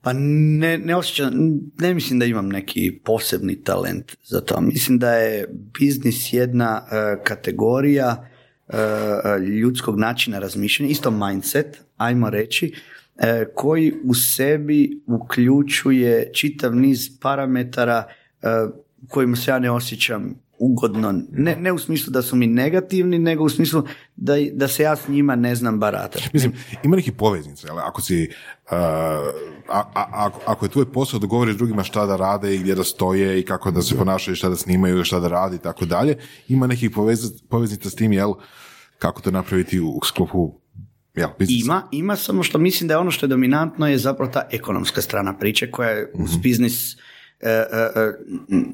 Pa 0.00 0.12
ne, 0.12 0.78
ne 0.78 0.96
osjećam, 0.96 1.32
ne 1.78 1.94
mislim 1.94 2.18
da 2.18 2.24
imam 2.24 2.48
neki 2.48 3.00
posebni 3.04 3.62
talent 3.62 4.16
za 4.24 4.40
to. 4.40 4.60
Mislim 4.60 4.98
da 4.98 5.12
je 5.12 5.48
biznis 5.78 6.32
jedna 6.32 6.82
e, 6.90 7.24
kategorija 7.24 8.28
e, 8.68 8.74
ljudskog 9.38 9.98
načina 9.98 10.38
razmišljanja, 10.38 10.92
isto 10.92 11.10
mindset, 11.10 11.80
ajmo 11.96 12.30
reći, 12.30 12.74
koji 13.54 13.94
u 14.04 14.14
sebi 14.14 15.02
uključuje 15.06 16.30
čitav 16.34 16.76
niz 16.76 17.10
parametara 17.20 18.04
kojima 19.08 19.36
se 19.36 19.50
ja 19.50 19.58
ne 19.58 19.70
osjećam 19.70 20.34
ugodno, 20.58 21.20
ne, 21.32 21.56
ne 21.56 21.72
u 21.72 21.78
smislu 21.78 22.10
da 22.10 22.22
su 22.22 22.36
mi 22.36 22.46
negativni, 22.46 23.18
nego 23.18 23.44
u 23.44 23.48
smislu 23.48 23.82
da, 24.16 24.34
da 24.52 24.68
se 24.68 24.82
ja 24.82 24.96
s 24.96 25.08
njima 25.08 25.36
ne 25.36 25.54
znam 25.54 25.80
baratati. 25.80 26.30
Mislim, 26.32 26.52
ima 26.84 26.96
nekih 26.96 27.12
poveznica, 27.12 27.68
ali 27.70 27.80
ako 27.84 28.02
si, 28.02 28.28
uh, 28.64 28.72
a, 29.68 29.82
a, 29.94 30.30
ako 30.46 30.64
je 30.64 30.68
tvoj 30.68 30.92
posao 30.92 31.20
da 31.20 31.26
govoriš 31.26 31.56
drugima 31.56 31.82
šta 31.82 32.06
da 32.06 32.16
rade 32.16 32.54
i 32.54 32.58
gdje 32.58 32.74
da 32.74 32.84
stoje 32.84 33.40
i 33.40 33.44
kako 33.44 33.70
da 33.70 33.82
se 33.82 33.96
ponašaju, 33.96 34.36
šta 34.36 34.48
da 34.48 34.56
snimaju, 34.56 35.04
šta 35.04 35.20
da 35.20 35.28
radi 35.28 35.56
i 35.56 35.62
tako 35.62 35.84
dalje, 35.84 36.16
ima 36.48 36.66
nekih 36.66 36.90
poveznica 37.48 37.90
s 37.90 37.94
tim, 37.94 38.12
jel, 38.12 38.32
kako 38.98 39.22
to 39.22 39.30
napraviti 39.30 39.80
u 39.80 40.00
sklopu 40.04 40.60
Ja, 41.18 41.34
ima, 41.48 41.82
ima 41.92 42.16
samo 42.16 42.42
što 42.42 42.58
mislim 42.58 42.88
da 42.88 42.94
je 42.94 42.98
ono 42.98 43.10
što 43.10 43.26
je 43.26 43.28
dominantno 43.28 43.88
je 43.88 43.98
zapravo 43.98 44.32
ta 44.32 44.48
ekonomska 44.50 45.02
strana 45.02 45.38
priče 45.38 45.70
koja 45.70 45.90
je 45.90 46.12
uz 46.14 46.32
mhm. 46.32 46.40
biznis 46.40 46.96
E, 47.40 47.50
e, 47.50 47.54
e, 47.54 48.12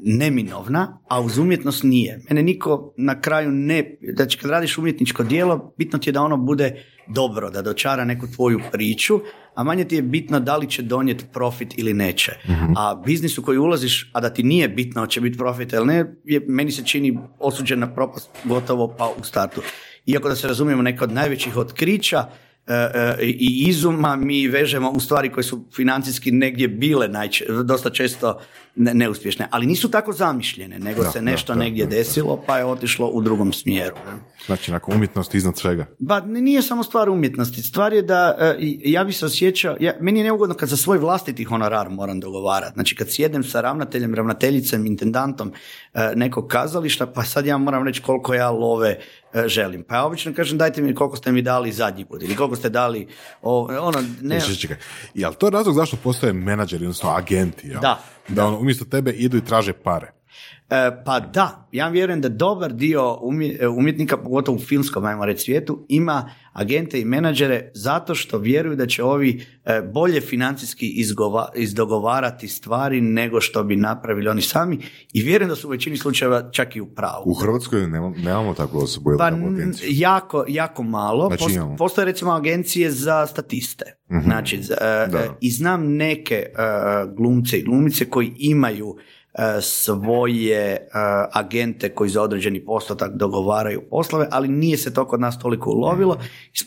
neminovna, 0.03 0.99
a 1.09 1.21
uz 1.21 1.37
umjetnost 1.37 1.83
nije. 1.83 2.19
Mene 2.29 2.43
niko 2.43 2.93
na 2.97 3.21
kraju 3.21 3.51
ne, 3.51 3.97
znači 4.15 4.37
kad 4.37 4.51
radiš 4.51 4.77
umjetničko 4.77 5.23
djelo, 5.23 5.73
bitno 5.77 5.99
ti 5.99 6.09
je 6.09 6.13
da 6.13 6.21
ono 6.21 6.37
bude 6.37 6.83
dobro, 7.07 7.49
da 7.49 7.61
dočara 7.61 8.05
neku 8.05 8.27
tvoju 8.35 8.59
priču, 8.71 9.19
a 9.55 9.63
manje 9.63 9.85
ti 9.85 9.95
je 9.95 10.01
bitno 10.01 10.39
da 10.39 10.57
li 10.57 10.69
će 10.69 10.81
donijeti 10.81 11.25
profit 11.33 11.77
ili 11.77 11.93
neće. 11.93 12.31
Mhm. 12.45 12.73
A 12.77 13.01
biznis 13.05 13.37
u 13.37 13.43
koji 13.43 13.57
ulaziš, 13.57 14.09
a 14.13 14.21
da 14.21 14.29
ti 14.29 14.43
nije 14.43 14.69
bitno 14.69 15.07
će 15.07 15.21
biti 15.21 15.37
profit 15.37 15.73
ili 15.73 15.85
ne, 15.85 16.05
je, 16.23 16.41
meni 16.47 16.71
se 16.71 16.83
čini 16.83 17.19
osuđen 17.39 17.79
na 17.79 17.93
propast 17.93 18.29
gotovo 18.43 18.95
pa 18.97 19.13
u 19.19 19.23
startu. 19.23 19.61
Iako 20.05 20.29
da 20.29 20.35
se 20.35 20.47
razumijemo, 20.47 20.81
neka 20.81 21.03
od 21.03 21.11
najvećih 21.11 21.57
otkrića 21.57 22.25
i 23.21 23.65
izuma 23.67 24.15
mi 24.15 24.47
vežemo 24.47 24.89
u 24.89 24.99
stvari 24.99 25.31
koje 25.31 25.43
su 25.43 25.65
financijski 25.75 26.31
negdje 26.31 26.67
bile 26.67 27.07
najče, 27.07 27.45
dosta 27.63 27.89
često 27.89 28.39
neuspješne, 28.75 29.47
ali 29.51 29.65
nisu 29.65 29.91
tako 29.91 30.13
zamišljene, 30.13 30.79
nego 30.79 31.03
se 31.11 31.21
nešto 31.21 31.55
negdje 31.55 31.85
desilo 31.85 32.43
pa 32.47 32.57
je 32.57 32.65
otišlo 32.65 33.07
u 33.07 33.21
drugom 33.21 33.53
smjeru. 33.53 33.95
Znači, 34.45 34.71
nakon 34.71 34.95
umjetnosti 34.95 35.37
iznad 35.37 35.57
svega? 35.57 35.85
Ba, 35.99 36.19
nije 36.19 36.61
samo 36.61 36.83
stvar 36.83 37.09
umjetnosti, 37.09 37.63
stvar 37.63 37.93
je 37.93 38.01
da 38.01 38.35
e, 38.39 38.55
ja 38.83 39.03
bi 39.03 39.13
se 39.13 39.25
osjećao, 39.25 39.75
ja, 39.79 39.93
meni 40.01 40.19
je 40.19 40.23
neugodno 40.23 40.55
kad 40.55 40.69
za 40.69 40.77
svoj 40.77 40.97
vlastiti 40.97 41.43
honorar 41.43 41.89
moram 41.89 42.19
dogovarati, 42.19 42.73
znači 42.73 42.95
kad 42.95 43.11
sjedem 43.11 43.43
sa 43.43 43.61
ravnateljem, 43.61 44.15
ravnateljicom, 44.15 44.85
intendantom 44.85 45.53
nekog 46.15 46.47
kazališta, 46.47 47.07
pa 47.07 47.23
sad 47.23 47.45
ja 47.45 47.57
moram 47.57 47.87
reći 47.87 48.01
koliko 48.01 48.33
ja 48.33 48.49
love 48.49 48.99
E, 49.24 49.24
želim. 49.45 49.83
Pa 49.83 49.95
ja 49.95 50.05
obično 50.05 50.33
kažem 50.33 50.57
dajte 50.57 50.81
mi 50.81 50.95
koliko 50.95 51.17
ste 51.17 51.31
mi 51.31 51.41
dali 51.41 51.71
zadnji 51.71 52.05
put 52.05 52.23
ili 52.23 52.35
koliko 52.35 52.55
ste 52.55 52.69
dali 52.69 53.07
ono, 53.41 54.03
ne... 54.21 54.39
Čekaj, 54.39 54.55
čekaj. 54.55 54.77
Jel 55.13 55.33
to 55.33 55.47
je 55.47 55.51
razlog 55.51 55.75
zašto 55.75 55.97
postoje 56.03 56.33
menadžeri, 56.33 56.85
odnosno 56.85 57.09
agenti? 57.09 57.67
Ja? 57.67 57.79
Da. 57.79 57.99
Da, 58.27 58.45
ono, 58.45 58.59
umjesto 58.59 58.85
tebe 58.85 59.11
idu 59.11 59.37
i 59.37 59.45
traže 59.45 59.73
pare. 59.73 60.11
E, 60.69 61.03
pa 61.05 61.19
da, 61.19 61.67
ja 61.71 61.89
vjerujem 61.89 62.21
da 62.21 62.29
dobar 62.29 62.73
dio 62.73 63.19
e, 63.59 63.67
umjetnika, 63.67 64.17
pogotovo 64.17 64.55
u 64.55 64.59
filmskom, 64.59 65.05
ajmo 65.05 65.25
reći 65.25 65.43
svijetu, 65.43 65.85
ima 65.89 66.29
agente 66.53 67.01
i 67.01 67.05
menadžere 67.05 67.71
zato 67.73 68.15
što 68.15 68.37
vjeruju 68.37 68.75
da 68.75 68.87
će 68.87 69.03
ovi 69.03 69.45
e, 69.65 69.81
bolje 69.93 70.21
financijski 70.21 70.87
izgova, 70.87 71.49
izdogovarati 71.55 72.47
stvari 72.47 73.01
nego 73.01 73.41
što 73.41 73.63
bi 73.63 73.75
napravili 73.75 74.29
oni 74.29 74.41
sami 74.41 74.79
i 75.13 75.21
vjerujem 75.21 75.49
da 75.49 75.55
su 75.55 75.67
u 75.67 75.71
većini 75.71 75.97
slučajeva 75.97 76.51
čak 76.51 76.75
i 76.75 76.81
u 76.81 76.85
pravu. 76.85 77.23
U 77.25 77.33
Hrvatskoj 77.33 77.87
nemamo, 77.87 78.15
nemamo 78.17 78.53
takvu 78.53 78.79
osobu 78.79 79.09
pa, 79.17 79.31
jako, 79.87 80.45
jako 80.47 80.83
malo. 80.83 81.27
Znači, 81.27 81.59
postoje 81.77 82.05
recimo 82.05 82.31
agencije 82.31 82.91
za 82.91 83.27
statiste. 83.27 83.85
Mhm. 84.11 84.23
Znači, 84.23 84.61
i 85.41 85.51
znam 85.51 85.95
neke 85.95 86.45
glumce 87.17 87.59
i 87.59 87.63
glumice 87.63 88.09
koji 88.09 88.33
imaju 88.37 88.95
svoje 89.61 90.61
e, 90.63 90.87
agente 91.31 91.89
koji 91.89 92.09
za 92.09 92.21
određeni 92.21 92.65
postotak 92.65 93.15
dogovaraju 93.15 93.81
poslove, 93.89 94.27
ali 94.31 94.47
nije 94.47 94.77
se 94.77 94.93
to 94.93 95.07
kod 95.07 95.19
nas 95.19 95.39
toliko 95.39 95.69
ulovilo. 95.69 96.17
Iz 96.53 96.63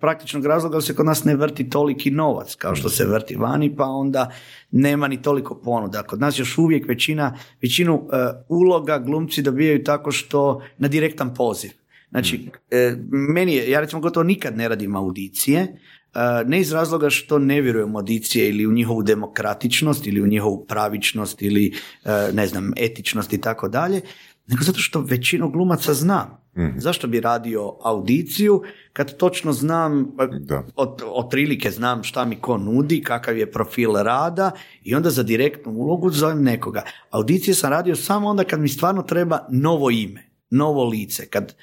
praktičnog 0.00 0.46
razloga 0.46 0.80
se 0.80 0.94
kod 0.94 1.06
nas 1.06 1.24
ne 1.24 1.36
vrti 1.36 1.70
toliki 1.70 2.10
novac 2.10 2.54
kao 2.54 2.74
što 2.74 2.88
se 2.88 3.04
vrti 3.04 3.36
vani, 3.36 3.76
pa 3.76 3.84
onda 3.84 4.30
nema 4.70 5.08
ni 5.08 5.22
toliko 5.22 5.54
ponuda. 5.54 6.02
Kod 6.02 6.20
nas 6.20 6.38
još 6.38 6.58
uvijek 6.58 6.88
većina, 6.88 7.38
većinu 7.62 7.94
e, 7.94 8.16
uloga 8.48 8.98
glumci 8.98 9.42
dobijaju 9.42 9.84
tako 9.84 10.12
što 10.12 10.62
na 10.78 10.88
direktan 10.88 11.34
poziv. 11.34 11.70
Znači, 12.10 12.48
meni 13.10 13.54
je, 13.54 13.70
ja 13.70 13.80
recimo 13.80 14.00
gotovo 14.00 14.24
nikad 14.24 14.56
ne 14.56 14.68
radim 14.68 14.96
audicije, 14.96 15.78
ne 16.46 16.60
iz 16.60 16.72
razloga 16.72 17.10
što 17.10 17.38
ne 17.38 17.60
vjerujem 17.60 17.94
u 17.94 17.98
audicije 17.98 18.48
ili 18.48 18.66
u 18.66 18.72
njihovu 18.72 19.02
demokratičnost 19.02 20.06
ili 20.06 20.20
u 20.20 20.26
njihovu 20.26 20.66
pravičnost 20.68 21.42
ili 21.42 21.74
ne 22.32 22.46
znam 22.46 22.72
etičnost 22.76 23.32
i 23.32 23.40
tako 23.40 23.68
dalje, 23.68 24.00
nego 24.46 24.64
zato 24.64 24.78
što 24.78 25.00
većinu 25.00 25.50
glumaca 25.50 25.94
znam. 25.94 26.46
Mm. 26.56 26.78
Zašto 26.78 27.06
bi 27.06 27.20
radio 27.20 27.76
audiciju 27.82 28.62
kad 28.92 29.16
točno 29.16 29.52
znam, 29.52 30.12
da. 30.40 30.64
od, 30.76 31.02
otprilike 31.06 31.70
znam 31.70 32.02
šta 32.02 32.24
mi 32.24 32.36
ko 32.36 32.58
nudi, 32.58 33.02
kakav 33.02 33.38
je 33.38 33.52
profil 33.52 33.92
rada 33.92 34.50
i 34.82 34.94
onda 34.94 35.10
za 35.10 35.22
direktnu 35.22 35.72
ulogu 35.72 36.10
zovem 36.10 36.42
nekoga. 36.42 36.82
Audicije 37.10 37.54
sam 37.54 37.70
radio 37.70 37.96
samo 37.96 38.28
onda 38.28 38.44
kad 38.44 38.60
mi 38.60 38.68
stvarno 38.68 39.02
treba 39.02 39.46
novo 39.50 39.90
ime, 39.90 40.30
novo 40.50 40.84
lice. 40.84 41.28
Kad 41.28 41.54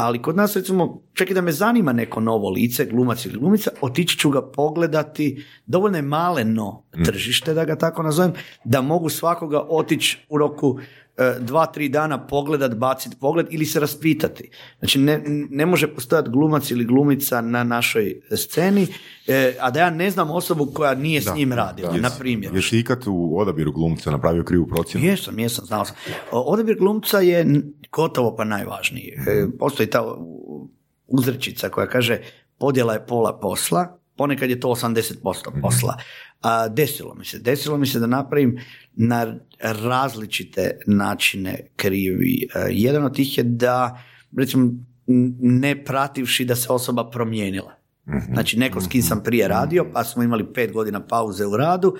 ali 0.00 0.22
kod 0.22 0.36
nas 0.36 0.56
recimo, 0.56 1.02
čak 1.12 1.30
i 1.30 1.34
da 1.34 1.40
me 1.40 1.52
zanima 1.52 1.92
neko 1.92 2.20
novo 2.20 2.50
lice, 2.50 2.84
glumac 2.84 3.24
ili 3.26 3.38
glumica, 3.38 3.70
otići 3.80 4.18
ću 4.18 4.30
ga 4.30 4.42
pogledati, 4.42 5.44
dovoljno 5.66 5.98
je 5.98 6.02
maleno 6.02 6.84
mm. 6.96 7.02
tržište, 7.04 7.54
da 7.54 7.64
ga 7.64 7.76
tako 7.76 8.02
nazovem, 8.02 8.32
da 8.64 8.80
mogu 8.80 9.08
svakoga 9.08 9.66
otići 9.68 10.26
u 10.28 10.38
roku 10.38 10.78
dva, 11.40 11.66
tri 11.66 11.88
dana 11.88 12.26
pogledat, 12.26 12.74
baciti 12.74 13.16
pogled 13.20 13.46
ili 13.50 13.66
se 13.66 13.80
raspitati. 13.80 14.50
Znači 14.78 14.98
ne, 14.98 15.22
ne 15.50 15.66
može 15.66 15.94
postojati 15.94 16.30
glumac 16.30 16.70
ili 16.70 16.84
glumica 16.84 17.40
na 17.40 17.64
našoj 17.64 18.20
sceni, 18.36 18.86
e, 19.26 19.56
a 19.60 19.70
da 19.70 19.80
ja 19.80 19.90
ne 19.90 20.10
znam 20.10 20.30
osobu 20.30 20.66
koja 20.74 20.94
nije 20.94 21.20
s 21.20 21.34
njim 21.34 21.52
radila, 21.52 21.96
na 21.96 22.10
primjer. 22.18 22.54
Jesi 22.54 22.78
ikad 22.78 23.02
u 23.06 23.38
odabiru 23.38 23.72
glumca 23.72 24.10
napravio 24.10 24.44
krivu 24.44 24.66
procjenu? 24.66 25.06
Jesam, 25.06 25.38
jesam, 25.38 25.64
znao 25.64 25.84
sam. 25.84 25.96
Odabir 26.32 26.76
glumca 26.78 27.20
je 27.20 27.62
gotovo 27.92 28.36
pa 28.36 28.44
najvažniji. 28.44 29.12
E, 29.26 29.46
postoji 29.58 29.90
ta 29.90 30.04
uzrečica 31.06 31.68
koja 31.68 31.86
kaže 31.86 32.18
podjela 32.58 32.92
je 32.92 33.06
pola 33.06 33.38
posla, 33.38 33.98
ponekad 34.16 34.50
je 34.50 34.60
to 34.60 34.68
80% 34.68 35.50
mhm. 35.50 35.60
posla. 35.60 35.96
A 36.40 36.68
desilo 36.68 37.14
mi 37.14 37.24
se, 37.24 37.38
desilo 37.38 37.78
mi 37.78 37.86
se 37.86 37.98
da 37.98 38.06
napravim 38.06 38.58
na 38.92 39.36
različite 39.60 40.70
načine 40.86 41.60
krivi. 41.76 42.48
E, 42.54 42.68
jedan 42.70 43.04
od 43.04 43.16
tih 43.16 43.38
je 43.38 43.44
da, 43.44 44.02
recimo, 44.36 44.72
ne 45.40 45.84
prativši 45.84 46.44
da 46.44 46.56
se 46.56 46.72
osoba 46.72 47.10
promijenila. 47.10 47.74
Mhm. 48.08 48.32
Znači, 48.32 48.58
neko 48.58 48.80
s 48.80 48.88
kim 48.88 49.02
sam 49.02 49.22
prije 49.22 49.44
mhm. 49.44 49.52
radio, 49.52 49.86
pa 49.92 50.04
smo 50.04 50.22
imali 50.22 50.52
pet 50.52 50.72
godina 50.72 51.06
pauze 51.06 51.46
u 51.46 51.56
radu, 51.56 51.96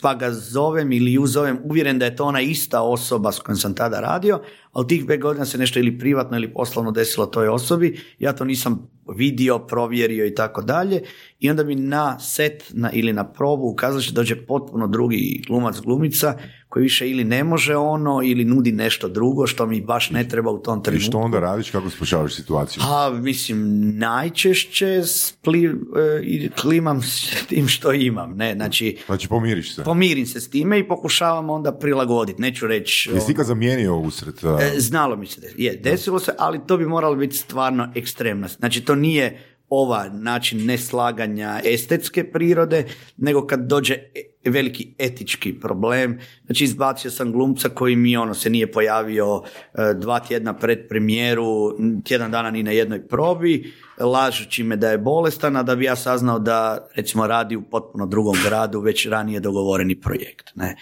pa 0.00 0.14
ga 0.14 0.32
zovem 0.32 0.92
ili 0.92 1.12
ju 1.12 1.26
zovem 1.26 1.58
uvjeren 1.64 1.98
da 1.98 2.04
je 2.04 2.16
to 2.16 2.24
ona 2.24 2.40
ista 2.40 2.82
osoba 2.82 3.32
s 3.32 3.38
kojom 3.38 3.56
sam 3.56 3.74
tada 3.74 4.00
radio, 4.00 4.40
a 4.72 4.80
u 4.80 4.84
tih 4.84 5.04
pet 5.06 5.20
godina 5.20 5.46
se 5.46 5.58
nešto 5.58 5.78
ili 5.78 5.98
privatno 5.98 6.36
ili 6.36 6.52
poslovno 6.52 6.90
desilo 6.90 7.26
toj 7.26 7.48
osobi, 7.48 8.00
ja 8.18 8.32
to 8.32 8.44
nisam 8.44 8.88
vidio, 9.16 9.58
provjerio 9.58 10.26
i 10.26 10.34
tako 10.34 10.62
dalje 10.62 11.02
i 11.40 11.50
onda 11.50 11.64
mi 11.64 11.74
na 11.74 12.18
set 12.20 12.64
na, 12.70 12.90
ili 12.92 13.12
na 13.12 13.32
probu 13.32 13.68
ukazali 13.68 14.04
da 14.08 14.12
dođe 14.12 14.46
potpuno 14.46 14.86
drugi 14.86 15.42
glumac, 15.46 15.80
glumica 15.80 16.38
koji 16.68 16.82
više 16.82 17.10
ili 17.10 17.24
ne 17.24 17.44
može 17.44 17.76
ono 17.76 18.20
ili 18.24 18.44
nudi 18.44 18.72
nešto 18.72 19.08
drugo 19.08 19.46
što 19.46 19.66
mi 19.66 19.80
baš 19.80 20.10
ne 20.10 20.28
treba 20.28 20.50
u 20.50 20.58
tom 20.58 20.82
trenutku. 20.82 21.04
I 21.04 21.08
što 21.08 21.18
onda 21.18 21.40
radiš, 21.40 21.70
kako 21.70 21.90
spočavaš 21.90 22.34
situaciju? 22.34 22.82
A, 22.86 23.10
mislim, 23.10 23.90
najčešće 23.98 25.02
spli, 25.04 25.64
e, 25.64 26.48
klimam 26.60 27.02
s 27.02 27.30
tim 27.48 27.68
što 27.68 27.92
imam, 27.92 28.36
ne, 28.36 28.54
znači... 28.54 28.98
Znači 29.06 29.28
pomiriš 29.28 29.74
se? 29.74 29.84
Pomirim 29.84 30.26
se 30.26 30.40
s 30.40 30.50
time 30.50 30.78
i 30.78 30.88
pokušavam 30.88 31.50
onda 31.50 31.72
prilagoditi, 31.72 32.42
neću 32.42 32.66
reći... 32.66 33.10
Jesi 33.14 33.32
ikad 33.32 33.46
zamijenio 33.46 33.96
usred? 33.96 34.34
E, 34.60 34.80
znalo 34.80 35.16
mi 35.16 35.26
se, 35.26 35.40
je, 35.56 35.76
desilo 35.76 36.18
se, 36.18 36.32
ali 36.38 36.60
to 36.66 36.76
bi 36.76 36.86
moralo 36.86 37.16
biti 37.16 37.36
stvarno 37.36 37.92
ekstremno. 37.94 38.48
Znači 38.48 38.84
to 38.84 38.94
nije 38.94 39.38
ova 39.68 40.08
način 40.08 40.66
neslaganja 40.66 41.60
estetske 41.64 42.30
prirode, 42.32 42.84
nego 43.16 43.46
kad 43.46 43.60
dođe 43.60 43.94
e, 43.94 44.50
veliki 44.50 44.94
etički 44.98 45.60
problem. 45.60 46.18
Znači 46.46 46.64
izbacio 46.64 47.10
sam 47.10 47.32
glumca 47.32 47.68
koji 47.68 47.96
mi 47.96 48.16
ono 48.16 48.34
se 48.34 48.50
nije 48.50 48.72
pojavio 48.72 49.42
e, 49.44 49.94
dva 49.94 50.20
tjedna 50.20 50.56
pred 50.56 50.88
premijeru, 50.88 51.76
tjedan 52.04 52.30
dana 52.30 52.50
ni 52.50 52.62
na 52.62 52.70
jednoj 52.70 53.08
probi, 53.08 53.72
lažući 54.00 54.62
me 54.62 54.76
da 54.76 54.90
je 54.90 54.98
bolestan, 54.98 55.56
a 55.56 55.62
da 55.62 55.76
bi 55.76 55.84
ja 55.84 55.96
saznao 55.96 56.38
da 56.38 56.88
recimo 56.94 57.26
radi 57.26 57.56
u 57.56 57.62
potpuno 57.62 58.06
drugom 58.06 58.36
gradu 58.44 58.80
već 58.80 59.06
ranije 59.06 59.40
dogovoreni 59.40 60.00
projekt. 60.00 60.50
Ne? 60.54 60.76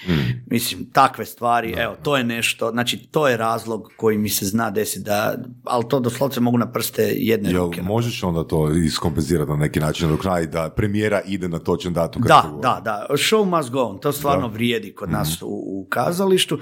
Mislim, 0.47 0.91
takve 0.93 1.25
stvari, 1.25 1.75
evo, 1.77 1.97
to 2.03 2.16
je 2.16 2.25
nešto, 2.25 2.71
znači 2.71 2.99
to 2.99 3.29
je 3.29 3.37
razlog 3.37 3.93
koji 3.97 4.19
mi 4.19 4.29
se 4.29 4.47
zna 4.47 4.71
desiti, 4.71 5.05
da, 5.05 5.35
ali 5.64 5.85
to 5.89 6.01
doslovce 6.01 6.41
mogu 6.41 6.59
na 6.59 6.73
prste 6.73 7.03
jedne 7.16 7.51
Jel 7.51 7.64
ruke. 7.64 7.83
možeš 7.83 8.23
onda 8.23 8.45
to 8.45 8.73
iskompenzirati 8.73 9.51
na 9.51 9.57
neki 9.57 9.81
način 9.81 10.09
do 10.09 10.16
kraja 10.16 10.41
i 10.41 10.47
da 10.47 10.71
premijera 10.77 11.21
ide 11.27 11.49
na 11.49 11.59
točan 11.59 11.93
datum? 11.93 12.23
Da, 12.23 12.59
da, 12.62 12.81
da. 12.85 13.07
Show 13.11 13.57
must 13.57 13.71
go 13.71 13.83
on. 13.83 13.99
To 13.99 14.12
stvarno 14.12 14.49
vrijedi 14.49 14.95
kod 14.95 15.11
nas 15.11 15.43
u, 15.43 15.47
u 15.47 15.87
kazalištu. 15.89 16.59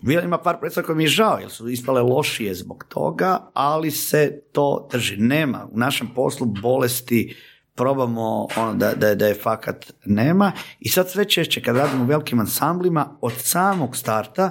Bilo 0.00 0.22
ima 0.22 0.38
par 0.38 0.60
predstava 0.60 0.86
koje 0.86 0.96
mi 0.96 1.04
je 1.04 1.08
žao, 1.08 1.38
jer 1.38 1.50
su 1.50 1.68
ispale 1.68 2.02
lošije 2.02 2.54
zbog 2.54 2.84
toga, 2.88 3.50
ali 3.54 3.90
se 3.90 4.40
to 4.52 4.88
drži. 4.92 5.16
Nema. 5.16 5.68
U 5.72 5.78
našem 5.78 6.08
poslu 6.14 6.46
bolesti 6.46 7.36
probamo 7.74 8.46
ono 8.56 8.74
da, 8.74 8.94
da, 8.94 9.14
da 9.14 9.26
je 9.26 9.34
fakat 9.34 9.92
nema. 10.04 10.52
I 10.80 10.88
sad 10.88 11.10
sve 11.10 11.24
češće 11.24 11.62
kad 11.62 11.76
radimo 11.76 12.04
u 12.04 12.06
velikim 12.06 12.40
ansamblima, 12.40 13.16
od 13.20 13.32
samog 13.36 13.96
starta 13.96 14.50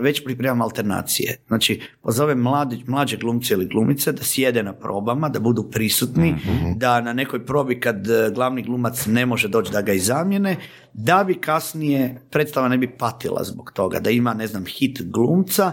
već 0.00 0.24
pripremam 0.24 0.62
alternacije. 0.62 1.36
Znači, 1.46 1.80
pozovem 2.02 2.38
mladi, 2.38 2.84
mlađe 2.86 3.16
glumce 3.16 3.54
ili 3.54 3.66
glumice 3.66 4.12
da 4.12 4.22
sjede 4.22 4.62
na 4.62 4.72
probama, 4.72 5.28
da 5.28 5.40
budu 5.40 5.70
prisutni, 5.70 6.34
da 6.76 7.00
na 7.00 7.12
nekoj 7.12 7.46
probi 7.46 7.80
kad 7.80 8.10
e, 8.10 8.30
glavni 8.34 8.62
glumac 8.62 9.06
ne 9.06 9.26
može 9.26 9.48
doći 9.48 9.72
da 9.72 9.82
ga 9.82 9.92
i 9.92 9.98
zamijene, 9.98 10.56
da 10.92 11.24
bi 11.26 11.34
kasnije 11.34 12.20
predstava 12.30 12.68
ne 12.68 12.78
bi 12.78 12.96
patila 12.98 13.44
zbog 13.44 13.72
toga, 13.74 14.00
da 14.00 14.10
ima, 14.10 14.34
ne 14.34 14.46
znam, 14.46 14.64
hit 14.66 15.02
glumca, 15.02 15.72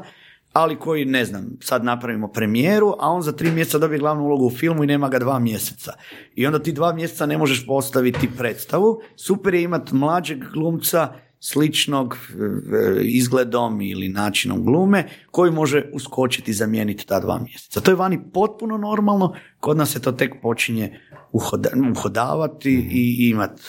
ali 0.54 0.76
koji, 0.76 1.06
ne 1.06 1.26
znam, 1.26 1.58
sad 1.60 1.84
napravimo 1.84 2.28
premijeru, 2.28 2.94
a 3.00 3.10
on 3.10 3.22
za 3.22 3.32
tri 3.32 3.52
mjeseca 3.52 3.78
dobije 3.78 4.00
glavnu 4.00 4.24
ulogu 4.24 4.46
u 4.46 4.50
filmu 4.50 4.84
i 4.84 4.88
nema 4.88 5.10
ga 5.10 5.20
dva 5.20 5.40
mjeseca. 5.40 5.94
I 6.36 6.46
onda 6.46 6.60
ti 6.60 6.72
dva 6.72 6.94
mjeseca 6.94 7.26
ne 7.26 7.38
možeš 7.38 7.66
postaviti 7.68 8.30
predstavu. 8.38 9.02
Super 9.16 9.54
je 9.54 9.64
imati 9.64 9.96
mlađeg 9.96 10.44
glumca, 10.54 11.14
sličnog 11.44 12.18
e, 12.18 13.02
izgledom 13.02 13.82
ili 13.82 14.10
načinom 14.10 14.64
glume, 14.64 15.10
koji 15.32 15.52
može 15.52 15.90
uskočiti 15.94 16.52
i 16.52 16.54
zamijeniti 16.54 17.08
ta 17.08 17.20
dva 17.20 17.40
mjeseca. 17.40 17.82
To 17.82 17.92
je 17.92 17.96
vani 17.96 18.20
potpuno 18.34 18.78
normalno, 18.78 19.36
kod 19.60 19.78
nas 19.78 19.92
se 19.92 20.02
to 20.02 20.12
tek 20.12 20.34
počinje 20.42 21.00
uhoda- 21.34 21.92
uhodavati 21.92 22.90
i 22.92 23.30
imati 23.30 23.62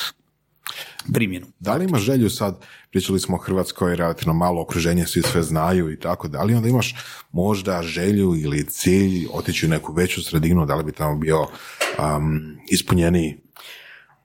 primjenu. 1.13 1.47
Da 1.61 1.75
li 1.75 1.85
imaš 1.85 2.03
želju 2.03 2.31
sad, 2.31 2.65
pričali 2.91 3.21
smo 3.21 3.37
o 3.37 3.39
Hrvatskoj, 3.39 3.97
relativno 3.97 4.35
malo 4.35 4.63
okruženje, 4.63 5.07
svi 5.07 5.23
sve 5.23 5.43
znaju 5.43 5.93
i 5.93 6.01
tako, 6.01 6.29
da 6.29 6.43
li 6.43 6.55
onda 6.55 6.69
imaš 6.69 6.95
možda 7.33 7.83
želju 7.83 8.35
ili 8.37 8.67
cilj 8.67 9.27
otići 9.33 9.67
u 9.67 9.69
neku 9.69 9.93
veću 9.93 10.23
sredinu, 10.23 10.67
da 10.67 10.75
li 10.75 10.85
bi 10.85 10.93
tamo 10.93 11.17
bio 11.17 11.41
um, 11.41 12.57
ispunjeniji? 12.71 13.39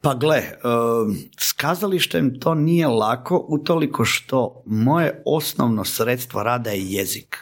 Pa 0.01 0.13
gle, 0.13 0.43
s 1.39 1.51
kazalištem 1.51 2.39
to 2.39 2.55
nije 2.55 2.87
lako 2.87 3.45
utoliko 3.49 4.05
što 4.05 4.63
moje 4.65 5.21
osnovno 5.25 5.85
sredstvo 5.85 6.43
rada 6.43 6.69
je 6.69 6.91
jezik. 6.91 7.37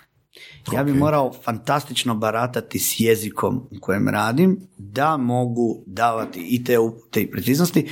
Ja 0.74 0.84
bi 0.84 0.94
morao 0.94 1.34
fantastično 1.44 2.16
baratati 2.16 2.80
s 2.80 3.00
jezikom 3.00 3.68
u 3.72 3.80
kojem 3.82 4.10
radim 4.10 4.60
da 4.78 5.18
mogu 5.18 5.84
davati 5.86 6.48
i 6.50 6.64
te 6.64 6.80
upute 6.80 7.22
i 7.22 7.32
preciznosti. 7.32 7.92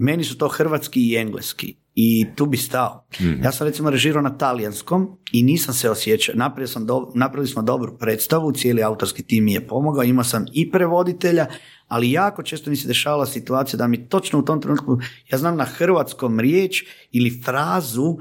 Meni 0.00 0.24
su 0.24 0.38
to 0.38 0.48
hrvatski 0.48 1.00
i 1.00 1.16
engleski 1.16 1.76
i 2.00 2.26
tu 2.36 2.46
bi 2.46 2.56
stao. 2.56 3.04
Ja 3.42 3.52
sam 3.52 3.66
recimo 3.66 3.90
režirao 3.90 4.22
na 4.22 4.38
talijanskom 4.38 5.18
i 5.32 5.42
nisam 5.42 5.74
se 5.74 5.90
osjećao. 5.90 6.34
Napravio 6.34 6.68
sam 6.68 6.86
do- 6.86 7.12
napravili 7.14 7.48
smo 7.48 7.62
dobru 7.62 7.98
predstavu, 7.98 8.52
cijeli 8.52 8.82
autorski 8.82 9.22
tim 9.22 9.44
mi 9.44 9.52
je 9.52 9.66
pomogao, 9.66 10.02
imao 10.02 10.24
sam 10.24 10.44
i 10.52 10.70
prevoditelja, 10.70 11.46
ali 11.88 12.12
jako 12.12 12.42
često 12.42 12.70
mi 12.70 12.76
se 12.76 12.88
dešavala 12.88 13.26
situacija 13.26 13.78
da 13.78 13.86
mi 13.86 14.08
točno 14.08 14.38
u 14.38 14.42
tom 14.42 14.60
trenutku, 14.60 14.98
ja 15.32 15.38
znam 15.38 15.56
na 15.56 15.64
hrvatskom 15.64 16.40
riječ 16.40 16.84
ili 17.12 17.42
frazu 17.44 18.02
uh, 18.04 18.18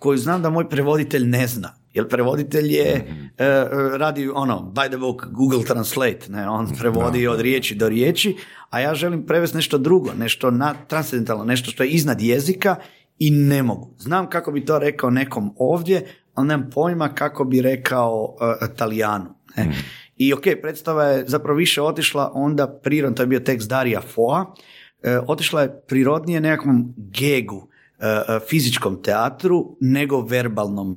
koju 0.00 0.18
znam 0.18 0.42
da 0.42 0.50
moj 0.50 0.68
prevoditelj 0.68 1.26
ne 1.26 1.46
zna. 1.46 1.79
Jer 1.94 2.08
prevoditelj 2.08 2.74
je, 2.74 3.06
uh, 3.06 3.12
uh, 3.36 3.96
radi 3.96 4.28
ono, 4.34 4.72
by 4.74 4.88
the 4.88 4.98
book, 4.98 5.26
Google 5.30 5.64
Translate, 5.64 6.20
ne, 6.28 6.48
on 6.48 6.68
prevodi 6.78 7.26
od 7.26 7.40
riječi 7.40 7.74
do 7.74 7.88
riječi, 7.88 8.36
a 8.70 8.80
ja 8.80 8.94
želim 8.94 9.26
prevesti 9.26 9.56
nešto 9.56 9.78
drugo, 9.78 10.12
nešto 10.18 10.50
na, 10.50 10.74
transcendentalno, 10.88 11.44
nešto 11.44 11.70
što 11.70 11.82
je 11.82 11.90
iznad 11.90 12.20
jezika 12.20 12.76
i 13.18 13.30
ne 13.30 13.62
mogu. 13.62 13.94
Znam 13.98 14.30
kako 14.30 14.52
bi 14.52 14.64
to 14.64 14.78
rekao 14.78 15.10
nekom 15.10 15.54
ovdje, 15.56 16.06
ali 16.34 16.48
nemam 16.48 16.70
pojma 16.70 17.08
kako 17.08 17.44
bi 17.44 17.62
rekao 17.62 18.36
uh, 18.40 18.76
Talijanu. 18.76 19.34
Ne? 19.56 19.72
I 20.20 20.32
ok, 20.32 20.42
predstava 20.62 21.04
je 21.04 21.24
zapravo 21.26 21.56
više 21.56 21.82
otišla 21.82 22.30
onda 22.34 22.68
prirodno, 22.68 23.16
to 23.16 23.22
je 23.22 23.26
bio 23.26 23.40
tekst 23.40 23.68
Darija 23.68 24.00
Foa, 24.00 24.54
e, 25.02 25.18
otišla 25.18 25.62
je 25.62 25.80
prirodnije 25.88 26.40
nekakvom 26.40 26.94
gegu, 26.96 27.68
e, 27.98 28.06
e, 28.06 28.38
fizičkom 28.48 29.02
teatru, 29.02 29.76
nego 29.80 30.20
verbalnom 30.20 30.92
e, 30.92 30.96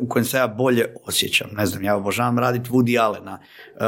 u 0.00 0.08
kojem 0.08 0.24
se 0.24 0.36
ja 0.36 0.48
bolje 0.48 0.94
osjećam. 1.04 1.50
Ne 1.56 1.66
znam, 1.66 1.84
ja 1.84 1.96
obožavam 1.96 2.38
raditi 2.38 2.70
Woody 2.70 3.00
Allena. 3.00 3.38
E, 3.40 3.84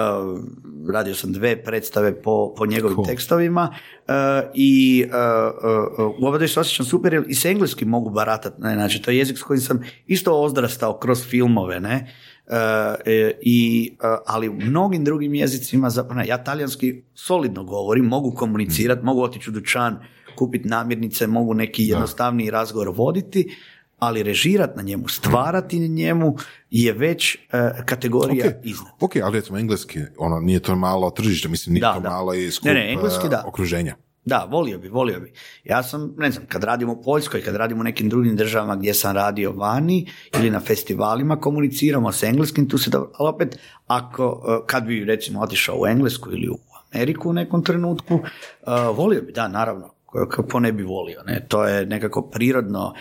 radio 0.93 1.15
sam 1.15 1.33
dve 1.33 1.63
predstave 1.65 2.23
po, 2.23 2.55
po 2.57 2.67
njegovim 2.67 2.97
Cool. 2.97 3.07
tekstovima 3.07 3.75
e, 4.09 4.13
i 4.55 5.05
e, 5.13 5.17
e, 5.17 6.03
u 6.21 6.27
oba 6.27 6.37
dvije 6.37 6.49
se 6.49 6.61
osjećam 6.61 6.87
super 6.87 7.13
jer 7.15 7.25
i 7.29 7.35
s 7.35 7.45
engleskim 7.45 7.89
mogu 7.89 8.11
baratati. 8.11 8.61
Ne? 8.61 8.75
Znači, 8.75 9.03
to 9.03 9.11
je 9.11 9.19
jezik 9.19 9.39
s 9.39 9.43
kojim 9.43 9.61
sam 9.61 9.81
isto 10.07 10.43
ozdrastao 10.43 10.99
kroz 10.99 11.25
filmove, 11.25 11.81
ne? 11.81 12.15
E, 12.47 12.57
e, 13.05 13.33
i, 13.43 13.93
e, 14.03 14.07
ali 14.27 14.49
u 14.49 14.53
mnogim 14.53 15.05
drugim 15.05 15.35
jezicima 15.35 15.91
zapravo 15.91 16.21
ne. 16.21 16.27
ja 16.27 16.45
talijanski 16.45 17.03
solidno 17.15 17.65
govorim, 17.65 18.05
mogu 18.05 18.31
komunicirati, 18.31 19.05
mogu 19.05 19.23
otići 19.23 19.51
u 19.51 19.53
dućan, 19.53 19.99
kupiti 20.37 20.69
namirnice, 20.69 21.27
mogu 21.27 21.55
neki 21.55 21.85
jednostavniji 21.85 22.51
razgovor 22.51 22.89
voditi, 22.97 23.57
ali 24.03 24.23
režirati 24.23 24.77
na 24.77 24.83
njemu, 24.83 25.09
stvarati 25.09 25.81
na 25.81 25.87
njemu 25.87 26.37
je 26.71 26.93
već 26.95 27.35
e, 27.35 27.39
kategorija 27.85 28.47
Ok, 28.49 28.55
iznad. 28.65 28.93
ok, 29.01 29.13
ali 29.17 29.35
recimo 29.35 29.59
engleski, 29.59 29.99
ono, 30.19 30.41
nije 30.41 30.61
to 30.61 30.77
malo 30.77 31.11
tržište, 31.11 31.49
mislim, 31.49 31.73
nije 31.73 31.81
Da, 31.81 31.95
to 31.95 32.01
da. 32.01 32.09
malo 32.11 32.35
i 32.35 32.51
skup 32.51 32.65
Ne, 32.67 32.75
ne, 32.75 32.93
engleski 32.93 33.27
eh, 33.27 33.31
da. 33.31 33.45
okruženja. 33.47 33.95
Da, 34.25 34.47
volio 34.47 34.79
bi, 34.79 34.89
volio 34.91 35.21
bi. 35.21 35.33
Ja 35.65 35.83
sam, 35.83 36.15
ne 36.17 36.31
znam, 36.31 36.47
kad 36.47 36.65
radim 36.65 36.89
u 36.89 37.03
Poljskoj, 37.03 37.43
kad 37.43 37.57
radim 37.57 37.81
u 37.81 37.85
nekim 37.85 38.09
drugim 38.09 38.37
državama 38.37 38.77
gdje 38.77 38.95
sam 38.95 39.15
radio 39.15 39.53
vani 39.53 40.07
ili 40.35 40.51
na 40.51 40.61
festivalima, 40.61 41.37
komuniciramo 41.37 42.13
s 42.13 42.23
engleskim, 42.23 42.69
tu 42.69 42.79
se 42.79 42.91
dobro, 42.91 43.11
ali 43.15 43.29
opet, 43.29 43.59
ako, 43.87 44.25
eh, 44.49 44.67
kad 44.67 44.85
bi 44.85 45.05
recimo 45.05 45.41
otišao 45.41 45.77
u 45.77 45.87
Englesku 45.87 46.33
ili 46.33 46.49
u 46.49 46.59
Ameriku 46.87 47.31
u 47.31 47.35
nekom 47.35 47.65
trenutku, 47.65 48.21
volio 48.91 49.23
bi, 49.23 49.33
da, 49.33 49.49
naravno, 49.49 49.95
ko- 50.07 50.27
kako 50.27 50.61
ne 50.61 50.73
bi 50.73 50.83
volio, 50.85 51.23
ne, 51.23 51.47
to 51.49 51.65
je 51.65 51.87
nekako 51.87 52.23
prirodno 52.23 52.95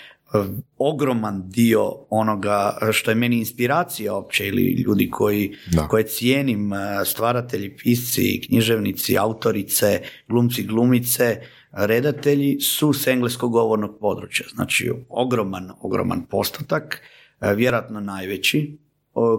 ogroman 0.78 1.50
dio 1.50 1.92
onoga 2.10 2.78
što 2.92 3.12
je 3.12 3.16
meni 3.16 3.38
inspiracija 3.38 4.16
opće 4.16 4.48
ili 4.48 4.64
ljudi 4.64 5.10
koji, 5.10 5.56
Da. 5.72 5.88
koje 5.88 6.04
cijenim, 6.04 6.74
eh, 6.74 7.06
stvaratelji, 7.06 7.78
pisci, 7.78 8.42
književnici, 8.48 9.18
autorice, 9.18 10.02
glumci, 10.28 10.64
glumice, 10.64 11.42
redatelji 11.72 12.60
su 12.60 12.94
s 12.94 13.08
engleskog 13.08 13.52
govornog 13.52 13.98
područja. 14.00 14.46
Znači, 14.54 14.92
ogroman, 15.10 15.72
ogroman 15.82 16.26
postotak, 16.30 17.02
eh, 17.42 17.54
vjerojatno 17.54 18.00
najveći, 18.00 18.78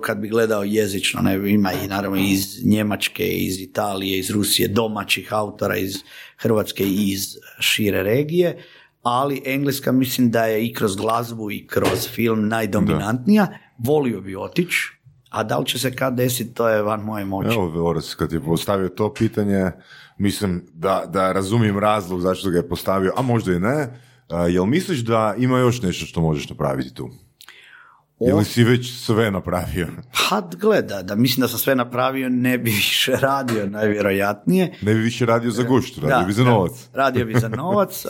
kad 0.03 0.19
bi 0.19 0.29
gledao 0.29 0.65
jezično, 0.65 1.21
ne, 1.23 1.51
ima 1.51 1.73
i 1.73 1.89
naravno 1.89 2.17
iz 2.17 2.67
Njemačke, 2.67 3.27
iz 3.27 3.61
Italije, 3.61 4.19
iz 4.19 4.31
Rusije, 4.31 4.69
domaćih 4.69 5.33
autora, 5.33 5.77
iz 5.77 5.97
Hrvatske 6.37 6.85
i 6.85 7.11
iz 7.11 7.37
šire 7.61 8.03
regije, 8.03 8.65
ali 9.03 9.43
engleska 9.47 9.93
mislim 9.93 10.31
da 10.31 10.45
je 10.45 10.67
i 10.67 10.73
kroz 10.73 10.97
glazbu 10.97 11.51
i 11.51 11.67
kroz 11.67 12.09
film 12.09 12.49
najdominantnija. 12.49 13.47
Volio 13.79 14.21
bi 14.21 14.37
otići, 14.37 14.93
a 15.31 15.43
da 15.43 15.59
li 15.59 15.67
će 15.67 15.79
se 15.79 15.97
kad 15.97 16.15
desiti, 16.15 16.55
to 16.55 16.69
je 16.69 16.83
van 16.83 17.01
moje 17.01 17.25
moći. 17.25 17.49
Evo, 17.55 17.89
Oras, 17.89 18.15
kad 18.15 18.33
je 18.33 18.41
postavio 18.41 18.89
to 18.89 19.15
pitanje, 19.15 19.71
mislim 20.19 20.67
da, 20.73 21.05
da 21.09 21.33
razumijem 21.33 21.79
razlog 21.79 22.21
zašto 22.21 22.51
ga 22.51 22.57
je 22.57 22.69
postavio, 22.69 23.13
a 23.17 23.23
možda 23.23 23.53
i 23.53 23.61
ne. 23.61 24.01
Jel 24.51 24.67
misliš 24.67 24.99
da 24.99 25.35
ima 25.39 25.59
još 25.59 25.83
nešto 25.83 26.07
što 26.07 26.21
možeš 26.21 26.49
napraviti 26.49 26.95
tu? 26.95 27.11
Ili 28.29 28.45
si 28.45 28.65
već 28.65 28.95
sve 28.95 29.31
napravio? 29.31 29.87
Pa 30.31 30.41
gleda, 30.53 31.03
da 31.03 31.15
mislim 31.15 31.41
da 31.41 31.49
sam 31.49 31.59
sve 31.59 31.75
napravio, 31.75 32.29
ne 32.29 32.59
bi 32.59 32.71
više 32.71 33.13
radio 33.13 33.67
najvjerojatnije. 33.67 34.75
Ne 34.83 34.95
bi 34.95 35.01
više 35.01 35.27
radio 35.27 35.51
za 35.51 35.63
gušt, 35.63 35.99
radio 35.99 36.19
Da, 36.19 36.25
bi 36.27 36.33
za 36.33 36.45
da, 36.45 36.51
novac. 36.51 36.73
radio 36.95 37.25
bi 37.27 37.35
za 37.41 37.49
novac. 37.63 38.03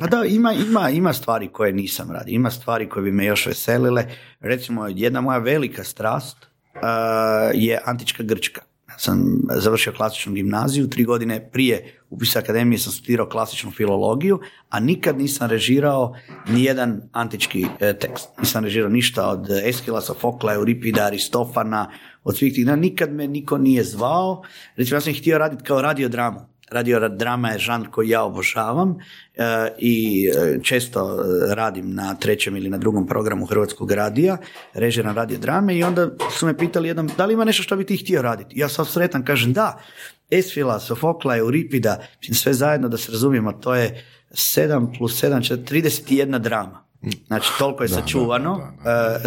pa 0.00 0.06
da, 0.06 0.24
ima, 0.24 0.52
ima, 0.52 0.90
ima 0.90 1.12
stvari 1.12 1.48
koje 1.48 1.72
nisam 1.72 2.10
radio. 2.10 2.32
Ima 2.32 2.50
stvari 2.50 2.88
koje 2.88 3.02
bi 3.02 3.12
me 3.12 3.24
još 3.24 3.46
veselile. 3.46 4.04
Recimo, 4.40 4.88
jedna 4.88 5.20
moja 5.20 5.38
velika 5.38 5.84
strast 5.84 6.36
je 7.54 7.78
antička 7.84 8.22
Grčka. 8.22 8.60
Sam 8.98 9.42
završio 9.54 9.92
klasičnu 9.92 10.32
gimnaziju, 10.32 10.88
tri 10.88 11.04
godine 11.04 11.50
prije 11.52 11.94
upisa 12.10 12.38
akademije 12.38 12.78
sam 12.78 12.92
studirao 12.92 13.28
klasičnu 13.28 13.70
filologiju, 13.70 14.40
a 14.68 14.80
nikad 14.80 15.18
nisam 15.18 15.50
režirao 15.50 16.14
nijedan 16.48 17.02
antički 17.12 17.66
e, 17.80 17.98
tekst. 17.98 18.28
Nisam 18.38 18.64
režirao 18.64 18.90
ništa 18.90 19.28
od 19.28 19.50
Eskila, 19.64 20.00
Sofokla, 20.00 20.54
Euripida, 20.54 21.04
Aristofana, 21.04 21.90
od 22.24 22.36
svih 22.36 22.54
tih, 22.54 22.66
nikad 22.66 23.12
me 23.12 23.28
niko 23.28 23.58
nije 23.58 23.84
zvao. 23.84 24.42
Recimo, 24.76 24.96
ja 24.96 25.00
sam 25.00 25.14
htio 25.14 25.38
raditi 25.38 25.64
kao 25.64 25.82
radiodramu. 25.82 26.57
Radio 26.70 27.08
drama 27.08 27.50
je 27.50 27.58
žanr 27.58 27.88
koji 27.90 28.08
ja 28.08 28.22
obožavam 28.22 28.98
e, 29.34 29.68
i 29.78 30.28
e, 30.28 30.58
često 30.62 31.00
e, 31.00 31.54
radim 31.54 31.94
na 31.94 32.14
trećem 32.14 32.56
ili 32.56 32.70
na 32.70 32.78
drugom 32.78 33.06
programu 33.06 33.46
Hrvatskog 33.46 33.92
radija, 33.92 34.36
režiram 34.74 35.16
radio 35.16 35.38
drame 35.38 35.76
i 35.76 35.82
onda 35.82 36.08
su 36.38 36.46
me 36.46 36.58
pitali 36.58 36.88
jednom 36.88 37.10
da 37.16 37.26
li 37.26 37.34
ima 37.34 37.44
nešto 37.44 37.62
što 37.62 37.76
bi 37.76 37.86
ti 37.86 37.96
htio 37.96 38.22
raditi. 38.22 38.58
Ja 38.58 38.68
sam 38.68 38.84
sretan 38.84 39.24
kažem 39.24 39.52
da, 39.52 39.78
Esfila, 40.30 40.80
Sofokla, 40.80 41.36
Euripida, 41.36 42.00
sve 42.32 42.54
zajedno 42.54 42.88
da 42.88 42.96
se 42.96 43.12
razumijemo, 43.12 43.52
to 43.52 43.74
je 43.74 44.04
7 44.30 44.98
plus 44.98 45.24
7, 45.24 45.56
31 45.64 46.38
drama. 46.38 46.84
Znači, 47.26 47.50
toliko 47.58 47.82
je 47.82 47.88
sačuvano, 47.88 48.72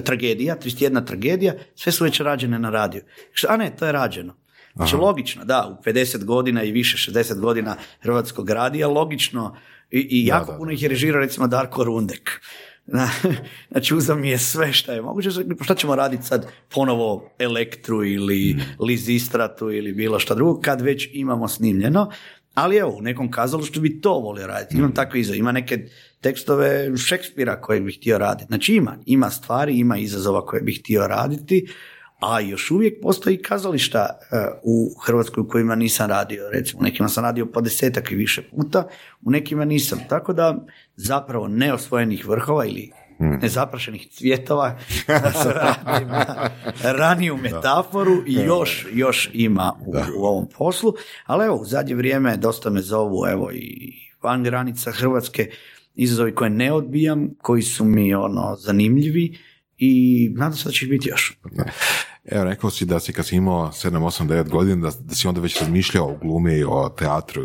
tragedija, 0.04 0.56
31 0.64 1.06
tragedija, 1.08 1.54
sve 1.76 1.92
su 1.92 2.04
već 2.04 2.20
rađene 2.20 2.60
na 2.60 2.70
radiju. 2.70 3.04
A 3.50 3.58
ne, 3.58 3.76
to 3.80 3.86
je 3.86 3.92
rađeno. 3.92 4.41
Znači, 4.76 4.96
logično, 4.96 5.46
da, 5.46 5.78
u 5.80 5.84
50 5.84 6.24
godina 6.24 6.64
i 6.64 6.72
više, 6.72 7.12
60 7.12 7.40
godina 7.40 7.76
hrvatskog 8.02 8.50
radija, 8.50 8.88
logično, 8.88 9.56
i, 9.92 10.00
i 10.00 10.26
jako 10.26 10.58
puno 10.58 10.72
ih 10.72 10.82
je 10.82 10.90
režirao, 10.90 11.22
recimo, 11.22 11.48
Darko 11.48 11.84
Rundek. 11.84 12.42
Znači, 13.72 13.96
uzam 13.96 14.22
mi 14.22 14.30
je 14.30 14.38
sve 14.38 14.74
što 14.74 14.92
je 14.92 15.02
moguće. 15.02 15.30
Šta 15.62 15.76
ćemo 15.76 15.96
raditi 15.96 16.24
sad 16.24 16.48
ponovo 16.70 17.30
Elektru 17.40 18.06
ili 18.06 18.56
mm. 18.58 18.84
Lizistratu 18.84 19.72
ili 19.72 19.94
bilo 19.94 20.20
što 20.20 20.36
drugo, 20.36 20.62
kad 20.62 20.82
već 20.82 21.10
imamo 21.14 21.48
snimljeno. 21.48 22.12
Ali 22.54 22.78
evo, 22.78 22.92
u 22.92 23.02
nekom 23.02 23.32
kazalištu 23.32 23.82
bi 23.82 24.02
to 24.02 24.14
volio 24.14 24.48
raditi. 24.48 24.78
Imam 24.78 24.90
mm. 24.90 24.94
takve 24.94 25.20
izazove. 25.20 25.40
Ima 25.40 25.52
neke 25.52 25.88
tekstove 26.22 26.98
Šekspira 26.98 27.62
koje 27.62 27.82
bih 27.82 27.98
htio 27.98 28.18
raditi. 28.18 28.48
Znači 28.48 28.76
ima, 28.76 28.98
ima 29.06 29.30
stvari, 29.30 29.78
ima 29.78 29.98
izazova 29.98 30.46
koje 30.46 30.62
bih 30.62 30.80
htio 30.80 31.08
raditi 31.08 31.68
a 32.22 32.40
još 32.40 32.72
uvijek 32.72 33.02
postoji 33.02 33.42
kazališta 33.42 34.00
e, 34.00 34.36
u 34.64 34.96
Hrvatskoj 35.06 35.42
u 35.42 35.48
kojima 35.48 35.76
nisam 35.76 36.10
radio. 36.10 36.50
Recimo, 36.54 36.80
u 36.80 36.84
nekima 36.84 37.10
sam 37.10 37.24
radio 37.24 37.46
po 37.46 37.62
desetak 37.62 38.12
i 38.12 38.16
više 38.16 38.42
puta, 38.42 38.88
u 39.26 39.32
nekima 39.32 39.66
nisam. 39.66 40.00
Tako 40.10 40.34
da 40.34 40.66
zapravo 40.96 41.48
neosvojenih 41.48 42.28
vrhova 42.28 42.66
ili 42.66 42.92
hmm. 43.18 43.40
nezaprašenih 43.42 44.08
cvjetova, 44.12 44.78
da 45.08 45.32
se 45.32 45.50
na 46.84 46.92
raniju 46.92 47.38
metaforu 47.38 48.24
i 48.28 48.34
još, 48.34 48.88
još 48.94 49.30
ima 49.34 49.74
u, 49.86 49.92
u, 50.18 50.26
ovom 50.26 50.48
poslu. 50.58 50.94
Ali 51.26 51.46
evo, 51.46 51.56
u 51.56 51.66
zadnje 51.66 51.96
vrijeme 51.96 52.38
dosta 52.38 52.70
me 52.70 52.82
zovu 52.82 53.26
evo 53.32 53.52
i 53.52 53.94
van 54.24 54.44
granica 54.44 54.92
Hrvatske 54.92 55.50
izazovi 55.96 56.36
koje 56.36 56.50
ne 56.50 56.72
odbijam, 56.72 57.30
koji 57.42 57.62
su 57.62 57.86
mi 57.86 58.14
ono 58.14 58.56
zanimljivi 58.56 59.38
i 59.78 60.30
nadam 60.36 60.58
se 60.58 60.70
da 60.70 60.72
će 60.72 60.86
biti 60.86 61.10
još. 61.10 61.38
Evo, 62.26 62.44
rekao 62.44 62.70
si 62.70 62.86
da 62.86 63.00
si 63.00 63.14
kad 63.14 63.26
si 63.26 63.36
imao 63.36 63.72
7, 63.72 63.98
8, 63.98 64.28
9 64.28 64.50
godina, 64.50 64.90
da, 64.90 64.98
da 65.00 65.16
si 65.16 65.28
onda 65.28 65.42
već 65.42 65.60
razmišljao 65.60 66.08
o 66.08 66.18
glumi, 66.22 66.64
o 66.64 66.90
teatru. 66.90 67.44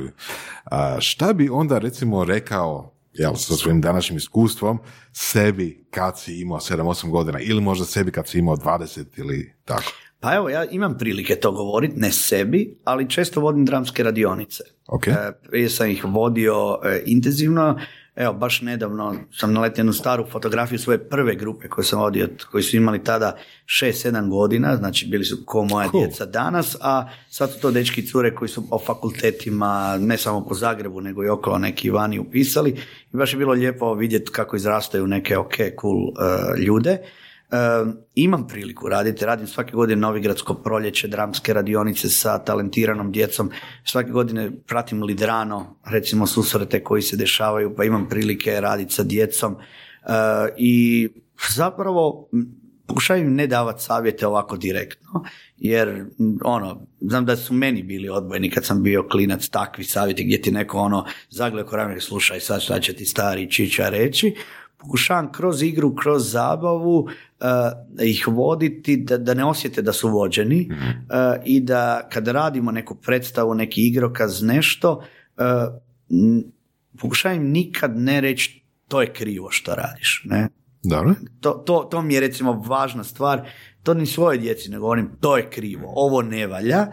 A, 0.65 0.97
šta 1.01 1.33
bi 1.33 1.49
onda 1.49 1.79
recimo 1.79 2.25
rekao, 2.25 2.93
jel, 3.13 3.35
sa 3.35 3.55
svojim 3.55 3.81
današnjim 3.81 4.17
iskustvom, 4.17 4.79
sebi 5.13 5.87
kad 5.91 6.19
si 6.19 6.41
imao 6.41 6.59
7, 6.59 6.83
8 6.83 7.11
godina 7.11 7.41
ili 7.41 7.61
možda 7.61 7.85
sebi 7.85 8.11
kad 8.11 8.29
si 8.29 8.39
imao 8.39 8.57
20 8.57 9.05
ili 9.17 9.55
tako? 9.65 9.93
Pa 10.21 10.35
evo, 10.35 10.49
ja 10.49 10.65
imam 10.65 10.99
prilike 10.99 11.37
to 11.37 11.53
govoriti, 11.53 11.95
ne 11.97 12.13
sebi, 12.13 12.79
ali 12.85 13.11
često 13.11 13.41
vodim 13.41 13.65
dramske 13.65 14.03
radionice. 14.03 14.65
Okay. 14.87 15.11
E, 15.11 15.33
prije 15.49 15.71
sam 15.71 15.91
ih 15.91 16.05
vodio 16.05 16.79
e, 16.85 17.03
intenzivno, 17.07 17.79
Evo, 18.17 18.33
baš 18.33 18.61
nedavno 18.61 19.15
sam 19.33 19.53
naletio 19.53 19.81
jednu 19.81 19.93
staru 19.93 20.27
fotografiju 20.33 20.79
svoje 20.79 21.09
prve 21.09 21.35
grupe 21.35 21.69
koje 21.69 21.85
sam 21.85 22.01
vodio, 22.01 22.29
koji 22.51 22.63
su 22.63 22.77
imali 22.77 23.05
tada 23.05 23.37
6-7 23.67 24.29
godina, 24.31 24.77
znači 24.77 25.07
bili 25.07 25.25
su 25.25 25.37
ko 25.47 25.65
moja 25.65 25.89
djeca 25.93 26.27
danas, 26.27 26.77
a 26.81 27.09
sad 27.31 27.53
su 27.53 27.61
to 27.61 27.71
dečki 27.71 28.01
i 28.01 28.07
cure 28.07 28.35
koji 28.35 28.49
su 28.49 28.65
o 28.71 28.79
fakultetima, 28.79 29.97
ne 30.01 30.19
samo 30.19 30.45
po 30.45 30.55
Zagrebu, 30.55 31.01
nego 31.01 31.25
i 31.25 31.29
okolo 31.29 31.59
neki 31.59 31.91
vani 31.91 32.19
upisali. 32.19 32.71
I 33.13 33.17
baš 33.17 33.33
je 33.33 33.39
bilo 33.39 33.53
lijepo 33.53 33.95
vidjeti 33.95 34.33
kako 34.33 34.57
izrastaju 34.57 35.07
neke 35.07 35.39
ok, 35.39 35.55
cool 35.81 36.09
uh, 36.09 36.59
ljude 36.67 36.99
imam 38.15 38.47
priliku 38.47 38.89
raditi, 38.89 39.25
radim 39.25 39.47
svake 39.47 39.73
godine 39.73 40.01
Novigradsko 40.01 40.55
proljeće, 40.55 41.09
dramske 41.09 41.53
radionice 41.53 42.09
sa 42.09 42.39
talentiranom 42.39 43.13
djecom, 43.13 43.51
svake 43.85 44.11
godine 44.11 44.51
pratim 44.67 45.03
Lidrano, 45.03 45.77
recimo 45.85 46.27
susrete 46.27 46.85
koji 46.85 47.03
se 47.03 47.17
dešavaju, 47.17 47.75
pa 47.77 47.85
imam 47.85 48.09
prilike 48.09 48.61
raditi 48.61 48.95
sa 48.95 49.03
djecom. 49.03 49.57
I 50.57 51.09
zapravo 51.57 52.29
pokušavam 52.87 53.35
ne 53.35 53.47
davati 53.47 53.83
savjete 53.83 54.27
ovako 54.27 54.57
direktno, 54.57 55.25
jer 55.57 56.05
ono, 56.45 56.87
znam 57.01 57.27
da 57.27 57.37
su 57.37 57.55
meni 57.55 57.83
bili 57.83 58.09
odbojeni 58.09 58.51
kad 58.51 58.65
sam 58.65 58.83
bio 58.83 59.09
klinac 59.11 59.49
takvi 59.49 59.85
savjeti 59.85 60.25
gdje 60.25 60.43
ti 60.43 60.51
neko 60.51 60.79
ono 60.79 61.07
zagleda 61.31 61.69
korak 61.69 62.03
slušaj 62.03 62.41
sad 62.41 62.63
šta 62.63 62.81
će 62.81 62.93
ti 62.93 63.05
stari 63.05 63.51
čiča 63.51 63.89
reći, 63.89 64.35
pokušavam 64.79 65.33
kroz 65.33 65.63
igru, 65.63 65.95
kroz 65.95 66.33
zabavu 66.33 66.99
uh, 66.99 67.07
ih 68.03 68.29
voditi 68.29 68.97
da, 68.97 69.19
da 69.19 69.35
ne 69.35 69.45
osjete 69.45 69.83
da 69.83 69.93
su 69.93 70.09
vođeni 70.09 70.69
mhm. 70.71 70.87
uh, 70.87 71.43
i 71.45 71.61
da 71.61 72.09
kad 72.13 72.29
radimo 72.29 72.73
neku 72.73 72.95
predstavu, 72.95 73.55
neki 73.55 73.87
igrokaz, 73.87 74.43
nešto, 74.43 75.03
uh, 75.37 75.45
pokušavam 77.01 77.43
nikad 77.43 77.97
ne 77.97 78.21
reći 78.21 78.67
to 78.89 79.01
je 79.01 79.13
krivo 79.13 79.51
što 79.51 79.75
radiš. 79.75 80.23
Ne? 80.25 80.49
Dobro. 80.83 81.15
To, 81.41 81.51
to, 81.51 81.89
to 81.91 82.03
mi 82.03 82.15
je 82.15 82.21
recimo 82.21 82.53
važna 82.53 83.05
stvar. 83.05 83.49
To 83.83 83.95
ni 83.95 84.07
svoje 84.07 84.39
djeci 84.39 84.71
ne 84.71 84.79
govorim, 84.79 85.11
to 85.21 85.37
je 85.37 85.51
krivo, 85.51 85.93
ovo 85.95 86.23
ne 86.23 86.47
valja, 86.47 86.87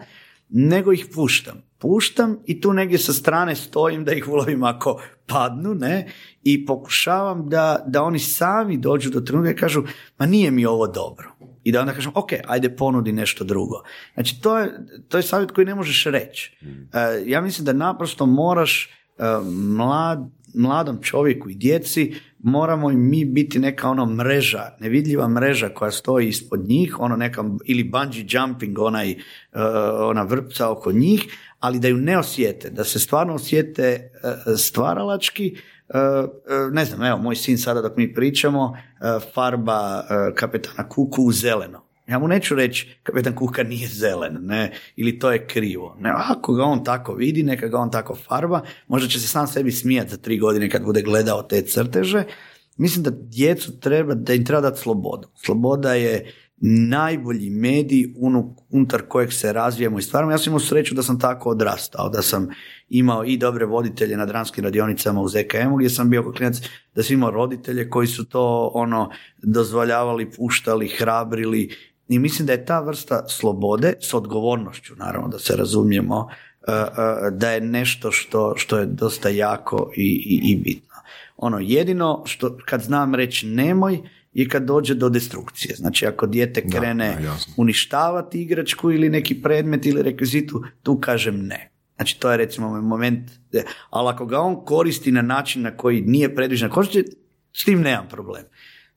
nego 0.48 0.92
ih 0.92 1.06
puštam. 1.14 1.62
Puštam 1.78 2.38
i 2.46 2.60
tu 2.60 2.72
negdje 2.72 2.98
sa 2.98 3.12
strane 3.12 3.56
stojim 3.56 4.04
da 4.04 4.12
ih 4.12 4.28
ulovim 4.28 4.62
ako 4.62 5.00
padnu, 5.26 5.74
ne, 5.74 6.06
i 6.44 6.66
pokušavam 6.66 7.48
da, 7.48 7.84
da 7.86 8.02
oni 8.02 8.18
sami 8.18 8.76
dođu 8.76 9.10
do 9.10 9.20
trenutka 9.20 9.50
i 9.50 9.56
kažu, 9.56 9.82
ma 10.18 10.26
nije 10.26 10.50
mi 10.50 10.66
ovo 10.66 10.86
dobro. 10.86 11.32
I 11.64 11.72
da 11.72 11.80
onda 11.80 11.92
kažem, 11.92 12.12
ok, 12.14 12.32
ajde 12.46 12.76
ponudi 12.76 13.12
nešto 13.12 13.44
drugo. 13.44 13.82
Znači, 14.14 14.40
to 14.40 14.58
je, 14.58 14.72
to 15.08 15.16
je 15.16 15.22
savjet 15.22 15.50
koji 15.50 15.64
ne 15.64 15.74
možeš 15.74 16.04
reći. 16.04 16.56
Mm. 16.62 16.66
E, 16.66 17.22
ja 17.26 17.40
mislim 17.40 17.64
da 17.64 17.72
naprosto 17.72 18.26
moraš 18.26 18.90
e, 19.18 19.22
mlad, 19.76 20.30
mladom 20.54 20.98
čovjeku 21.02 21.50
i 21.50 21.54
djeci 21.54 22.14
moramo 22.38 22.90
i 22.90 22.96
mi 22.96 23.24
biti 23.24 23.58
neka 23.58 23.88
ono 23.88 24.06
mreža, 24.06 24.76
nevidljiva 24.80 25.28
mreža 25.28 25.68
koja 25.68 25.90
stoji 25.90 26.28
ispod 26.28 26.68
njih, 26.68 27.00
ono 27.00 27.16
neka 27.16 27.44
ili 27.64 27.84
bungee 27.84 28.26
jumping, 28.28 28.78
onaj, 28.78 29.12
uh, 29.12 29.60
ona 30.00 30.22
vrpca 30.22 30.70
oko 30.70 30.92
njih, 30.92 31.24
ali 31.60 31.78
da 31.78 31.88
ju 31.88 31.96
ne 31.96 32.18
osjete, 32.18 32.70
da 32.70 32.84
se 32.84 32.98
stvarno 32.98 33.34
osjete 33.34 34.10
uh, 34.14 34.58
stvaralački, 34.58 35.52
uh, 35.52 35.73
ne 36.72 36.84
znam, 36.84 37.02
evo, 37.02 37.18
moj 37.18 37.36
sin 37.36 37.58
sada 37.58 37.82
dok 37.82 37.96
mi 37.96 38.14
pričamo, 38.14 38.76
farba 39.34 40.04
kapetana 40.34 40.88
Kuku 40.88 41.22
u 41.22 41.32
zeleno. 41.32 41.84
Ja 42.06 42.18
mu 42.18 42.28
neću 42.28 42.54
reći 42.54 42.96
kapetan 43.02 43.34
Kuka 43.34 43.62
nije 43.62 43.88
zelen, 43.88 44.38
ne, 44.40 44.72
ili 44.96 45.18
to 45.18 45.32
je 45.32 45.46
krivo. 45.46 45.96
Ne, 46.00 46.12
ako 46.16 46.54
ga 46.54 46.64
on 46.64 46.84
tako 46.84 47.14
vidi, 47.14 47.42
neka 47.42 47.68
ga 47.68 47.78
on 47.78 47.90
tako 47.90 48.14
farba, 48.14 48.60
možda 48.88 49.08
će 49.08 49.20
se 49.20 49.28
sam 49.28 49.46
sebi 49.46 49.72
smijati 49.72 50.10
za 50.10 50.16
tri 50.16 50.38
godine 50.38 50.70
kad 50.70 50.84
bude 50.84 51.02
gledao 51.02 51.42
te 51.42 51.62
crteže. 51.62 52.24
Mislim 52.76 53.04
da 53.04 53.10
djecu 53.10 53.80
treba, 53.80 54.14
da 54.14 54.34
im 54.34 54.44
treba 54.44 54.60
dati 54.60 54.80
slobodu. 54.80 55.28
Sloboda 55.34 55.94
je 55.94 56.32
najbolji 56.60 57.50
medij 57.50 58.14
unutar 58.70 59.02
kojeg 59.08 59.32
se 59.32 59.52
razvijamo 59.52 59.98
i 59.98 60.02
stvaramo. 60.02 60.32
Ja 60.32 60.38
sam 60.38 60.50
imao 60.50 60.60
sreću 60.60 60.94
da 60.94 61.02
sam 61.02 61.20
tako 61.20 61.50
odrastao, 61.50 62.08
da 62.08 62.22
sam 62.22 62.48
imao 62.88 63.24
i 63.24 63.36
dobre 63.36 63.66
voditelje 63.66 64.16
na 64.16 64.26
dramskim 64.26 64.64
radionicama 64.64 65.20
u 65.20 65.28
ZKM-u 65.28 65.76
gdje 65.76 65.90
sam 65.90 66.10
bio 66.10 66.32
klinac, 66.32 66.56
da 66.94 67.02
sam 67.02 67.14
imao 67.14 67.30
roditelje 67.30 67.90
koji 67.90 68.06
su 68.06 68.24
to 68.24 68.70
ono 68.74 69.10
dozvoljavali, 69.42 70.30
puštali, 70.30 70.88
hrabrili 70.88 71.70
i 72.08 72.18
mislim 72.18 72.46
da 72.46 72.52
je 72.52 72.66
ta 72.66 72.80
vrsta 72.80 73.28
slobode 73.28 73.94
s 74.00 74.14
odgovornošću, 74.14 74.94
naravno 74.96 75.28
da 75.28 75.38
se 75.38 75.56
razumijemo, 75.56 76.28
e, 76.68 76.72
e, 76.72 76.86
da 77.30 77.50
je 77.50 77.60
nešto 77.60 78.10
što, 78.10 78.54
što 78.56 78.78
je 78.78 78.86
dosta 78.86 79.28
jako 79.28 79.90
i, 79.96 80.02
i, 80.02 80.52
i 80.52 80.56
bitno. 80.56 80.94
Ono 81.36 81.58
jedino 81.58 82.22
što 82.26 82.56
kad 82.64 82.82
znam 82.82 83.14
reći 83.14 83.46
nemoj 83.46 83.98
je 84.34 84.48
kad 84.48 84.64
dođe 84.64 84.94
do 84.94 85.08
destrukcije. 85.08 85.74
Znači 85.74 86.06
ako 86.06 86.26
dijete 86.26 86.68
krene 86.68 87.18
uništavati 87.56 88.42
igračku 88.42 88.90
ili 88.92 89.08
neki 89.08 89.42
predmet 89.42 89.86
ili 89.86 90.02
rekvizitu, 90.02 90.64
tu 90.82 91.00
kažem 91.00 91.46
ne. 91.46 91.70
Znači 91.96 92.20
to 92.20 92.30
je 92.30 92.36
recimo 92.36 92.80
moment, 92.82 93.30
ali 93.90 94.08
ako 94.08 94.26
ga 94.26 94.40
on 94.40 94.64
koristi 94.64 95.12
na 95.12 95.22
način 95.22 95.62
na 95.62 95.76
koji 95.76 96.00
nije 96.00 96.34
predviđen 96.34 96.70
koristiti, 96.70 97.16
s 97.52 97.64
tim 97.64 97.80
nemam 97.80 98.08
problem. 98.08 98.42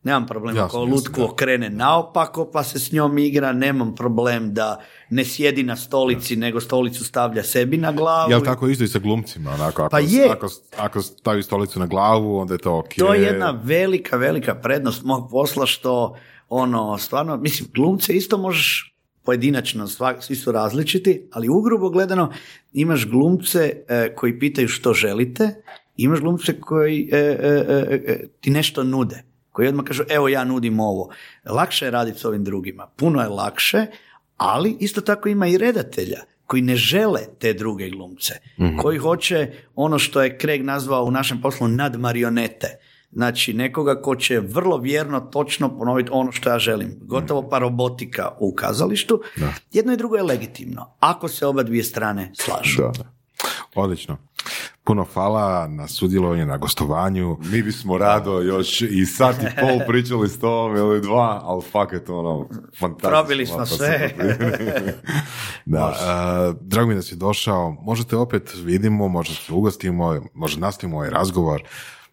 Nemam 0.04 0.28
problem 0.28 0.56
Jasno, 0.56 0.66
ako 0.66 0.86
lutku 0.86 1.22
da. 1.22 1.26
okrene 1.26 1.70
naopako 1.70 2.52
pa 2.52 2.64
se 2.64 2.80
s 2.80 2.92
njom 2.92 3.18
igra, 3.18 3.54
nemam 3.54 3.96
problem 3.96 4.54
da 4.54 4.82
ne 5.10 5.26
sjedi 5.26 5.64
na 5.64 5.76
stolici 5.76 6.36
nego 6.36 6.60
stolicu 6.60 7.06
stavlja 7.06 7.44
sebi 7.44 7.78
na 7.78 7.92
glavu. 7.92 8.32
Jel 8.32 8.42
tako 8.42 8.68
isto 8.68 8.84
i 8.84 8.88
sa 8.88 9.00
glumcima? 9.00 9.52
Onako, 9.52 9.82
ako, 9.82 9.90
Pa 9.90 10.00
je. 10.00 10.30
Ako, 10.30 10.48
ako 10.78 11.02
stavi 11.02 11.44
stolicu 11.44 11.80
na 11.80 11.86
glavu, 11.86 12.38
onda 12.38 12.54
je 12.54 12.58
to 12.58 12.78
ok. 12.78 12.94
To 12.98 13.14
je 13.14 13.22
jedna 13.22 13.62
velika, 13.64 14.18
velika 14.18 14.56
prednost 14.56 15.04
mog 15.04 15.30
posla 15.32 15.66
što 15.66 16.16
ono, 16.50 16.98
stvarno, 16.98 17.38
mislim, 17.38 17.70
glumce 17.74 18.14
isto 18.14 18.38
možeš 18.38 18.98
pojedinačno, 19.24 19.88
svak, 19.88 20.24
svi 20.24 20.36
su 20.36 20.52
različiti, 20.52 21.30
ali 21.32 21.50
ugrubo 21.50 21.90
gledano 21.90 22.32
imaš 22.74 23.06
glumce 23.08 23.84
e, 23.88 24.16
koji 24.16 24.40
pitaju 24.40 24.68
što 24.68 24.94
želite, 24.94 25.64
imaš 25.98 26.20
glumce 26.20 26.60
koji 26.60 27.10
e, 27.12 27.18
e, 27.18 27.66
e, 27.70 28.04
e, 28.08 28.28
ti 28.42 28.50
nešto 28.50 28.84
nude, 28.84 29.24
koji 29.58 29.68
odmah 29.68 29.86
kažu 29.86 30.04
evo 30.10 30.28
ja 30.28 30.44
nudim 30.44 30.80
ovo. 30.80 31.10
Lakše 31.46 31.86
je 31.86 31.92
raditi 31.92 32.20
s 32.20 32.26
ovim 32.26 32.44
drugima, 32.44 32.88
puno 32.96 33.22
je 33.22 33.28
lakše, 33.28 33.86
ali 34.38 34.78
isto 34.80 35.02
tako 35.02 35.30
ima 35.30 35.48
i 35.48 35.58
redatelja 35.58 36.20
koji 36.46 36.62
ne 36.62 36.76
žele 36.76 37.22
te 37.40 37.54
druge 37.54 37.90
glumce, 37.90 38.34
koji 38.82 38.98
hoće 38.98 39.52
ono 39.76 40.00
što 40.00 40.22
je 40.22 40.38
Craig 40.42 40.64
nazvao 40.64 41.04
u 41.04 41.12
našem 41.12 41.42
poslu 41.42 41.68
nadmarionete. 41.68 42.68
Znači, 43.12 43.54
nekoga 43.54 44.02
ko 44.02 44.16
će 44.16 44.40
vrlo 44.40 44.78
vjerno, 44.78 45.20
točno 45.20 45.78
ponoviti 45.78 46.10
ono 46.14 46.32
što 46.32 46.50
ja 46.50 46.60
želim. 46.60 47.00
Gotovo 47.02 47.50
pa 47.50 47.60
robotika 47.60 48.30
u 48.40 48.54
kazalištu. 48.56 49.22
Jedno 49.72 49.94
i 49.94 49.98
drugo 49.98 50.16
je 50.16 50.24
legitimno, 50.24 50.94
ako 51.00 51.28
se 51.28 51.46
oba 51.46 51.64
dvije 51.64 51.84
strane 51.84 52.32
slažu. 52.36 52.82
Da. 52.82 53.12
Odlično. 53.76 54.18
Puno 54.88 55.06
hvala 55.14 55.68
na 55.68 55.88
sudjelovanju, 55.88 56.46
na 56.46 56.58
gostovanju. 56.58 57.38
Mi 57.52 57.62
bismo 57.62 57.98
rado 57.98 58.42
još 58.42 58.82
i 58.82 59.06
sat 59.06 59.36
i 59.36 59.46
pol 59.60 59.80
pričali 59.88 60.30
s 60.30 60.40
tobom 60.40 60.76
ili 60.76 61.02
dva, 61.02 61.42
ali 61.44 61.62
fakat 61.72 62.10
ono, 62.10 62.48
fantastično. 62.80 63.10
Probili 63.10 63.46
smo 63.46 63.58
Pa 63.58 63.66
sve. 63.66 64.14
Da, 65.66 65.96
a, 66.02 66.54
drago 66.62 66.90
mi 66.90 66.96
da 66.96 67.02
si 67.02 67.16
došao. 67.16 67.72
Možete 67.82 68.16
opet 68.16 68.54
vidimo, 68.64 69.08
možda 69.08 69.36
se 69.36 69.54
ugostimo, 69.54 70.22
možda 70.34 70.60
nastavimo 70.60 70.98
ovaj 70.98 71.10
razgovor. 71.10 71.64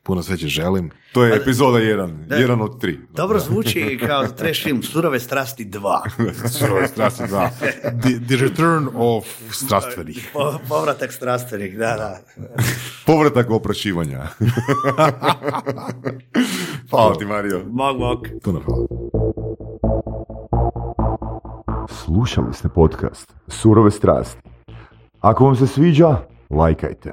Puno 0.06 0.22
sreće 0.22 0.48
želim. 0.48 0.90
to 1.12 1.24
je 1.24 1.36
epizoda 1.36 1.78
jedan, 1.78 2.26
jedan 2.30 2.60
od 2.60 2.80
tri. 2.80 3.00
Dobro 3.16 3.38
zvuči 3.40 3.98
kao 4.06 4.26
trash 4.26 4.62
film 4.62 4.82
Surove 4.82 5.20
strasti 5.20 5.64
2. 5.64 6.48
Surove 6.48 6.88
strasti, 6.88 7.22
da. 7.30 7.50
The, 8.02 8.26
the 8.26 8.36
return 8.36 8.88
of 8.94 9.24
strastvenih. 9.50 10.30
Po- 10.32 10.58
povratak 10.68 11.12
strastvenih, 11.12 11.78
da, 11.78 11.96
da. 11.96 12.18
Povratak 13.06 13.50
oprašivanja. 13.50 14.20
Hvala 16.90 17.14
ti, 17.18 17.24
Mario. 17.24 17.64
Mog, 17.70 17.98
mog. 17.98 18.28
Puno 18.42 18.60
hvala. 18.60 18.86
Slušali 22.04 22.54
ste 22.54 22.68
podcast 22.68 23.34
Surove 23.48 23.90
strasti. 23.90 24.42
Ako 25.20 25.44
vam 25.44 25.56
se 25.56 25.66
sviđa, 25.66 26.16
lajkajte. 26.50 27.12